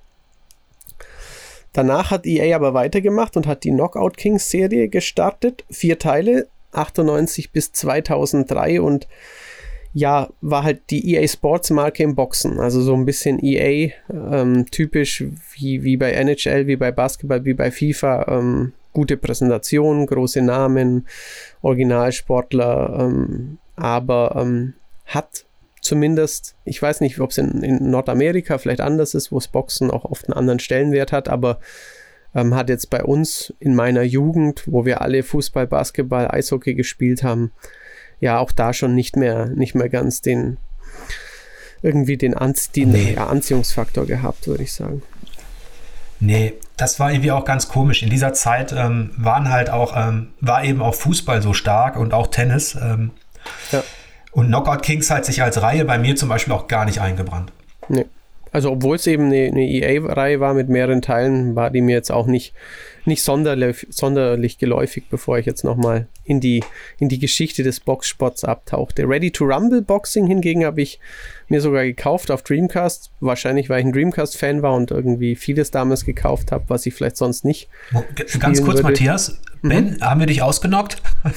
Danach 1.73 2.11
hat 2.11 2.27
EA 2.27 2.57
aber 2.57 2.75
weitergemacht 2.75 3.37
und 3.37 3.47
hat 3.47 3.65
die 3.65 3.71
Knockout 3.71 4.17
Kings 4.17 4.51
Serie 4.51 4.89
gestartet. 4.89 5.65
Vier 5.71 5.99
Teile, 5.99 6.49
98 6.73 7.51
bis 7.51 7.73
2003 7.73 8.81
und 8.81 9.09
ja, 9.97 10.29
war 10.43 10.63
halt 10.63 10.91
die 10.91 11.15
EA 11.15 11.27
Sports 11.27 11.71
Marke 11.71 12.03
im 12.03 12.15
Boxen. 12.15 12.61
Also 12.61 12.83
so 12.83 12.93
ein 12.93 13.07
bisschen 13.07 13.43
EA, 13.43 13.93
ähm, 14.11 14.67
typisch 14.71 15.25
wie, 15.55 15.85
wie 15.85 15.97
bei 15.97 16.13
NHL, 16.13 16.67
wie 16.67 16.77
bei 16.77 16.93
Basketball, 16.93 17.47
wie 17.47 17.55
bei 17.55 17.71
FIFA. 17.71 18.27
Ähm, 18.29 18.73
gute 18.93 19.17
Präsentation, 19.17 20.05
große 20.05 20.43
Namen, 20.43 21.07
Originalsportler, 21.63 22.95
ähm, 23.01 23.57
aber 23.75 24.37
ähm, 24.39 24.75
hat 25.07 25.47
zumindest, 25.81 26.57
ich 26.67 26.83
weiß 26.83 27.01
nicht, 27.01 27.19
ob 27.19 27.31
es 27.31 27.39
in, 27.39 27.63
in, 27.63 27.91
Nordamerika 27.91 28.59
vielleicht 28.59 28.83
anders 28.83 29.15
ist, 29.15 29.33
wo 29.33 29.39
es 29.39 29.49
Boxen 29.49 29.91
auch 29.91 30.05
oft 30.05 30.29
einen 30.29 30.37
anderen 30.37 30.59
Stellenwert 30.59 31.11
hat, 31.11 31.31
aber 31.31 31.59
ähm, 32.35 32.55
hat 32.55 32.69
jetzt 32.69 32.91
bei 32.91 33.03
uns 33.03 33.55
in 33.61 33.75
meiner 33.75 34.03
Jugend, 34.03 34.65
wo 34.67 34.85
wir 34.85 35.01
alle 35.01 35.23
Fußball, 35.23 35.67
Basketball, 35.67 36.31
Eishockey 36.31 36.75
gespielt 36.75 37.23
haben, 37.23 37.53
ja 38.21 38.39
auch 38.39 38.53
da 38.53 38.73
schon 38.73 38.95
nicht 38.95 39.17
mehr, 39.17 39.47
nicht 39.47 39.75
mehr 39.75 39.89
ganz 39.89 40.21
den 40.21 40.59
irgendwie 41.83 42.17
den, 42.17 42.35
Anzie 42.35 42.85
den 42.85 42.93
nee. 42.93 43.17
Anziehungsfaktor 43.17 44.07
gehabt, 44.07 44.47
würde 44.49 44.63
ich 44.63 44.73
sagen. 44.73 45.03
Nee, 46.19 46.55
das 46.77 46.99
war 46.99 47.13
irgendwie 47.13 47.31
auch 47.31 47.45
ganz 47.45 47.69
komisch. 47.69 48.03
In 48.03 48.11
dieser 48.11 48.33
Zeit 48.33 48.73
ähm, 48.77 49.11
waren 49.17 49.51
halt 49.51 49.71
auch, 49.71 49.95
ähm, 49.97 50.29
war 50.41 50.65
eben 50.65 50.81
auch 50.81 50.95
Fußball 50.95 51.43
so 51.43 51.53
stark 51.53 51.97
und 51.97 52.15
auch 52.15 52.29
Tennis. 52.29 52.75
Ähm, 52.75 53.11
ja. 53.71 53.83
Und 54.33 54.49
Knockout 54.49 54.83
Kings 54.83 55.11
hat 55.11 55.25
sich 55.25 55.43
als 55.43 55.61
Reihe 55.61 55.85
bei 55.85 55.99
mir 55.99 56.17
zum 56.17 56.29
Beispiel 56.29 56.55
auch 56.55 56.69
gar 56.69 56.85
nicht 56.87 57.01
eingebrannt. 57.01 57.53
Nee. 57.89 58.07
Also 58.53 58.73
obwohl 58.73 58.97
es 58.97 59.07
eben 59.07 59.27
eine, 59.27 59.49
eine 59.49 59.63
EA-Reihe 59.63 60.41
war 60.41 60.55
mit 60.55 60.71
mehreren 60.71 61.03
Teilen, 61.03 61.55
war 61.55 61.71
die 61.71 61.83
mir 61.83 61.95
jetzt 61.95 62.11
auch 62.11 62.27
nicht, 62.27 62.55
nicht 63.07 63.23
sonderlich, 63.23 63.87
sonderlich 63.91 64.59
geläufig, 64.59 65.05
bevor 65.11 65.39
ich 65.39 65.47
jetzt 65.47 65.65
nochmal 65.65 66.09
in 66.25 66.41
die, 66.41 66.63
in 66.99 67.09
die 67.09 67.19
Geschichte 67.19 67.63
des 67.63 67.81
Boxsports 67.81 68.45
abtauchte. 68.45 69.09
Ready 69.09 69.31
to 69.31 69.45
Rumble 69.45 69.83
Boxing 69.83 70.27
hingegen 70.27 70.65
habe 70.65 70.83
ich 70.83 70.99
mir 71.49 71.61
sogar 71.61 71.85
gekauft 71.85 72.31
auf 72.31 72.43
Dreamcast. 72.43 73.11
Wahrscheinlich, 73.21 73.69
weil 73.69 73.81
ich 73.81 73.87
ein 73.87 73.93
Dreamcast-Fan 73.93 74.63
war 74.63 74.75
und 74.75 74.91
irgendwie 74.91 75.37
vieles 75.37 75.71
damals 75.71 76.05
gekauft 76.05 76.53
habe, 76.53 76.65
was 76.69 76.87
ich 76.87 76.95
vielleicht 76.95 77.17
sonst 77.17 77.45
nicht. 77.45 77.69
Ganz 78.39 78.63
kurz, 78.63 78.79
würde. 78.79 78.83
Matthias. 78.83 79.41
Ben, 79.63 79.97
mhm. 79.97 80.01
haben 80.01 80.21
wir 80.21 80.27
dich 80.27 80.43
ausgenockt? 80.43 80.99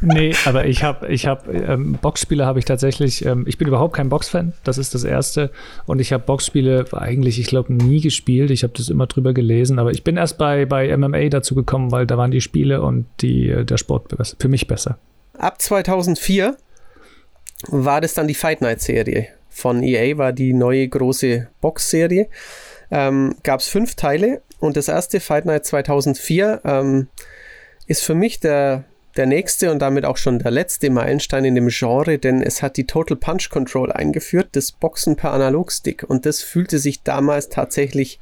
nee, 0.00 0.34
aber 0.44 0.66
ich 0.66 0.82
habe, 0.82 1.08
ich 1.08 1.26
habe, 1.26 1.52
ähm, 1.52 1.98
Boxspiele 2.00 2.46
habe 2.46 2.58
ich 2.58 2.64
tatsächlich, 2.64 3.24
ähm, 3.24 3.44
ich 3.46 3.58
bin 3.58 3.68
überhaupt 3.68 3.94
kein 3.94 4.08
Boxfan, 4.08 4.52
das 4.64 4.78
ist 4.78 4.94
das 4.94 5.04
Erste. 5.04 5.50
Und 5.86 6.00
ich 6.00 6.12
habe 6.12 6.24
Boxspiele 6.24 6.86
eigentlich, 6.92 7.38
ich 7.38 7.46
glaube, 7.46 7.72
nie 7.72 8.00
gespielt. 8.00 8.50
Ich 8.50 8.62
habe 8.62 8.72
das 8.76 8.88
immer 8.88 9.06
drüber 9.06 9.32
gelesen, 9.32 9.78
aber 9.78 9.90
ich 9.90 10.02
bin 10.02 10.16
erst 10.16 10.38
bei, 10.38 10.64
bei 10.64 10.96
MMA 10.96 11.28
dazu 11.28 11.54
gekommen, 11.54 11.92
weil 11.92 12.06
da 12.06 12.18
waren 12.18 12.30
die 12.30 12.40
Spiele 12.40 12.82
und 12.82 13.06
die, 13.20 13.50
äh, 13.50 13.64
der 13.64 13.76
Sport 13.76 14.14
für 14.38 14.48
mich 14.48 14.66
besser. 14.66 14.98
Ab 15.38 15.60
2004 15.60 16.56
war 17.68 18.00
das 18.00 18.14
dann 18.14 18.28
die 18.28 18.34
Fight 18.34 18.60
Night 18.60 18.80
Serie 18.80 19.28
von 19.48 19.82
EA, 19.82 20.16
war 20.18 20.32
die 20.32 20.52
neue 20.52 20.88
große 20.88 21.48
Box-Serie. 21.60 22.28
Ähm, 22.90 23.36
Gab 23.42 23.60
es 23.60 23.68
fünf 23.68 23.94
Teile 23.94 24.42
und 24.60 24.76
das 24.76 24.88
erste 24.88 25.20
Fight 25.20 25.44
Night 25.44 25.66
2004 25.66 26.60
ähm, 26.64 27.08
ist 27.86 28.04
für 28.04 28.14
mich 28.14 28.40
der, 28.40 28.84
der 29.16 29.26
nächste 29.26 29.70
und 29.70 29.80
damit 29.80 30.04
auch 30.04 30.16
schon 30.16 30.38
der 30.38 30.50
letzte 30.50 30.90
Meilenstein 30.90 31.44
in 31.44 31.54
dem 31.54 31.68
Genre, 31.68 32.18
denn 32.18 32.42
es 32.42 32.62
hat 32.62 32.76
die 32.76 32.86
Total 32.86 33.16
Punch 33.16 33.50
Control 33.50 33.92
eingeführt, 33.92 34.48
das 34.52 34.72
Boxen 34.72 35.16
per 35.16 35.32
Analogstick 35.32 36.04
und 36.08 36.26
das 36.26 36.42
fühlte 36.42 36.78
sich 36.78 37.02
damals 37.02 37.48
tatsächlich 37.48 38.20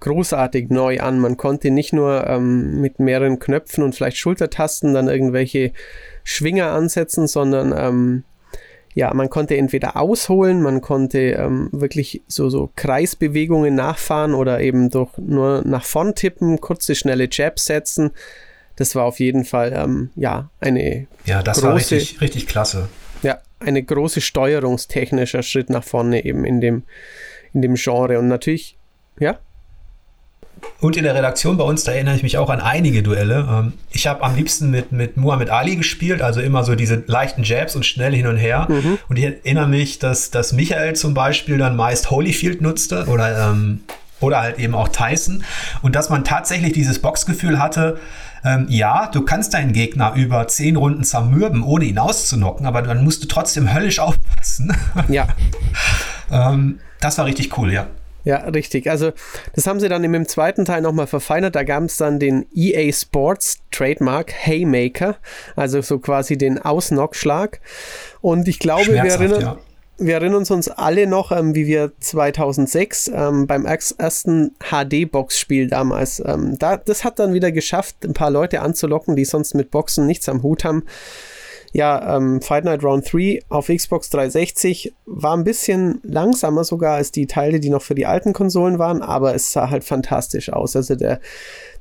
großartig 0.00 0.70
neu 0.70 1.00
an. 1.00 1.18
Man 1.18 1.36
konnte 1.36 1.70
nicht 1.70 1.92
nur 1.92 2.26
ähm, 2.26 2.80
mit 2.80 3.00
mehreren 3.00 3.38
Knöpfen 3.38 3.82
und 3.82 3.94
vielleicht 3.94 4.16
Schultertasten 4.16 4.94
dann 4.94 5.08
irgendwelche 5.08 5.72
Schwinger 6.24 6.70
ansetzen, 6.72 7.26
sondern 7.26 7.74
ähm, 7.76 8.24
ja, 8.98 9.14
man 9.14 9.30
konnte 9.30 9.56
entweder 9.56 9.96
ausholen, 9.96 10.60
man 10.60 10.80
konnte 10.80 11.20
ähm, 11.20 11.68
wirklich 11.70 12.20
so, 12.26 12.50
so 12.50 12.72
Kreisbewegungen 12.74 13.76
nachfahren 13.76 14.34
oder 14.34 14.60
eben 14.60 14.90
durch 14.90 15.16
nur 15.18 15.62
nach 15.64 15.84
vorn 15.84 16.16
tippen, 16.16 16.60
kurze, 16.60 16.96
schnelle 16.96 17.28
Jabs 17.30 17.66
setzen. 17.66 18.10
Das 18.74 18.96
war 18.96 19.04
auf 19.04 19.20
jeden 19.20 19.44
Fall, 19.44 19.72
ähm, 19.72 20.10
ja, 20.16 20.50
eine 20.58 21.06
Ja, 21.26 21.44
das 21.44 21.58
große, 21.58 21.68
war 21.68 21.76
richtig, 21.76 22.20
richtig 22.20 22.48
klasse. 22.48 22.88
Ja, 23.22 23.38
eine 23.60 23.84
große 23.84 24.20
steuerungstechnischer 24.20 25.44
Schritt 25.44 25.70
nach 25.70 25.84
vorne 25.84 26.24
eben 26.24 26.44
in 26.44 26.60
dem, 26.60 26.82
in 27.54 27.62
dem 27.62 27.76
Genre. 27.76 28.18
Und 28.18 28.26
natürlich, 28.26 28.78
ja, 29.20 29.38
und 30.80 30.96
in 30.96 31.04
der 31.04 31.14
Redaktion 31.14 31.56
bei 31.56 31.64
uns, 31.64 31.84
da 31.84 31.92
erinnere 31.92 32.14
ich 32.14 32.22
mich 32.22 32.38
auch 32.38 32.50
an 32.50 32.60
einige 32.60 33.02
Duelle. 33.02 33.46
Ähm, 33.50 33.72
ich 33.90 34.06
habe 34.06 34.22
am 34.22 34.36
liebsten 34.36 34.70
mit, 34.70 34.92
mit 34.92 35.16
Muhammad 35.16 35.50
Ali 35.50 35.76
gespielt, 35.76 36.22
also 36.22 36.40
immer 36.40 36.64
so 36.64 36.74
diese 36.74 37.02
leichten 37.06 37.42
Jabs 37.42 37.74
und 37.74 37.84
schnell 37.84 38.14
hin 38.14 38.26
und 38.26 38.36
her. 38.36 38.66
Mhm. 38.68 38.98
Und 39.08 39.18
ich 39.18 39.24
erinnere 39.24 39.68
mich, 39.68 39.98
dass, 39.98 40.30
dass 40.30 40.52
Michael 40.52 40.94
zum 40.94 41.14
Beispiel 41.14 41.58
dann 41.58 41.76
meist 41.76 42.10
Holyfield 42.10 42.60
nutzte 42.60 43.06
oder, 43.06 43.50
ähm, 43.50 43.80
oder 44.20 44.40
halt 44.40 44.58
eben 44.58 44.74
auch 44.74 44.88
Tyson. 44.88 45.44
Und 45.82 45.96
dass 45.96 46.10
man 46.10 46.24
tatsächlich 46.24 46.72
dieses 46.72 47.00
Boxgefühl 47.00 47.58
hatte, 47.58 47.98
ähm, 48.44 48.66
ja, 48.68 49.08
du 49.12 49.22
kannst 49.22 49.54
deinen 49.54 49.72
Gegner 49.72 50.14
über 50.14 50.46
zehn 50.48 50.76
Runden 50.76 51.04
zermürben, 51.04 51.62
ohne 51.62 51.84
ihn 51.84 51.98
auszunocken, 51.98 52.66
aber 52.66 52.82
dann 52.82 53.02
musst 53.02 53.22
du 53.22 53.26
trotzdem 53.28 53.72
höllisch 53.74 53.98
aufpassen. 53.98 54.76
Ja. 55.08 55.26
ähm, 56.30 56.78
das 57.00 57.18
war 57.18 57.26
richtig 57.26 57.56
cool, 57.58 57.72
ja. 57.72 57.86
Ja, 58.28 58.40
richtig. 58.40 58.90
Also 58.90 59.12
das 59.54 59.66
haben 59.66 59.80
sie 59.80 59.88
dann 59.88 60.04
im 60.04 60.28
zweiten 60.28 60.66
Teil 60.66 60.82
nochmal 60.82 61.06
verfeinert. 61.06 61.56
Da 61.56 61.62
gab 61.62 61.84
es 61.84 61.96
dann 61.96 62.18
den 62.18 62.44
EA 62.54 62.92
Sports 62.92 63.60
Trademark 63.70 64.34
Haymaker, 64.44 65.16
also 65.56 65.80
so 65.80 65.98
quasi 65.98 66.36
den 66.36 66.58
Ausnockschlag. 66.58 67.58
Und 68.20 68.46
ich 68.46 68.58
glaube, 68.58 68.88
wir 68.88 69.02
erinnern, 69.02 69.40
ja. 69.40 69.58
wir 69.96 70.16
erinnern 70.16 70.44
uns 70.46 70.68
alle 70.68 71.06
noch, 71.06 71.32
ähm, 71.32 71.54
wie 71.54 71.66
wir 71.66 71.92
2006 72.00 73.10
ähm, 73.14 73.46
beim 73.46 73.64
ersten 73.64 74.54
HD-Box-Spiel 74.58 75.68
damals, 75.68 76.22
ähm, 76.22 76.58
da, 76.58 76.76
das 76.76 77.04
hat 77.04 77.18
dann 77.18 77.32
wieder 77.32 77.50
geschafft, 77.50 78.04
ein 78.04 78.12
paar 78.12 78.30
Leute 78.30 78.60
anzulocken, 78.60 79.16
die 79.16 79.24
sonst 79.24 79.54
mit 79.54 79.70
Boxen 79.70 80.04
nichts 80.04 80.28
am 80.28 80.42
Hut 80.42 80.64
haben 80.64 80.84
ja, 81.72 82.16
ähm, 82.16 82.40
Fight 82.40 82.64
Night 82.64 82.82
Round 82.82 83.12
3 83.12 83.40
auf 83.48 83.68
Xbox 83.68 84.10
360 84.10 84.94
war 85.06 85.36
ein 85.36 85.44
bisschen 85.44 86.00
langsamer 86.02 86.64
sogar 86.64 86.96
als 86.96 87.12
die 87.12 87.26
Teile, 87.26 87.60
die 87.60 87.70
noch 87.70 87.82
für 87.82 87.94
die 87.94 88.06
alten 88.06 88.32
Konsolen 88.32 88.78
waren, 88.78 89.02
aber 89.02 89.34
es 89.34 89.52
sah 89.52 89.70
halt 89.70 89.84
fantastisch 89.84 90.52
aus. 90.52 90.76
Also 90.76 90.94
der, 90.94 91.20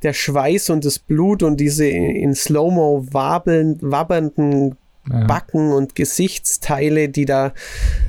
der 0.04 0.14
Schweiß 0.14 0.70
und 0.70 0.86
das 0.86 1.00
Blut 1.00 1.44
und 1.44 1.58
diese 1.60 1.88
in 1.88 2.36
Slow-Mo 2.36 3.08
wabbernden 3.12 4.78
ja. 5.10 5.24
Backen 5.26 5.72
und 5.72 5.96
Gesichtsteile, 5.96 7.10
die 7.10 7.26
da 7.26 7.54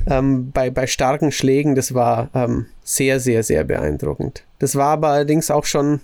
ähm, 0.07 0.51
bei, 0.51 0.69
bei 0.69 0.87
starken 0.87 1.31
Schlägen, 1.31 1.75
das 1.75 1.93
war 1.93 2.29
ähm, 2.33 2.65
sehr, 2.83 3.19
sehr, 3.19 3.43
sehr 3.43 3.63
beeindruckend. 3.63 4.43
Das 4.59 4.75
war 4.75 4.89
aber 4.89 5.09
allerdings 5.09 5.49
auch 5.51 5.65
schon, 5.65 6.01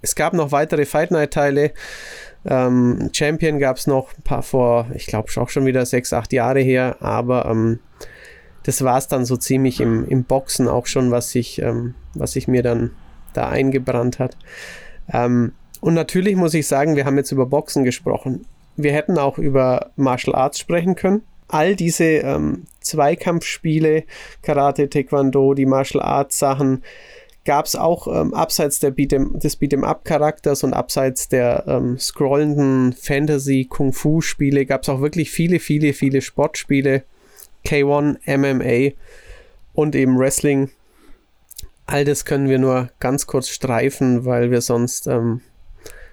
es 0.00 0.14
gab 0.14 0.32
noch 0.32 0.50
weitere 0.50 0.84
Fight 0.84 1.10
Night-Teile, 1.10 1.72
ähm, 2.44 3.10
Champion 3.12 3.58
gab 3.58 3.76
es 3.76 3.86
noch 3.86 4.16
ein 4.16 4.22
paar 4.22 4.42
vor, 4.42 4.86
ich 4.94 5.06
glaube 5.06 5.28
auch 5.36 5.48
schon 5.48 5.66
wieder 5.66 5.86
sechs, 5.86 6.12
acht 6.12 6.32
Jahre 6.32 6.60
her, 6.60 6.96
aber 7.00 7.46
ähm, 7.46 7.78
das 8.64 8.82
war 8.82 8.98
es 8.98 9.08
dann 9.08 9.24
so 9.24 9.36
ziemlich 9.36 9.80
im, 9.80 10.06
im 10.08 10.24
Boxen 10.24 10.68
auch 10.68 10.86
schon, 10.86 11.10
was 11.10 11.30
sich, 11.30 11.60
ähm, 11.60 11.94
was 12.14 12.32
sich 12.32 12.48
mir 12.48 12.62
dann 12.62 12.90
da 13.32 13.48
eingebrannt 13.48 14.18
hat. 14.18 14.36
Ähm, 15.12 15.52
und 15.80 15.94
natürlich 15.94 16.36
muss 16.36 16.54
ich 16.54 16.66
sagen, 16.66 16.96
wir 16.96 17.04
haben 17.04 17.16
jetzt 17.16 17.32
über 17.32 17.46
Boxen 17.46 17.84
gesprochen. 17.84 18.46
Wir 18.76 18.92
hätten 18.92 19.18
auch 19.18 19.38
über 19.38 19.90
Martial 19.96 20.34
Arts 20.34 20.58
sprechen 20.58 20.94
können. 20.94 21.22
All 21.48 21.76
diese 21.76 22.04
ähm, 22.04 22.64
Zweikampfspiele, 22.80 24.04
Karate, 24.42 24.88
Taekwondo, 24.88 25.54
die 25.54 25.66
Martial 25.66 26.02
Arts 26.02 26.38
Sachen, 26.38 26.82
gab 27.44 27.66
es 27.66 27.74
auch 27.74 28.06
ähm, 28.06 28.34
abseits 28.34 28.78
der 28.78 28.94
Beat'em, 28.94 29.38
des 29.38 29.60
Beat'em-up-Charakters 29.60 30.62
und 30.62 30.74
abseits 30.74 31.28
der 31.28 31.64
ähm, 31.66 31.98
scrollenden 31.98 32.92
Fantasy-Kung-Fu-Spiele 32.92 34.66
gab 34.66 34.82
es 34.82 34.88
auch 34.88 35.00
wirklich 35.00 35.30
viele, 35.30 35.58
viele, 35.58 35.92
viele 35.92 36.20
Sportspiele, 36.20 37.02
K1, 37.66 38.18
MMA 38.26 38.96
und 39.72 39.94
eben 39.96 40.18
Wrestling. 40.18 40.70
All 41.86 42.04
das 42.04 42.24
können 42.24 42.48
wir 42.48 42.58
nur 42.58 42.90
ganz 43.00 43.26
kurz 43.26 43.48
streifen, 43.48 44.24
weil 44.24 44.50
wir 44.50 44.60
sonst 44.60 45.08
ähm, 45.08 45.40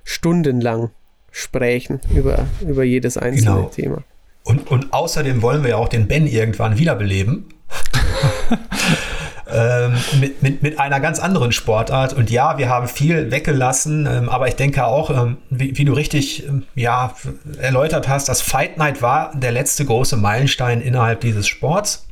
stundenlang 0.04 0.90
sprechen 1.32 2.02
über, 2.16 2.48
über 2.62 2.84
jedes 2.84 3.18
einzelne 3.18 3.56
genau. 3.56 3.70
Thema. 3.70 4.04
Und, 4.44 4.72
und 4.72 4.94
außerdem 4.94 5.44
wollen 5.44 5.62
wir 5.62 5.72
ja 5.72 5.76
auch 5.76 5.90
den 5.90 6.08
Ben 6.08 6.26
irgendwann 6.26 6.80
wiederbeleben. 6.80 7.46
ähm, 9.54 9.94
mit, 10.20 10.44
mit, 10.44 10.64
mit 10.64 10.80
einer 10.80 11.00
ganz 11.00 11.20
anderen 11.20 11.52
Sportart. 11.52 12.14
Und 12.14 12.30
ja, 12.30 12.58
wir 12.58 12.70
haben 12.70 12.88
viel 12.88 13.32
weggelassen, 13.32 14.08
ähm, 14.10 14.30
aber 14.30 14.48
ich 14.48 14.56
denke 14.56 14.86
auch, 14.86 15.10
ähm, 15.10 15.38
wie, 15.50 15.78
wie, 15.78 15.86
du 15.86 15.94
richtig 15.94 16.48
ähm, 16.48 16.64
ja, 16.76 17.14
erläutert 17.60 18.08
hast, 18.08 18.30
das 18.30 18.42
Fight 18.42 18.78
Night 18.78 19.02
war 19.02 19.32
der 19.36 19.52
letzte 19.52 19.86
große 19.86 20.18
Meilenstein 20.18 20.82
innerhalb 20.82 21.22
dieses 21.22 21.48
Sports. 21.48 22.08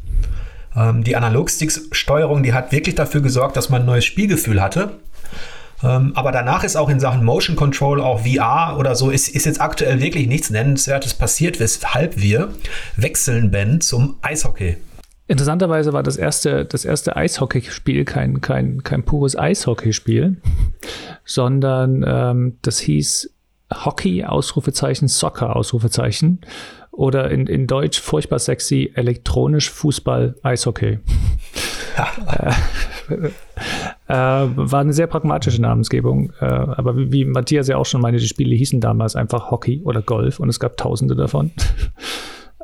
Ähm, 0.76 1.04
die 1.04 1.16
Analogstick-Steuerung, 1.16 2.44
die 2.44 2.54
hat 2.54 2.72
wirklich 2.72 2.96
dafür 2.96 3.22
gesorgt, 3.22 3.58
dass 3.58 3.70
man 3.70 3.82
ein 3.82 3.86
neues 3.88 4.06
Spielgefühl 4.06 4.62
hatte. 4.62 4.92
Ähm, 5.84 6.14
aber 6.16 6.32
danach 6.32 6.64
ist 6.64 6.76
auch 6.76 6.90
in 6.90 7.00
Sachen 7.00 7.24
Motion 7.24 7.56
Control, 7.56 8.02
auch 8.02 8.22
VR 8.22 8.78
oder 8.80 8.96
so, 8.96 9.12
ist, 9.12 9.30
ist 9.30 9.46
jetzt 9.46 9.62
aktuell 9.62 10.02
wirklich 10.02 10.28
nichts 10.28 10.50
Nennenswertes 10.50 11.14
passiert, 11.14 11.60
weshalb 11.60 12.20
wir 12.20 12.54
wechseln, 12.96 13.52
Ben, 13.52 13.82
zum 13.82 14.16
Eishockey. 14.22 14.78
Interessanterweise 15.28 15.92
war 15.92 16.04
das 16.04 16.16
erste, 16.16 16.66
das 16.66 16.86
erste 16.86 17.16
Eishockeyspiel 17.18 18.06
kein, 18.06 18.40
kein, 18.40 18.84
kein 18.84 19.04
pures 19.04 19.38
Eishockeyspiel, 19.38 20.38
sondern 21.26 22.06
ähm, 22.08 22.58
das 22.62 22.80
hieß 22.80 23.34
Hockey, 23.74 24.24
Ausrufezeichen, 24.24 25.08
Soccer, 25.08 25.56
Ausrufezeichen. 25.56 26.40
Oder 26.92 27.30
in, 27.30 27.46
in 27.46 27.68
Deutsch 27.68 28.02
furchtbar 28.02 28.40
sexy, 28.40 28.92
elektronisch 28.96 29.70
Fußball, 29.70 30.36
Eishockey. 30.42 30.98
äh, 32.28 32.52
äh, 34.08 34.14
war 34.14 34.80
eine 34.80 34.94
sehr 34.94 35.08
pragmatische 35.08 35.62
Namensgebung. 35.62 36.32
Äh, 36.40 36.46
aber 36.46 36.98
wie, 36.98 37.12
wie, 37.12 37.26
Matthias 37.26 37.68
ja 37.68 37.78
auch 37.78 37.86
schon 37.86 38.02
meinte, 38.02 38.20
die 38.20 38.28
Spiele 38.28 38.56
hießen 38.56 38.82
damals 38.82 39.16
einfach 39.16 39.52
Hockey 39.52 39.82
oder 39.84 40.02
Golf 40.02 40.40
und 40.40 40.50
es 40.50 40.60
gab 40.60 40.78
tausende 40.78 41.16
davon. 41.16 41.52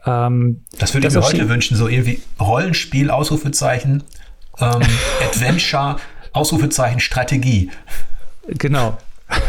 Ähm, 0.05 0.63
das 0.77 0.93
würde 0.93 1.07
ich 1.07 1.13
mir 1.13 1.21
heute 1.21 1.49
wünschen, 1.49 1.77
so 1.77 1.87
irgendwie 1.87 2.21
Rollenspiel, 2.39 3.09
Ausrufezeichen, 3.09 4.03
ähm, 4.59 4.81
Adventure, 5.21 5.97
Ausrufezeichen, 6.33 6.99
Strategie. 6.99 7.71
Genau. 8.47 8.97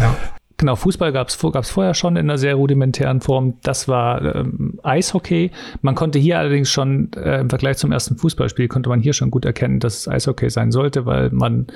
Ja. 0.01 0.17
Genau, 0.57 0.77
Fußball 0.77 1.13
gab 1.13 1.29
es 1.29 1.35
vorher 1.35 1.95
schon 1.95 2.17
in 2.17 2.31
einer 2.31 2.39
sehr 2.39 2.55
rudimentären 2.55 3.21
Form. 3.21 3.55
Das 3.63 3.89
war 3.89 4.37
ähm, 4.37 4.79
Eishockey. 4.85 5.51
Man 5.83 5.97
konnte 5.97 6.21
hier 6.21 6.39
allerdings 6.39 6.71
schon 6.71 7.13
äh, 7.15 7.41
im 7.41 7.51
Vergleich 7.51 7.77
zum 7.79 7.91
ersten 7.91 8.17
Fußballspiel 8.17 8.69
konnte 8.69 8.89
man 8.89 9.01
hier 9.01 9.15
schon 9.15 9.33
gut 9.33 9.45
erkennen, 9.45 9.81
dass 9.81 9.99
es 9.99 10.09
Eishockey 10.09 10.49
sein 10.51 10.71
sollte, 10.71 11.07
weil 11.07 11.31
man, 11.31 11.67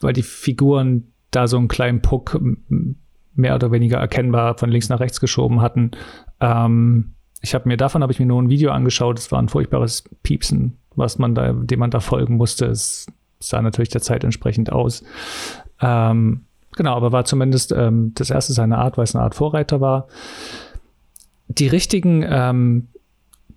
weil 0.00 0.14
die 0.14 0.22
Figuren 0.22 1.12
da 1.30 1.46
so 1.46 1.58
einen 1.58 1.68
kleinen 1.68 2.00
Puck 2.00 2.40
mehr 3.34 3.54
oder 3.54 3.70
weniger 3.70 3.98
erkennbar 3.98 4.56
von 4.56 4.70
links 4.70 4.88
nach 4.88 5.00
rechts 5.00 5.20
geschoben 5.20 5.60
hatten. 5.60 5.90
Ähm, 6.40 7.15
ich 7.42 7.54
habe 7.54 7.68
mir 7.68 7.76
davon 7.76 8.02
habe 8.02 8.12
ich 8.12 8.18
mir 8.18 8.26
nur 8.26 8.40
ein 8.40 8.50
Video 8.50 8.70
angeschaut. 8.70 9.18
Es 9.18 9.30
war 9.30 9.40
ein 9.40 9.48
furchtbares 9.48 10.04
Piepsen, 10.22 10.78
was 10.94 11.18
man 11.18 11.34
da, 11.34 11.52
dem 11.52 11.78
man 11.78 11.90
da 11.90 12.00
folgen 12.00 12.36
musste. 12.36 12.66
Es 12.66 13.06
sah 13.38 13.62
natürlich 13.62 13.90
der 13.90 14.00
Zeit 14.00 14.24
entsprechend 14.24 14.72
aus. 14.72 15.04
Ähm, 15.80 16.44
genau, 16.72 16.94
aber 16.94 17.12
war 17.12 17.24
zumindest 17.24 17.72
ähm, 17.72 18.12
das 18.14 18.30
erste 18.30 18.52
seiner 18.52 18.78
Art, 18.78 18.96
weil 18.96 19.04
es 19.04 19.14
eine 19.14 19.24
Art 19.24 19.34
Vorreiter 19.34 19.80
war. 19.80 20.08
Die 21.48 21.68
richtigen, 21.68 22.24
ähm, 22.28 22.88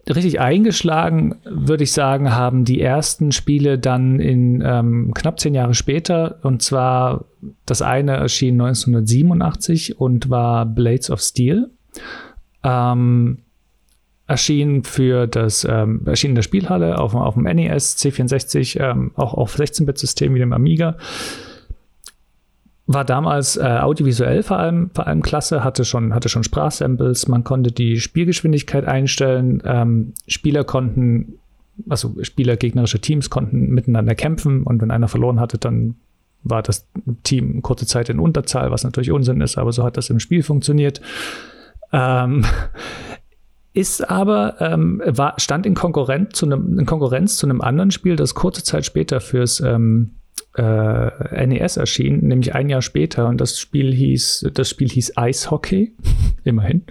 richtig 0.08 0.40
eingeschlagen, 0.40 1.36
würde 1.46 1.84
ich 1.84 1.92
sagen, 1.92 2.36
haben 2.36 2.66
die 2.66 2.82
ersten 2.82 3.32
Spiele 3.32 3.80
dann 3.80 4.20
in 4.20 4.62
ähm, 4.66 5.14
knapp 5.14 5.40
zehn 5.40 5.56
Jahre 5.56 5.74
später. 5.74 6.40
Und 6.44 6.62
zwar 6.62 7.26
das 7.66 7.82
eine 7.82 8.18
erschien 8.18 8.60
1987 8.62 10.00
und 10.00 10.30
war 10.30 10.66
Blades 10.66 11.10
of 11.10 11.22
Steel. 11.22 11.70
Ähm, 12.64 13.40
erschien 14.30 14.84
für 14.84 15.26
das, 15.26 15.66
ähm, 15.70 16.02
erschien 16.06 16.32
in 16.32 16.36
der 16.36 16.44
Spielhalle 16.44 17.00
auf, 17.00 17.16
auf 17.16 17.34
dem 17.34 17.44
NES, 17.44 17.98
C64, 17.98 18.80
ähm, 18.80 19.12
auch 19.16 19.34
auf 19.34 19.56
16-Bit-System 19.56 20.36
wie 20.36 20.40
dem 20.40 20.54
Amiga. 20.54 20.98
War 22.86 23.06
damals 23.06 23.58
äh, 23.58 23.64
audiovisuell 23.64 24.44
vor 24.44 24.60
allem, 24.60 24.92
vor 24.94 25.08
allem 25.08 25.24
klasse, 25.24 25.64
hatte 25.64 25.84
schon, 25.84 26.14
hatte 26.14 26.30
schon 26.30 26.44
Sprachsamples, 26.44 27.28
man 27.28 27.44
konnte 27.44 27.72
die 27.72 28.00
Spielgeschwindigkeit 28.00 28.86
einstellen, 28.86 29.64
ähm, 29.66 30.14
Spieler 30.28 30.64
konnten, 30.64 31.40
also 31.90 32.16
Spieler 32.22 32.56
gegnerische 32.56 33.00
Teams 33.00 33.32
konnten 33.32 33.70
miteinander 33.70 34.14
kämpfen 34.14 34.64
und 34.64 34.82
wenn 34.82 34.92
einer 34.92 35.08
verloren 35.08 35.40
hatte, 35.40 35.58
dann 35.58 35.96
war 36.44 36.62
das 36.62 36.88
Team 37.24 37.64
kurze 37.64 37.88
Zeit 37.88 38.10
in 38.10 38.20
Unterzahl, 38.20 38.70
was 38.72 38.84
natürlich 38.84 39.12
Unsinn 39.12 39.42
ist, 39.42 39.58
aber 39.58 39.72
so 39.72 39.84
hat 39.84 39.98
das 39.98 40.10
im 40.10 40.20
Spiel 40.20 40.44
funktioniert. 40.44 41.02
Ähm, 41.92 42.46
ist 43.74 44.10
aber, 44.10 44.56
ähm, 44.60 45.02
war, 45.06 45.36
stand 45.38 45.66
in, 45.66 45.76
Konkurrenz 45.76 46.38
zu 46.38 46.46
einem, 46.46 46.80
in 46.80 46.86
Konkurrenz 46.86 47.38
zu 47.38 47.46
einem 47.46 47.62
anderen 47.62 47.92
Spiel, 47.92 48.16
das 48.16 48.34
kurze 48.34 48.64
Zeit 48.64 48.86
später 48.86 49.22
fürs 49.22 49.60
ähm, 49.60 50.16
äh, 50.56 51.48
NES 51.48 51.78
erschien, 51.78 52.28
nämlich 52.28 52.56
ein 52.56 52.70
Jahr 52.70 52.82
später. 52.82 53.28
Und 53.28 53.40
das 53.40 53.60
Spiel 53.60 53.94
hieß, 53.94 54.50
das 54.54 54.70
Spiel 54.70 54.90
hieß 54.90 55.18
Eishockey, 55.18 55.94
immerhin. 56.44 56.84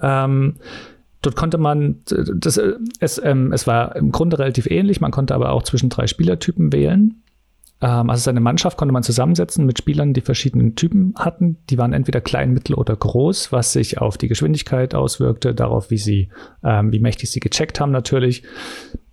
Ähm, 0.00 0.56
dort 1.22 1.36
konnte 1.36 1.58
man, 1.58 2.00
das, 2.06 2.60
es, 3.00 3.20
ähm, 3.22 3.52
es 3.52 3.66
war 3.66 3.96
im 3.96 4.12
Grunde 4.12 4.38
relativ 4.38 4.66
ähnlich, 4.66 5.00
man 5.00 5.10
konnte 5.10 5.34
aber 5.34 5.50
auch 5.50 5.62
zwischen 5.64 5.90
drei 5.90 6.06
Spielertypen 6.06 6.72
wählen. 6.72 7.22
Ähm, 7.80 8.10
also 8.10 8.22
seine 8.22 8.40
Mannschaft 8.40 8.76
konnte 8.76 8.92
man 8.92 9.02
zusammensetzen 9.02 9.66
mit 9.66 9.78
Spielern, 9.78 10.14
die 10.14 10.20
verschiedene 10.20 10.74
Typen 10.74 11.14
hatten. 11.16 11.58
Die 11.70 11.78
waren 11.78 11.92
entweder 11.92 12.20
klein, 12.20 12.52
mittel 12.52 12.74
oder 12.74 12.96
groß, 12.96 13.52
was 13.52 13.72
sich 13.72 13.98
auf 13.98 14.18
die 14.18 14.28
Geschwindigkeit 14.28 14.94
auswirkte, 14.94 15.54
darauf, 15.54 15.90
wie 15.90 15.98
sie, 15.98 16.30
ähm, 16.62 16.92
wie 16.92 17.00
mächtig 17.00 17.30
sie 17.30 17.40
gecheckt 17.40 17.80
haben 17.80 17.92
natürlich. 17.92 18.42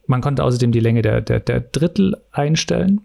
Man 0.07 0.21
konnte 0.21 0.43
außerdem 0.43 0.71
die 0.71 0.79
Länge 0.79 1.01
der, 1.01 1.21
der, 1.21 1.39
der 1.39 1.61
Drittel 1.61 2.17
einstellen, 2.31 3.01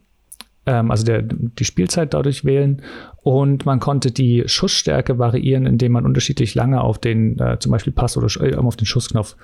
ähm, 0.67 0.91
also 0.91 1.05
der, 1.05 1.23
die 1.23 1.65
Spielzeit 1.65 2.15
dadurch 2.15 2.45
wählen. 2.45 2.83
Und 3.23 3.67
man 3.67 3.81
konnte 3.81 4.13
die 4.13 4.45
Schussstärke 4.47 5.19
variieren, 5.19 5.67
indem 5.67 5.93
man 5.93 6.05
unterschiedlich 6.05 6.55
lange 6.55 6.81
auf 6.81 6.99
den 6.99 7.39
äh, 7.39 7.59
zum 7.59 7.73
Beispiel 7.73 7.93
Pass 7.93 8.17
oder 8.17 8.29
äh, 8.41 8.55
auf 8.57 8.77
den 8.77 8.87
Schussknopf 8.87 9.37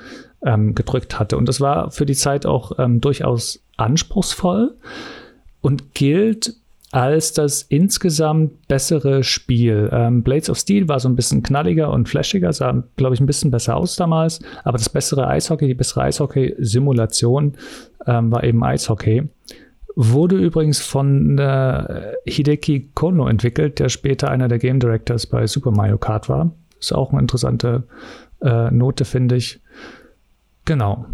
ähm, 0.45 0.75
gedrückt 0.75 1.19
hatte. 1.19 1.37
Und 1.37 1.49
das 1.49 1.61
war 1.61 1.91
für 1.91 2.07
die 2.07 2.15
Zeit 2.15 2.47
auch 2.47 2.79
ähm, 2.79 3.01
durchaus 3.01 3.65
anspruchsvoll 3.77 4.77
und 5.63 5.95
gilt 5.95 6.55
als 6.93 7.33
das 7.33 7.63
insgesamt 7.63 8.69
bessere 8.69 9.25
Spiel. 9.25 9.89
Ähm, 9.91 10.23
Blades 10.23 10.51
of 10.51 10.59
Steel 10.59 10.89
war 10.89 11.01
so 11.01 11.09
ein 11.09 11.17
bisschen 11.17 11.43
knalliger 11.43 11.91
und 11.91 12.07
flashiger, 12.07 12.53
sah, 12.53 12.85
glaube 12.97 13.15
ich, 13.15 13.21
ein 13.21 13.27
bisschen 13.27 13.51
besser 13.51 13.77
aus 13.77 13.97
damals, 13.97 14.41
aber 14.63 14.77
das 14.77 14.91
bessere 14.91 15.27
Eishockey, 15.27 15.67
die 15.67 15.75
bessere 15.75 16.03
Eishockey-Simulation 16.03 17.55
ähm, 18.07 18.31
war 18.31 18.45
eben 18.45 18.63
Eishockey. 18.63 19.23
Wurde 19.97 20.37
übrigens 20.37 20.81
von 20.81 21.39
äh, 21.39 22.13
Hideki 22.27 22.91
Kono 22.95 23.27
entwickelt, 23.27 23.79
der 23.79 23.89
später 23.89 24.31
einer 24.31 24.49
der 24.49 24.59
Game 24.59 24.79
Directors 24.79 25.27
bei 25.27 25.47
Super 25.47 25.71
Mario 25.71 25.97
Kart 25.97 26.29
war. 26.29 26.53
Ist 26.79 26.95
auch 26.95 27.13
eine 27.13 27.21
interessante 27.21 27.85
äh, 28.43 28.71
Note, 28.71 29.07
finde 29.07 29.37
ich. 29.37 29.61
Genau. 30.67 31.07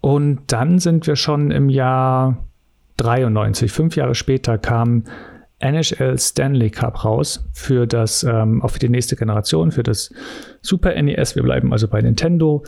Und 0.00 0.40
dann 0.48 0.80
sind 0.80 1.06
wir 1.06 1.14
schon 1.16 1.50
im 1.50 1.68
Jahr 1.68 2.38
93, 3.00 3.72
fünf 3.72 3.96
Jahre 3.96 4.14
später, 4.14 4.58
kam 4.58 5.04
NHL 5.60 6.18
Stanley 6.18 6.70
Cup 6.70 7.04
raus 7.04 7.44
für 7.52 7.86
das, 7.86 8.24
ähm, 8.24 8.62
auch 8.62 8.70
für 8.70 8.78
die 8.78 8.88
nächste 8.88 9.16
Generation, 9.16 9.72
für 9.72 9.82
das 9.82 10.12
Super 10.62 11.00
NES. 11.00 11.36
Wir 11.36 11.42
bleiben 11.42 11.72
also 11.72 11.86
bei 11.86 12.00
Nintendo. 12.00 12.64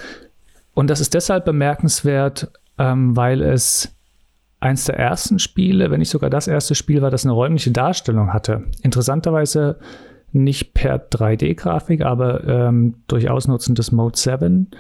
Und 0.75 0.89
das 0.89 1.01
ist 1.01 1.15
deshalb 1.15 1.45
bemerkenswert, 1.45 2.51
ähm, 2.79 3.17
weil 3.17 3.43
es 3.43 3.95
eins 4.61 4.85
der 4.85 4.99
ersten 4.99 5.39
Spiele, 5.39 5.91
wenn 5.91 5.99
nicht 5.99 6.11
sogar 6.11 6.31
das 6.31 6.47
erste 6.47 6.75
Spiel 6.75 7.03
war, 7.03 7.11
das 7.11 7.25
eine 7.25 7.33
räumliche 7.33 7.73
Darstellung 7.73 8.33
hatte. 8.33 8.65
Interessanterweise 8.83 9.79
nicht 10.33 10.73
per 10.73 10.97
3D-Grafik, 10.97 12.03
aber 12.03 12.47
ähm, 12.47 12.95
durch 13.09 13.29
Ausnutzen 13.29 13.75
des 13.75 13.93
Mode 13.93 14.17
7. 14.17 14.71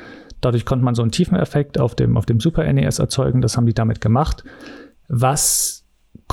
Dadurch 0.40 0.64
konnte 0.64 0.84
man 0.84 0.94
so 0.94 1.03
einen 1.03 1.11
Tiefeneffekt 1.11 1.78
auf 1.78 1.94
dem, 1.94 2.16
auf 2.16 2.26
dem 2.26 2.40
Super 2.40 2.70
NES 2.70 2.98
erzeugen. 2.98 3.42
Das 3.42 3.57
haben 3.57 3.66
die 3.66 3.74
damit 3.74 4.00
gemacht 4.00 4.44
was 5.15 5.85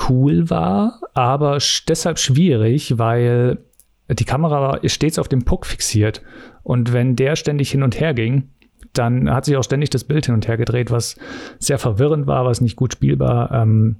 cool 0.08 0.48
war, 0.48 1.00
aber 1.12 1.58
deshalb 1.86 2.18
schwierig, 2.18 2.98
weil 2.98 3.58
die 4.08 4.24
Kamera 4.24 4.76
ist 4.78 4.94
stets 4.94 5.18
auf 5.18 5.28
dem 5.28 5.44
Puck 5.44 5.66
fixiert. 5.66 6.22
Und 6.62 6.94
wenn 6.94 7.14
der 7.14 7.36
ständig 7.36 7.70
hin 7.70 7.82
und 7.82 8.00
her 8.00 8.14
ging, 8.14 8.48
dann 8.94 9.30
hat 9.30 9.44
sich 9.44 9.56
auch 9.56 9.62
ständig 9.62 9.90
das 9.90 10.04
Bild 10.04 10.26
hin 10.26 10.34
und 10.34 10.48
her 10.48 10.56
gedreht, 10.56 10.90
was 10.90 11.16
sehr 11.58 11.78
verwirrend 11.78 12.26
war, 12.26 12.46
was 12.46 12.62
nicht 12.62 12.74
gut 12.74 12.94
spielbar 12.94 13.52
ähm, 13.52 13.96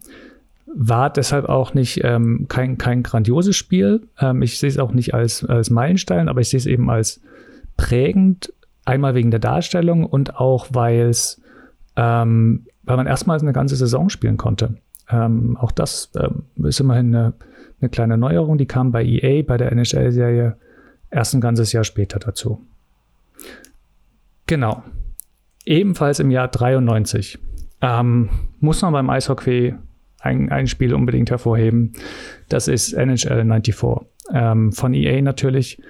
war. 0.75 1.11
Deshalb 1.11 1.45
auch 1.45 1.75
nicht 1.75 2.01
ähm, 2.03 2.47
kein, 2.49 2.79
kein 2.79 3.03
grandioses 3.03 3.57
Spiel. 3.57 4.09
Ähm, 4.19 4.41
ich 4.41 4.59
sehe 4.59 4.71
es 4.71 4.79
auch 4.79 4.93
nicht 4.93 5.13
als, 5.13 5.45
als 5.45 5.69
Meilenstein, 5.69 6.31
aber 6.31 6.41
ich 6.41 6.49
sehe 6.49 6.59
es 6.59 6.67
eben 6.67 6.91
als 6.91 7.21
prägend. 7.77 8.53
Einmal 8.87 9.15
wegen 9.15 9.31
der 9.31 9.41
Darstellung 9.41 10.07
und 10.07 10.37
auch, 10.37 10.69
weil 10.71 11.03
es 11.03 11.41
ähm, 11.97 12.65
weil 12.91 12.97
man 12.97 13.07
erstmals 13.07 13.43
eine 13.43 13.53
ganze 13.53 13.77
Saison 13.77 14.11
spielen 14.11 14.37
konnte. 14.37 14.75
Ähm, 15.09 15.57
auch 15.57 15.71
das 15.71 16.11
ähm, 16.17 16.43
ist 16.67 16.81
immerhin 16.81 17.15
eine, 17.15 17.35
eine, 17.81 17.89
kleine 17.89 18.19
Neuerung, 18.19 18.59
die 18.59 18.67
kam 18.67 18.91
bei 18.91 19.05
EA, 19.05 19.43
bei 19.43 19.57
der 19.57 19.71
NHL-Serie, 19.71 20.57
erst 21.09 21.35
ein 21.35 21.41
ganzes 21.41 21.73
Jahr 21.73 21.85
später 21.85 22.19
dazu. 22.19 22.67
Genau. 24.47 24.83
Ebenfalls 25.65 26.19
im 26.19 26.33
Jahr 26.33 26.49
93 26.49 27.39
ähm, 27.81 28.29
muss 28.59 28.83
man 28.83 28.93
beim 28.93 29.09
Eishockey 29.09 29.77
ein, 30.19 30.51
ein 30.51 30.67
Spiel 30.67 30.93
unbedingt 30.93 31.31
hervorheben. 31.31 31.93
Das 32.49 32.67
ist 32.67 32.93
NHL 32.93 33.45
94 33.45 33.77
ähm, 34.33 34.73
von 34.73 34.95
EA 34.95 35.23
natürlich. 35.23 35.81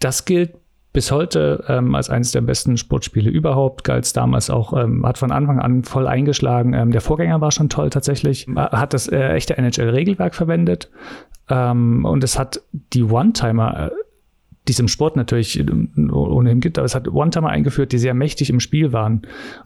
Das 0.00 0.24
gilt 0.24 0.56
bis 0.98 1.12
heute 1.12 1.62
ähm, 1.68 1.94
als 1.94 2.10
eines 2.10 2.32
der 2.32 2.40
besten 2.40 2.76
Sportspiele 2.76 3.30
überhaupt. 3.30 3.84
Galt 3.84 4.04
es 4.04 4.12
damals 4.12 4.50
auch, 4.50 4.72
ähm, 4.72 5.06
hat 5.06 5.16
von 5.16 5.30
Anfang 5.30 5.60
an 5.60 5.84
voll 5.84 6.08
eingeschlagen. 6.08 6.74
Ähm, 6.74 6.90
der 6.90 7.00
Vorgänger 7.00 7.40
war 7.40 7.52
schon 7.52 7.68
toll 7.68 7.88
tatsächlich. 7.90 8.48
Hat 8.56 8.94
das 8.94 9.06
äh, 9.06 9.28
echte 9.28 9.56
NHL-Regelwerk 9.56 10.34
verwendet. 10.34 10.90
Ähm, 11.48 12.04
und 12.04 12.24
es 12.24 12.36
hat 12.36 12.62
die 12.72 13.04
One-Timer. 13.04 13.90
Äh, 13.90 13.90
die 14.66 14.72
es 14.72 14.80
im 14.80 14.88
Sport 14.88 15.16
natürlich 15.16 15.58
ohnehin 16.12 16.60
gibt, 16.60 16.76
aber 16.76 16.84
es 16.84 16.94
hat 16.94 17.08
One-Timer 17.08 17.48
eingeführt, 17.48 17.90
die 17.92 17.96
sehr 17.96 18.12
mächtig 18.12 18.50
im 18.50 18.60
Spiel 18.60 18.92
waren 18.92 19.22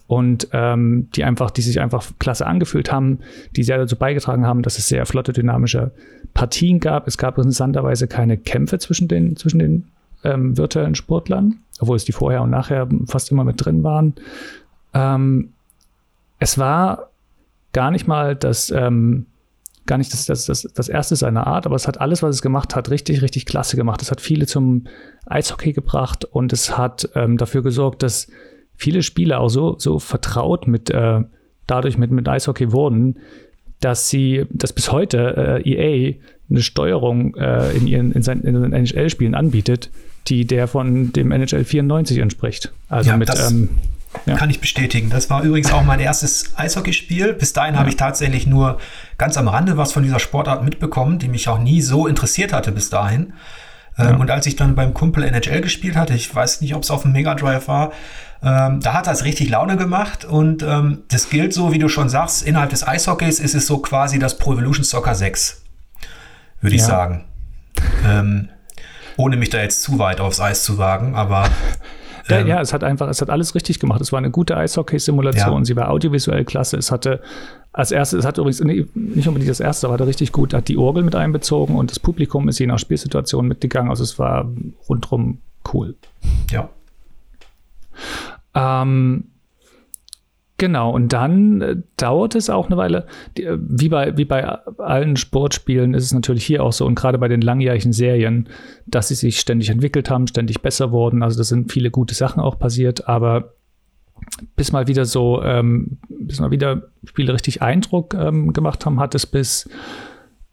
und 0.06 0.46
ähm, 0.52 1.08
die 1.16 1.24
einfach, 1.24 1.50
die 1.50 1.62
sich 1.62 1.80
einfach 1.80 2.08
klasse 2.20 2.46
angefühlt 2.46 2.92
haben, 2.92 3.18
die 3.56 3.64
sehr 3.64 3.78
dazu 3.78 3.96
beigetragen 3.96 4.46
haben, 4.46 4.62
dass 4.62 4.78
es 4.78 4.86
sehr 4.86 5.04
flotte, 5.04 5.32
dynamische 5.32 5.90
Partien 6.34 6.78
gab. 6.78 7.08
Es 7.08 7.18
gab 7.18 7.36
interessanterweise 7.36 8.06
keine 8.06 8.36
Kämpfe 8.36 8.78
zwischen 8.78 9.08
den, 9.08 9.34
zwischen 9.34 9.58
den 9.58 9.88
ähm, 10.24 10.56
virtuellen 10.56 10.94
Sportlern, 10.94 11.60
obwohl 11.80 11.96
es 11.96 12.04
die 12.04 12.12
vorher 12.12 12.42
und 12.42 12.50
nachher 12.50 12.88
fast 13.06 13.30
immer 13.30 13.44
mit 13.44 13.64
drin 13.64 13.82
waren. 13.82 14.14
Ähm, 14.94 15.52
es 16.38 16.58
war 16.58 17.10
gar 17.72 17.90
nicht 17.90 18.06
mal 18.06 18.36
das, 18.36 18.70
ähm, 18.70 19.26
gar 19.86 19.98
nicht 19.98 20.12
das, 20.12 20.26
das, 20.26 20.46
das, 20.46 20.62
das 20.74 20.88
erste 20.88 21.16
seiner 21.16 21.46
Art, 21.46 21.66
aber 21.66 21.76
es 21.76 21.88
hat 21.88 22.00
alles, 22.00 22.22
was 22.22 22.36
es 22.36 22.42
gemacht 22.42 22.76
hat, 22.76 22.90
richtig, 22.90 23.22
richtig 23.22 23.46
klasse 23.46 23.76
gemacht. 23.76 24.02
Es 24.02 24.10
hat 24.10 24.20
viele 24.20 24.46
zum 24.46 24.84
Eishockey 25.26 25.72
gebracht 25.72 26.24
und 26.24 26.52
es 26.52 26.76
hat 26.76 27.08
ähm, 27.14 27.36
dafür 27.36 27.62
gesorgt, 27.62 28.02
dass 28.02 28.28
viele 28.76 29.02
Spieler 29.02 29.40
auch 29.40 29.48
so, 29.48 29.78
so 29.78 29.98
vertraut 29.98 30.66
mit, 30.66 30.90
äh, 30.90 31.20
dadurch 31.66 31.98
mit, 31.98 32.10
mit 32.10 32.28
Eishockey 32.28 32.72
wurden, 32.72 33.18
dass 33.80 34.08
sie, 34.08 34.46
dass 34.50 34.72
bis 34.72 34.92
heute 34.92 35.62
äh, 35.64 35.68
EA 35.68 36.14
eine 36.50 36.62
Steuerung 36.62 37.34
äh, 37.36 37.72
in 37.72 37.86
ihren 37.86 38.12
in, 38.12 38.22
seinen, 38.22 38.42
in 38.42 38.72
NHL-Spielen 38.72 39.34
anbietet, 39.34 39.90
die 40.28 40.46
der 40.46 40.68
von 40.68 41.12
dem 41.12 41.32
NHL 41.32 41.64
94 41.64 42.18
entspricht. 42.18 42.72
Also 42.88 43.10
ja, 43.10 43.16
mit 43.16 43.30
ähm, 43.30 43.70
ja. 44.26 44.36
Kann 44.36 44.50
ich 44.50 44.60
bestätigen. 44.60 45.10
Das 45.10 45.30
war 45.30 45.42
übrigens 45.42 45.72
auch 45.72 45.82
mein 45.82 46.00
erstes 46.00 46.52
Eishockeyspiel. 46.56 47.32
Bis 47.32 47.52
dahin 47.52 47.74
ja. 47.74 47.80
habe 47.80 47.88
ich 47.88 47.96
tatsächlich 47.96 48.46
nur 48.46 48.78
ganz 49.18 49.36
am 49.36 49.48
Rande 49.48 49.76
was 49.76 49.92
von 49.92 50.02
dieser 50.02 50.18
Sportart 50.18 50.64
mitbekommen, 50.64 51.18
die 51.18 51.28
mich 51.28 51.48
auch 51.48 51.58
nie 51.58 51.80
so 51.80 52.06
interessiert 52.06 52.52
hatte 52.52 52.72
bis 52.72 52.90
dahin. 52.90 53.32
Ähm, 53.98 54.08
ja. 54.08 54.16
Und 54.16 54.30
als 54.30 54.46
ich 54.46 54.56
dann 54.56 54.74
beim 54.74 54.94
Kumpel 54.94 55.24
NHL 55.24 55.60
gespielt 55.60 55.96
hatte, 55.96 56.14
ich 56.14 56.32
weiß 56.34 56.60
nicht, 56.60 56.74
ob 56.74 56.82
es 56.82 56.90
auf 56.90 57.02
dem 57.02 57.12
Mega 57.12 57.34
Drive 57.34 57.68
war, 57.68 57.92
ähm, 58.42 58.80
da 58.80 58.94
hat 58.94 59.06
das 59.06 59.24
richtig 59.24 59.48
Laune 59.50 59.76
gemacht. 59.76 60.24
Und 60.24 60.62
ähm, 60.62 61.02
das 61.08 61.30
gilt 61.30 61.52
so, 61.54 61.72
wie 61.72 61.78
du 61.78 61.88
schon 61.88 62.08
sagst, 62.08 62.42
innerhalb 62.42 62.70
des 62.70 62.86
Eishockeys 62.86 63.40
ist 63.40 63.54
es 63.54 63.66
so 63.66 63.78
quasi 63.78 64.18
das 64.18 64.38
Pro 64.38 64.54
Evolution 64.54 64.84
Soccer 64.84 65.14
6, 65.14 65.61
würde 66.62 66.76
ich 66.76 66.82
sagen. 66.82 67.24
Ähm, 68.06 68.48
ohne 69.16 69.36
mich 69.36 69.50
da 69.50 69.60
jetzt 69.60 69.82
zu 69.82 69.98
weit 69.98 70.20
aufs 70.20 70.40
Eis 70.40 70.64
zu 70.64 70.78
wagen, 70.78 71.14
aber. 71.14 71.48
Ja, 72.28 72.38
ähm, 72.38 72.46
ja, 72.46 72.60
es 72.60 72.72
hat 72.72 72.84
einfach, 72.84 73.08
es 73.08 73.20
hat 73.20 73.30
alles 73.30 73.54
richtig 73.54 73.80
gemacht. 73.80 74.00
Es 74.00 74.12
war 74.12 74.18
eine 74.18 74.30
gute 74.30 74.56
Eishockey-Simulation, 74.56 75.58
ja. 75.58 75.64
sie 75.64 75.76
war 75.76 75.90
audiovisuell 75.90 76.44
klasse. 76.44 76.76
Es 76.76 76.90
hatte 76.90 77.20
als 77.72 77.90
erstes, 77.90 78.20
es 78.20 78.24
hat 78.24 78.38
übrigens 78.38 78.60
nicht 78.60 79.26
unbedingt 79.28 79.50
das 79.50 79.60
erste, 79.60 79.86
aber 79.86 79.94
hatte 79.94 80.06
richtig 80.06 80.30
gut, 80.30 80.54
hat 80.54 80.68
die 80.68 80.76
Orgel 80.76 81.02
mit 81.02 81.14
einbezogen 81.14 81.74
und 81.74 81.90
das 81.90 81.98
Publikum 81.98 82.48
ist 82.48 82.58
je 82.58 82.66
nach 82.66 82.78
Spielsituation 82.78 83.48
mitgegangen. 83.48 83.90
Also 83.90 84.04
es 84.04 84.18
war 84.18 84.48
rundrum 84.88 85.38
cool. 85.72 85.96
Ja. 86.50 86.68
Ähm, 88.54 89.31
Genau, 90.62 90.92
und 90.92 91.12
dann 91.12 91.60
äh, 91.60 91.76
dauert 91.96 92.36
es 92.36 92.48
auch 92.48 92.66
eine 92.68 92.76
Weile. 92.76 93.08
Die, 93.36 93.42
äh, 93.42 93.58
wie, 93.60 93.88
bei, 93.88 94.16
wie 94.16 94.24
bei 94.24 94.44
allen 94.44 95.16
Sportspielen 95.16 95.92
ist 95.92 96.04
es 96.04 96.14
natürlich 96.14 96.46
hier 96.46 96.62
auch 96.62 96.72
so 96.72 96.86
und 96.86 96.94
gerade 96.94 97.18
bei 97.18 97.26
den 97.26 97.40
langjährigen 97.40 97.92
Serien, 97.92 98.48
dass 98.86 99.08
sie 99.08 99.16
sich 99.16 99.40
ständig 99.40 99.70
entwickelt 99.70 100.08
haben, 100.08 100.28
ständig 100.28 100.62
besser 100.62 100.92
wurden. 100.92 101.24
Also 101.24 101.38
da 101.38 101.42
sind 101.42 101.72
viele 101.72 101.90
gute 101.90 102.14
Sachen 102.14 102.40
auch 102.40 102.60
passiert, 102.60 103.08
aber 103.08 103.54
bis 104.54 104.70
mal 104.70 104.86
wieder 104.86 105.04
so, 105.04 105.42
ähm, 105.42 105.98
bis 106.08 106.38
mal 106.38 106.52
wieder 106.52 106.90
Spiele 107.02 107.34
richtig 107.34 107.60
Eindruck 107.60 108.14
ähm, 108.14 108.52
gemacht 108.52 108.86
haben, 108.86 109.00
hat 109.00 109.16
es 109.16 109.26
bis, 109.26 109.68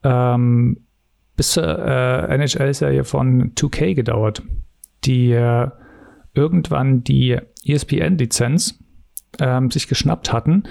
ähm, 0.01 0.87
bis 1.35 1.51
zur 1.51 1.65
äh, 1.67 2.33
NHL-Serie 2.35 3.03
von 3.03 3.53
2K 3.53 3.93
gedauert, 3.93 4.41
die 5.03 5.33
äh, 5.33 5.69
irgendwann 6.33 7.03
die 7.03 7.37
ESPN-Lizenz 7.63 8.79
ähm, 9.39 9.71
sich 9.71 9.87
geschnappt 9.87 10.33
hatten. 10.33 10.63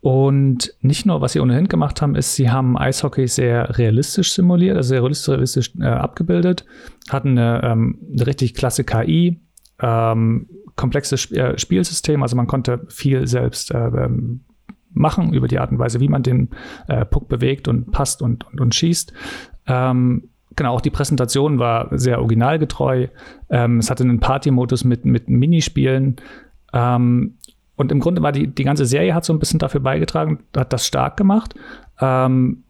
Und 0.00 0.74
nicht 0.80 1.06
nur, 1.06 1.20
was 1.20 1.32
sie 1.32 1.40
ohnehin 1.40 1.66
gemacht 1.66 2.00
haben, 2.00 2.14
ist, 2.14 2.36
sie 2.36 2.50
haben 2.50 2.78
Eishockey 2.78 3.26
sehr 3.26 3.78
realistisch 3.78 4.32
simuliert, 4.32 4.76
also 4.76 4.90
sehr 4.90 5.02
realistisch, 5.02 5.72
äh, 5.80 5.86
abgebildet, 5.86 6.64
hatten 7.10 7.36
eine, 7.36 7.62
ähm, 7.64 7.98
eine, 8.12 8.26
richtig 8.26 8.54
klasse 8.54 8.84
KI, 8.84 9.40
ähm, 9.80 10.48
komplexes 10.76 11.22
Sp 11.26 11.34
äh, 11.34 11.58
Spielsystem, 11.58 12.22
also 12.22 12.36
man 12.36 12.46
konnte 12.46 12.86
viel 12.88 13.26
selbst 13.26 13.72
äh, 13.72 13.88
ähm, 13.88 14.44
machen 14.92 15.32
über 15.32 15.48
die 15.48 15.58
Art 15.58 15.72
und 15.72 15.78
Weise, 15.78 16.00
wie 16.00 16.08
man 16.08 16.22
den 16.22 16.50
äh, 16.86 17.04
Puck 17.04 17.28
bewegt 17.28 17.66
und 17.66 17.90
passt 17.90 18.22
und, 18.22 18.46
und, 18.46 18.60
und 18.60 18.74
schießt. 18.74 19.12
Ähm, 19.66 20.28
genau, 20.54 20.74
auch 20.74 20.80
die 20.80 20.90
Präsentation 20.90 21.58
war 21.58 21.88
sehr 21.98 22.20
originalgetreu. 22.20 23.08
Ähm, 23.50 23.78
es 23.78 23.90
hatte 23.90 24.04
einen 24.04 24.20
Party-Modus 24.20 24.84
mit, 24.84 25.04
mit 25.04 25.28
Minispielen. 25.28 26.16
Ähm, 26.72 27.37
und 27.78 27.92
im 27.92 28.00
Grunde 28.00 28.22
war 28.22 28.32
die, 28.32 28.48
die 28.48 28.64
ganze 28.64 28.84
Serie 28.84 29.14
hat 29.14 29.24
so 29.24 29.32
ein 29.32 29.38
bisschen 29.38 29.60
dafür 29.60 29.80
beigetragen, 29.80 30.40
hat 30.54 30.72
das 30.72 30.84
stark 30.84 31.16
gemacht. 31.16 31.54
Ähm, 32.00 32.64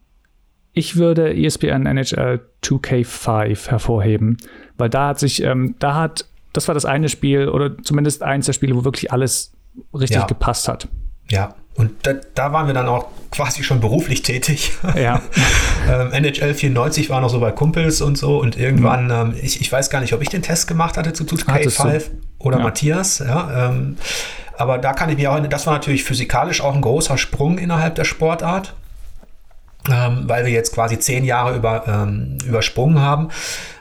ich 0.74 0.96
würde 0.96 1.34
ESPN 1.34 1.86
NHL 1.86 2.40
2K5 2.62 3.70
hervorheben, 3.70 4.36
weil 4.76 4.90
da 4.90 5.08
hat 5.08 5.18
sich, 5.18 5.42
ähm, 5.42 5.74
da 5.78 5.94
hat, 5.94 6.26
das 6.52 6.68
war 6.68 6.74
das 6.74 6.84
eine 6.84 7.08
Spiel 7.08 7.48
oder 7.48 7.78
zumindest 7.82 8.22
eins 8.22 8.46
der 8.46 8.52
Spiele, 8.52 8.76
wo 8.76 8.84
wirklich 8.84 9.10
alles 9.10 9.52
richtig 9.94 10.18
ja. 10.18 10.26
gepasst 10.26 10.68
hat. 10.68 10.88
Ja, 11.30 11.54
und 11.74 11.92
da, 12.02 12.14
da, 12.34 12.52
waren 12.52 12.66
wir 12.66 12.74
dann 12.74 12.86
auch 12.86 13.06
quasi 13.30 13.62
schon 13.62 13.80
beruflich 13.80 14.22
tätig. 14.22 14.72
Ja. 14.94 15.22
ähm, 15.90 16.12
NHL 16.12 16.52
94 16.52 17.08
war 17.08 17.22
noch 17.22 17.30
so 17.30 17.40
bei 17.40 17.50
Kumpels 17.50 18.02
und 18.02 18.18
so 18.18 18.38
und 18.38 18.58
irgendwann, 18.58 19.06
mhm. 19.06 19.32
ähm, 19.32 19.34
ich, 19.42 19.62
ich 19.62 19.72
weiß 19.72 19.88
gar 19.88 20.00
nicht, 20.00 20.12
ob 20.12 20.20
ich 20.20 20.28
den 20.28 20.42
Test 20.42 20.68
gemacht 20.68 20.98
hatte 20.98 21.14
zu 21.14 21.24
2K5 21.24 22.04
oder 22.38 22.58
ja. 22.58 22.62
Matthias, 22.62 23.20
ja. 23.20 23.70
Ähm, 23.70 23.96
aber 24.58 24.78
da 24.78 24.92
kann 24.92 25.08
ich 25.08 25.16
mir 25.16 25.30
auch, 25.30 25.40
das 25.40 25.66
war 25.66 25.74
natürlich 25.74 26.02
physikalisch 26.02 26.60
auch 26.60 26.74
ein 26.74 26.80
großer 26.80 27.16
Sprung 27.16 27.58
innerhalb 27.58 27.94
der 27.94 28.04
Sportart, 28.04 28.74
ähm, 29.88 30.24
weil 30.26 30.44
wir 30.44 30.52
jetzt 30.52 30.74
quasi 30.74 30.98
zehn 30.98 31.24
Jahre 31.24 31.56
über, 31.56 31.86
ähm, 31.86 32.38
übersprungen 32.44 33.00
haben. 33.00 33.28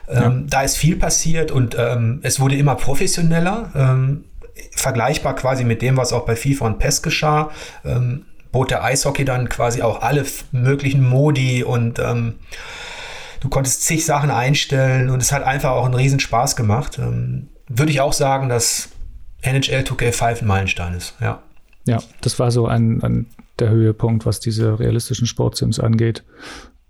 Ähm, 0.08 0.16
ja. 0.22 0.32
Da 0.48 0.62
ist 0.62 0.76
viel 0.76 0.94
passiert 0.94 1.50
und 1.50 1.76
ähm, 1.76 2.20
es 2.22 2.38
wurde 2.38 2.56
immer 2.56 2.76
professioneller, 2.76 3.72
ähm, 3.74 4.24
vergleichbar 4.70 5.34
quasi 5.34 5.64
mit 5.64 5.82
dem, 5.82 5.96
was 5.96 6.12
auch 6.12 6.24
bei 6.24 6.36
FIFA 6.36 6.66
und 6.66 6.78
PES 6.78 7.02
geschah. 7.02 7.50
Ähm, 7.84 8.26
bot 8.52 8.70
der 8.70 8.84
Eishockey 8.84 9.24
dann 9.24 9.48
quasi 9.48 9.82
auch 9.82 10.00
alle 10.00 10.24
möglichen 10.52 11.06
Modi 11.06 11.64
und 11.64 11.98
du 11.98 13.48
konntest 13.50 13.84
zig 13.84 14.06
Sachen 14.06 14.30
einstellen 14.30 15.10
und 15.10 15.20
es 15.20 15.32
hat 15.32 15.42
einfach 15.42 15.72
auch 15.72 15.84
einen 15.84 15.92
riesen 15.92 16.18
Spaß 16.18 16.56
gemacht. 16.56 16.98
würde 17.68 17.92
ich 17.92 18.00
auch 18.00 18.14
sagen, 18.14 18.48
dass 18.48 18.88
NHL 19.42 19.82
2K5 19.82 20.40
ein 20.40 20.46
Meilenstein 20.46 20.94
ist, 20.94 21.14
ja. 21.20 21.42
Ja, 21.86 22.02
das 22.20 22.38
war 22.38 22.50
so 22.50 22.66
ein, 22.66 23.02
ein 23.02 23.26
der 23.58 23.70
Höhepunkt, 23.70 24.26
was 24.26 24.40
diese 24.40 24.78
realistischen 24.78 25.26
Sportsims 25.26 25.80
angeht. 25.80 26.22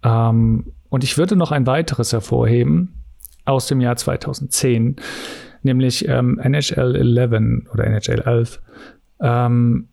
Ähm, 0.02 0.72
und 0.88 1.04
ich 1.04 1.18
würde 1.18 1.36
noch 1.36 1.52
ein 1.52 1.66
weiteres 1.66 2.12
hervorheben 2.12 2.94
aus 3.44 3.66
dem 3.66 3.80
Jahr 3.80 3.96
2010, 3.96 4.96
nämlich 5.62 6.08
ähm, 6.08 6.38
NHL 6.38 6.96
11 6.96 7.68
oder 7.72 7.84
NHL 7.86 8.22
11. 8.22 8.60
Ähm, 9.20 9.88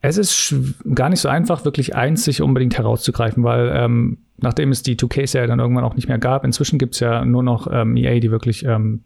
es 0.00 0.18
ist 0.18 0.54
gar 0.94 1.08
nicht 1.08 1.20
so 1.20 1.28
einfach, 1.28 1.64
wirklich 1.64 1.96
eins 1.96 2.24
sich 2.24 2.42
unbedingt 2.42 2.78
herauszugreifen, 2.78 3.42
weil 3.42 3.72
ähm, 3.74 4.18
nachdem 4.36 4.70
es 4.70 4.82
die 4.82 4.96
2K-Serie 4.96 5.48
dann 5.48 5.58
irgendwann 5.58 5.84
auch 5.84 5.94
nicht 5.94 6.08
mehr 6.08 6.18
gab, 6.18 6.44
inzwischen 6.44 6.78
gibt 6.78 6.94
es 6.94 7.00
ja 7.00 7.24
nur 7.24 7.42
noch 7.42 7.68
ähm, 7.72 7.96
EA, 7.96 8.20
die 8.20 8.30
wirklich 8.30 8.64
ähm, 8.64 9.02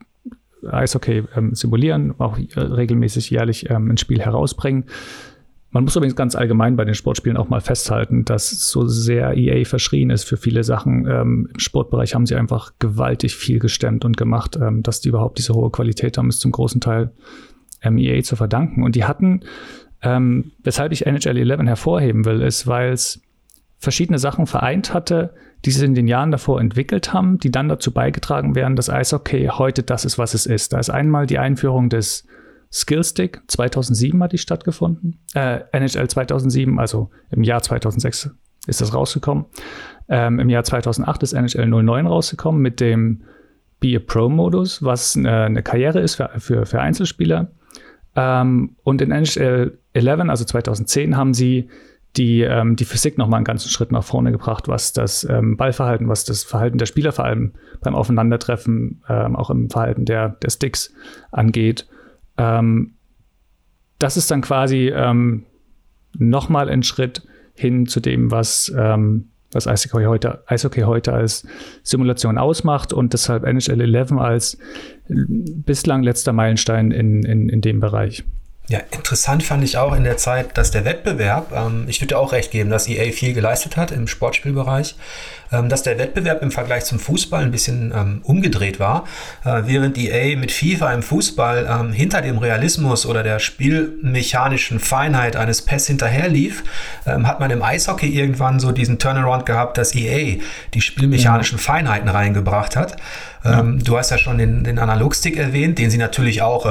Eishockey 0.68 1.24
ähm, 1.36 1.54
simulieren, 1.54 2.14
auch 2.18 2.38
regelmäßig 2.56 3.30
jährlich 3.30 3.70
ähm, 3.70 3.90
ein 3.90 3.96
Spiel 3.96 4.20
herausbringen. 4.20 4.84
Man 5.72 5.84
muss 5.84 5.94
übrigens 5.94 6.16
ganz 6.16 6.34
allgemein 6.34 6.74
bei 6.74 6.84
den 6.84 6.94
Sportspielen 6.94 7.36
auch 7.36 7.48
mal 7.48 7.61
festhalten, 7.61 8.24
dass 8.24 8.50
so 8.50 8.88
sehr 8.88 9.36
EA 9.36 9.64
verschrien 9.64 10.11
ist 10.11 10.24
für 10.24 10.36
viele 10.36 10.64
Sachen. 10.64 11.06
Ähm, 11.06 11.48
Im 11.52 11.61
Sportbereich 11.61 12.14
haben 12.14 12.26
sie 12.26 12.34
einfach 12.34 12.72
gewaltig 12.80 13.36
viel 13.36 13.61
gestemmt 13.61 14.04
und 14.04 14.16
gemacht, 14.16 14.58
ähm, 14.61 14.82
dass 14.82 15.00
die 15.00 15.11
überhaupt 15.11 15.38
diese 15.38 15.54
hohe 15.54 15.70
Qualität 15.70 16.18
haben, 16.18 16.28
ist 16.28 16.40
zum 16.40 16.50
großen 16.50 16.80
Teil 16.80 17.12
ähm, 17.82 17.98
EA 17.98 18.20
zu 18.22 18.34
verdanken. 18.34 18.82
Und 18.82 18.96
die 18.96 19.04
hatten, 19.04 19.42
ähm, 20.02 20.50
weshalb 20.64 20.90
ich 20.90 21.06
NHL 21.06 21.36
11 21.36 21.61
hervorheben 21.66 22.24
will, 22.24 22.42
ist, 22.42 22.66
weil 22.66 22.92
es 22.92 23.22
verschiedene 23.78 24.18
Sachen 24.18 24.46
vereint 24.46 24.92
hatte, 24.92 25.32
die 25.64 25.70
sie 25.70 25.84
in 25.84 25.94
den 25.94 26.08
Jahren 26.08 26.30
davor 26.30 26.61
entwickelt 26.61 27.12
haben, 27.12 27.38
die 27.38 27.50
dann 27.50 27.68
dazu 27.68 27.92
beigetragen 27.92 28.54
werden, 28.54 28.76
dass 28.76 28.90
Eishockey 28.90 29.50
heute 29.52 29.82
das 29.82 30.04
ist, 30.04 30.18
was 30.18 30.34
es 30.34 30.46
ist. 30.46 30.72
Da 30.72 30.78
ist 30.78 30.90
einmal 30.90 31.26
die 31.26 31.38
Einführung 31.38 31.88
des 31.88 32.26
Skillstick 32.72 33.42
2007 33.48 34.22
hat 34.22 34.32
die 34.32 34.38
stattgefunden. 34.38 35.18
Äh, 35.34 35.61
NHL 35.72 36.08
2007, 36.08 36.78
also 36.78 37.11
im 37.30 37.42
Jahr 37.42 37.62
2006 37.62 38.30
ist 38.66 38.80
das 38.80 38.94
rausgekommen. 38.94 39.46
Ähm, 40.08 40.38
Im 40.38 40.48
Jahr 40.48 40.64
2008 40.64 41.22
ist 41.22 41.32
NHL 41.32 41.66
09 41.66 42.06
rausgekommen 42.06 42.61
mit 42.61 42.80
dem 42.80 43.22
Be 43.80 43.96
a 43.96 43.98
Pro-Modus, 43.98 44.82
was 44.84 45.16
eine, 45.16 45.44
eine, 45.44 45.62
Karriere 45.62 46.00
ist 46.00 46.16
für, 46.16 46.30
für, 46.38 46.66
für 46.66 46.80
Einzelspieler. 46.80 47.50
Ähm, 48.14 48.76
und 48.82 49.00
in 49.00 49.11
NHL 49.11 49.78
11, 49.94 50.20
also 50.28 50.44
2010, 50.44 51.16
haben 51.16 51.34
sie 51.34 51.68
die, 52.16 52.42
ähm, 52.42 52.76
die 52.76 52.84
Physik 52.84 53.18
noch 53.18 53.28
mal 53.28 53.36
einen 53.36 53.44
ganzen 53.44 53.68
Schritt 53.68 53.92
nach 53.92 54.02
vorne 54.02 54.32
gebracht, 54.32 54.66
was 54.68 54.92
das 54.92 55.24
ähm, 55.24 55.56
Ballverhalten, 55.56 56.08
was 56.08 56.24
das 56.24 56.42
Verhalten 56.42 56.78
der 56.78 56.86
Spieler 56.86 57.12
vor 57.12 57.24
allem 57.24 57.52
beim 57.80 57.94
Aufeinandertreffen, 57.94 59.02
ähm, 59.08 59.36
auch 59.36 59.50
im 59.50 59.70
Verhalten 59.70 60.04
der, 60.04 60.30
der 60.30 60.50
Sticks 60.50 60.92
angeht. 61.30 61.86
Ähm, 62.36 62.94
das 63.98 64.16
ist 64.16 64.30
dann 64.30 64.40
quasi 64.40 64.90
ähm, 64.94 65.44
noch 66.18 66.48
mal 66.48 66.68
ein 66.68 66.82
Schritt 66.82 67.22
hin 67.54 67.86
zu 67.86 68.00
dem, 68.00 68.30
was, 68.30 68.72
ähm, 68.76 69.28
was 69.52 69.68
Eishockey 69.68 70.04
heute, 70.04 70.42
Eishockey 70.46 70.80
heute 70.80 71.12
als 71.12 71.46
Simulation 71.82 72.38
ausmacht 72.38 72.92
und 72.92 73.12
deshalb 73.12 73.44
NHL 73.44 73.94
11 73.94 74.12
als 74.12 74.58
bislang 75.08 76.02
letzter 76.02 76.32
Meilenstein 76.32 76.90
in, 76.90 77.22
in, 77.22 77.48
in 77.48 77.61
dem 77.61 77.78
Bereich. 77.78 78.24
Ja, 78.70 78.78
interessant 78.92 79.42
fand 79.42 79.64
ich 79.64 79.78
auch 79.78 79.96
in 79.96 80.04
der 80.04 80.16
Zeit, 80.16 80.56
dass 80.56 80.70
der 80.70 80.84
Wettbewerb, 80.84 81.50
ähm, 81.52 81.86
ich 81.88 82.00
würde 82.00 82.16
auch 82.16 82.30
recht 82.30 82.52
geben, 82.52 82.70
dass 82.70 82.86
EA 82.86 83.10
viel 83.10 83.34
geleistet 83.34 83.76
hat 83.76 83.90
im 83.90 84.06
Sportspielbereich, 84.06 84.94
ähm, 85.50 85.68
dass 85.68 85.82
der 85.82 85.98
Wettbewerb 85.98 86.40
im 86.40 86.52
Vergleich 86.52 86.84
zum 86.84 87.00
Fußball 87.00 87.42
ein 87.42 87.50
bisschen 87.50 87.92
ähm, 87.92 88.20
umgedreht 88.22 88.78
war. 88.78 89.08
Äh, 89.44 89.62
während 89.64 89.98
EA 89.98 90.36
mit 90.36 90.52
FIFA 90.52 90.92
im 90.92 91.02
Fußball 91.02 91.68
ähm, 91.68 91.92
hinter 91.92 92.22
dem 92.22 92.38
Realismus 92.38 93.06
oder 93.06 93.24
der 93.24 93.40
spielmechanischen 93.40 94.78
Feinheit 94.78 95.34
eines 95.34 95.62
PES 95.62 95.88
hinterherlief, 95.88 96.62
ähm, 97.06 97.26
hat 97.26 97.40
man 97.40 97.50
im 97.50 97.64
Eishockey 97.64 98.06
irgendwann 98.06 98.60
so 98.60 98.70
diesen 98.70 99.00
Turnaround 99.00 99.46
gehabt, 99.46 99.78
dass 99.78 99.96
EA 99.96 100.38
die 100.74 100.80
spielmechanischen 100.80 101.58
ja. 101.58 101.64
Feinheiten 101.64 102.08
reingebracht 102.08 102.76
hat. 102.76 102.94
Ja. 103.42 103.58
Ähm, 103.58 103.82
du 103.82 103.98
hast 103.98 104.10
ja 104.10 104.18
schon 104.18 104.38
den, 104.38 104.62
den 104.62 104.78
Analogstick 104.78 105.36
erwähnt, 105.36 105.80
den 105.80 105.90
sie 105.90 105.98
natürlich 105.98 106.42
auch 106.42 106.66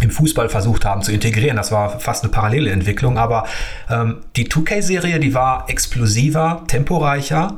im 0.00 0.10
Fußball 0.10 0.48
versucht 0.48 0.84
haben 0.84 1.02
zu 1.02 1.12
integrieren. 1.12 1.56
Das 1.56 1.72
war 1.72 2.00
fast 2.00 2.24
eine 2.24 2.32
parallele 2.32 2.70
Entwicklung, 2.70 3.18
aber 3.18 3.46
ähm, 3.90 4.18
die 4.36 4.48
2K-Serie, 4.48 5.20
die 5.20 5.34
war 5.34 5.68
explosiver, 5.68 6.64
temporeicher, 6.66 7.56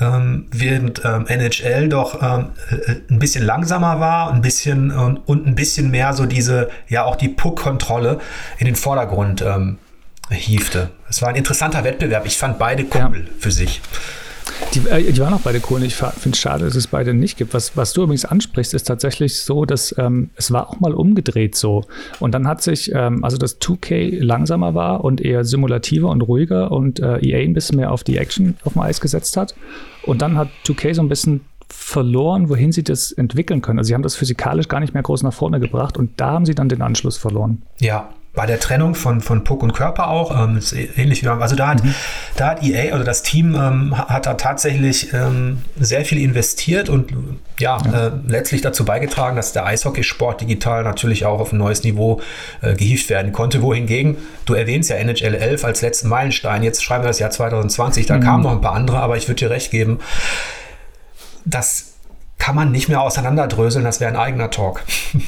ähm, 0.00 0.46
während 0.50 1.02
ähm, 1.04 1.26
NHL 1.26 1.88
doch 1.88 2.22
ähm, 2.22 2.50
äh, 2.70 2.94
ein 3.10 3.18
bisschen 3.18 3.44
langsamer 3.44 4.00
war, 4.00 4.32
ein 4.32 4.42
bisschen 4.42 4.90
und, 4.90 5.18
und 5.18 5.46
ein 5.46 5.54
bisschen 5.54 5.90
mehr 5.90 6.12
so 6.12 6.26
diese, 6.26 6.70
ja 6.88 7.04
auch 7.04 7.16
die 7.16 7.28
Puck-Kontrolle 7.28 8.18
in 8.58 8.66
den 8.66 8.76
Vordergrund 8.76 9.42
ähm, 9.42 9.78
hiefte. 10.30 10.90
Es 11.08 11.22
war 11.22 11.28
ein 11.28 11.36
interessanter 11.36 11.84
Wettbewerb. 11.84 12.24
Ich 12.26 12.38
fand 12.38 12.58
beide 12.58 12.84
cool 12.84 12.90
ja. 12.94 13.12
für 13.38 13.50
sich. 13.50 13.80
Die, 14.74 14.88
äh, 14.88 15.12
die 15.12 15.20
waren 15.20 15.34
auch 15.34 15.40
beide 15.40 15.60
cool. 15.70 15.82
Ich 15.82 15.96
finde 15.96 16.30
es 16.30 16.38
schade, 16.38 16.64
dass 16.64 16.74
es 16.74 16.86
beide 16.86 17.14
nicht 17.14 17.36
gibt. 17.36 17.54
Was, 17.54 17.76
was 17.76 17.92
du 17.92 18.02
übrigens 18.02 18.24
ansprichst, 18.24 18.74
ist 18.74 18.84
tatsächlich 18.84 19.40
so, 19.40 19.64
dass 19.64 19.94
ähm, 19.98 20.30
es 20.36 20.50
war 20.52 20.68
auch 20.70 20.80
mal 20.80 20.94
umgedreht 20.94 21.56
so. 21.56 21.84
Und 22.20 22.32
dann 22.32 22.46
hat 22.46 22.62
sich, 22.62 22.92
ähm, 22.94 23.24
also 23.24 23.36
das 23.36 23.60
2K 23.60 24.22
langsamer 24.22 24.74
war 24.74 25.04
und 25.04 25.20
eher 25.20 25.44
simulativer 25.44 26.08
und 26.08 26.22
ruhiger 26.22 26.70
und 26.70 27.00
äh, 27.00 27.18
EA 27.18 27.38
ein 27.38 27.54
bisschen 27.54 27.76
mehr 27.76 27.90
auf 27.90 28.04
die 28.04 28.16
Action 28.16 28.56
auf 28.64 28.74
dem 28.74 28.82
Eis 28.82 29.00
gesetzt 29.00 29.36
hat. 29.36 29.54
Und 30.02 30.22
dann 30.22 30.36
hat 30.36 30.48
2K 30.66 30.94
so 30.94 31.02
ein 31.02 31.08
bisschen 31.08 31.40
verloren, 31.68 32.48
wohin 32.48 32.72
sie 32.72 32.82
das 32.82 33.12
entwickeln 33.12 33.62
können. 33.62 33.78
Also 33.78 33.88
sie 33.88 33.94
haben 33.94 34.02
das 34.02 34.16
physikalisch 34.16 34.68
gar 34.68 34.80
nicht 34.80 34.94
mehr 34.94 35.02
groß 35.02 35.22
nach 35.22 35.32
vorne 35.32 35.60
gebracht 35.60 35.96
und 35.96 36.20
da 36.20 36.32
haben 36.32 36.46
sie 36.46 36.54
dann 36.54 36.68
den 36.68 36.82
Anschluss 36.82 37.16
verloren. 37.16 37.62
Ja, 37.78 38.10
bei 38.32 38.46
der 38.46 38.60
Trennung 38.60 38.94
von, 38.94 39.20
von 39.20 39.42
Puck 39.42 39.62
und 39.62 39.72
Körper 39.72 40.08
auch, 40.08 40.44
ähm, 40.44 40.58
ist 40.58 40.72
ähnlich 40.72 41.24
wie, 41.24 41.28
also 41.28 41.56
da 41.56 41.68
hat, 41.68 41.82
mhm. 41.82 41.94
da 42.36 42.50
hat 42.50 42.62
EA, 42.62 42.92
also 42.92 43.04
das 43.04 43.22
Team 43.24 43.56
ähm, 43.56 43.98
hat 43.98 44.26
da 44.26 44.34
tatsächlich 44.34 45.12
ähm, 45.12 45.62
sehr 45.78 46.04
viel 46.04 46.18
investiert 46.22 46.88
und 46.88 47.12
ja, 47.58 47.78
ja. 47.84 48.06
Äh, 48.06 48.12
letztlich 48.28 48.60
dazu 48.60 48.84
beigetragen, 48.84 49.34
dass 49.34 49.52
der 49.52 49.66
Eishockeysport 49.66 50.40
digital 50.40 50.84
natürlich 50.84 51.26
auch 51.26 51.40
auf 51.40 51.52
ein 51.52 51.58
neues 51.58 51.82
Niveau 51.82 52.20
äh, 52.62 52.74
gehievt 52.74 53.10
werden 53.10 53.32
konnte, 53.32 53.62
wohingegen, 53.62 54.16
du 54.46 54.54
erwähnst 54.54 54.90
ja 54.90 54.96
NHL 54.96 55.34
11 55.34 55.64
als 55.64 55.82
letzten 55.82 56.08
Meilenstein, 56.08 56.62
jetzt 56.62 56.84
schreiben 56.84 57.02
wir 57.02 57.08
das 57.08 57.18
Jahr 57.18 57.30
2020, 57.30 58.06
da 58.06 58.16
mhm. 58.16 58.22
kamen 58.22 58.42
noch 58.44 58.52
ein 58.52 58.60
paar 58.60 58.74
andere, 58.74 59.00
aber 59.00 59.16
ich 59.16 59.26
würde 59.26 59.40
dir 59.40 59.50
recht 59.50 59.72
geben, 59.72 59.98
das 61.44 61.94
kann 62.38 62.54
man 62.54 62.70
nicht 62.70 62.88
mehr 62.88 63.02
auseinanderdröseln, 63.02 63.84
das 63.84 64.00
wäre 64.00 64.10
ein 64.10 64.16
eigener 64.16 64.50
Talk. 64.50 64.84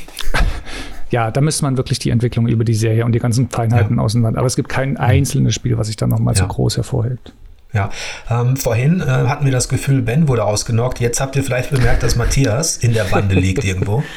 ja, 1.13 1.31
da 1.31 1.41
müsste 1.43 1.65
man 1.65 1.77
wirklich 1.77 1.99
die 1.99 2.11
Entwicklung 2.11 2.49
über 2.49 2.65
die 2.65 2.75
Serie 2.75 3.05
und 3.05 3.13
die 3.13 3.19
ganzen 3.19 3.51
Feinheiten 3.51 3.97
ja. 3.97 4.03
auseinander. 4.03 4.39
Aber 4.39 4.47
es 4.47 4.57
gibt 4.57 4.71
kein 4.71 4.97
einzelnes 4.97 5.55
Spiel, 5.55 5.77
was 5.77 5.89
sich 5.89 5.97
da 5.97 6.07
nochmal 6.07 6.35
ja. 6.35 6.41
so 6.41 6.47
groß 6.49 6.79
hervorhebt. 6.79 7.35
Ja, 7.75 7.91
ähm, 8.31 8.57
vorhin 8.57 9.01
äh, 9.01 9.05
hatten 9.05 9.45
wir 9.45 9.53
das 9.53 9.69
Gefühl, 9.69 10.03
Ben 10.03 10.27
wurde 10.27 10.45
ausgenockt. 10.45 11.01
Jetzt 11.01 11.21
habt 11.21 11.37
ihr 11.37 11.43
vielleicht 11.43 11.71
bemerkt, 11.71 12.03
dass 12.03 12.17
Matthias 12.17 12.79
in 12.79 12.95
der 12.95 13.05
Bande 13.05 13.35
liegt 13.35 13.65
irgendwo. 13.65 14.03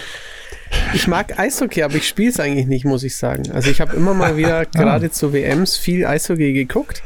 Ich 0.93 1.07
mag 1.07 1.39
Eishockey, 1.39 1.83
aber 1.83 1.95
ich 1.95 2.07
spiele 2.07 2.31
es 2.31 2.39
eigentlich 2.39 2.65
nicht, 2.65 2.85
muss 2.85 3.03
ich 3.03 3.15
sagen. 3.15 3.51
Also 3.51 3.69
ich 3.69 3.79
habe 3.79 3.95
immer 3.95 4.13
mal 4.13 4.35
wieder, 4.37 4.65
gerade 4.65 5.11
zu 5.11 5.31
WMs, 5.31 5.77
viel 5.77 6.05
Eishockey 6.05 6.53
geguckt, 6.53 7.03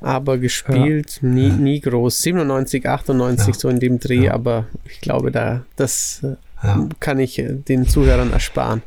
aber 0.00 0.38
gespielt 0.38 1.18
ja. 1.22 1.28
nie, 1.28 1.48
nie 1.48 1.80
groß. 1.80 2.20
97, 2.20 2.88
98 2.88 3.46
ja. 3.48 3.54
so 3.54 3.68
in 3.68 3.80
dem 3.80 3.98
Dreh, 3.98 4.26
ja. 4.26 4.34
aber 4.34 4.66
ich 4.84 5.00
glaube, 5.00 5.32
da 5.32 5.64
das 5.76 6.20
äh, 6.22 6.36
ja. 6.64 6.88
kann 7.00 7.18
ich 7.20 7.38
äh, 7.38 7.52
den 7.52 7.86
Zuhörern 7.86 8.32
ersparen. 8.32 8.82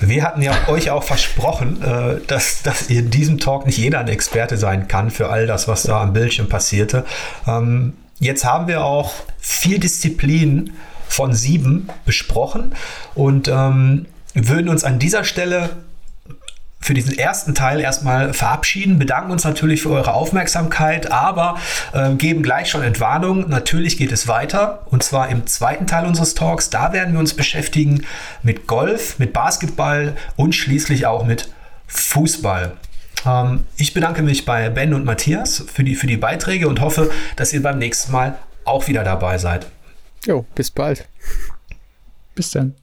Wir 0.00 0.24
hatten 0.24 0.42
ja 0.42 0.68
euch 0.68 0.90
auch 0.90 1.04
versprochen, 1.04 1.82
äh, 1.82 2.16
dass, 2.26 2.62
dass 2.62 2.88
in 2.88 3.10
diesem 3.10 3.38
Talk 3.38 3.66
nicht 3.66 3.78
jeder 3.78 4.00
ein 4.00 4.08
Experte 4.08 4.56
sein 4.56 4.88
kann 4.88 5.10
für 5.10 5.28
all 5.28 5.46
das, 5.46 5.68
was 5.68 5.84
da 5.84 6.02
am 6.02 6.12
Bildschirm 6.12 6.48
passierte. 6.48 7.04
Ähm, 7.46 7.94
jetzt 8.18 8.44
haben 8.44 8.66
wir 8.66 8.84
auch 8.84 9.12
vier 9.38 9.78
Disziplinen 9.78 10.72
von 11.06 11.34
sieben 11.34 11.88
besprochen 12.04 12.74
und 13.14 13.48
ähm, 13.48 14.06
würden 14.34 14.68
uns 14.68 14.82
an 14.82 14.98
dieser 14.98 15.24
Stelle 15.24 15.70
für 16.82 16.94
diesen 16.94 17.16
ersten 17.16 17.54
Teil 17.54 17.80
erstmal 17.80 18.34
verabschieden, 18.34 18.98
bedanken 18.98 19.30
uns 19.30 19.44
natürlich 19.44 19.82
für 19.82 19.90
eure 19.90 20.12
Aufmerksamkeit, 20.12 21.10
aber 21.10 21.58
äh, 21.92 22.14
geben 22.14 22.42
gleich 22.42 22.68
schon 22.68 22.82
Entwarnung. 22.82 23.48
Natürlich 23.48 23.96
geht 23.96 24.12
es 24.12 24.28
weiter 24.28 24.82
und 24.90 25.02
zwar 25.02 25.28
im 25.28 25.46
zweiten 25.46 25.86
Teil 25.86 26.04
unseres 26.06 26.34
Talks. 26.34 26.70
Da 26.70 26.92
werden 26.92 27.14
wir 27.14 27.20
uns 27.20 27.34
beschäftigen 27.34 28.04
mit 28.42 28.66
Golf, 28.66 29.18
mit 29.18 29.32
Basketball 29.32 30.16
und 30.36 30.54
schließlich 30.54 31.06
auch 31.06 31.24
mit 31.24 31.48
Fußball. 31.86 32.72
Ähm, 33.24 33.64
ich 33.76 33.94
bedanke 33.94 34.22
mich 34.22 34.44
bei 34.44 34.68
Ben 34.68 34.92
und 34.92 35.04
Matthias 35.04 35.64
für 35.72 35.84
die, 35.84 35.94
für 35.94 36.08
die 36.08 36.16
Beiträge 36.16 36.68
und 36.68 36.80
hoffe, 36.80 37.10
dass 37.36 37.52
ihr 37.52 37.62
beim 37.62 37.78
nächsten 37.78 38.10
Mal 38.10 38.36
auch 38.64 38.88
wieder 38.88 39.04
dabei 39.04 39.38
seid. 39.38 39.66
Jo, 40.26 40.44
bis 40.54 40.70
bald. 40.70 41.08
Bis 42.34 42.50
dann. 42.50 42.74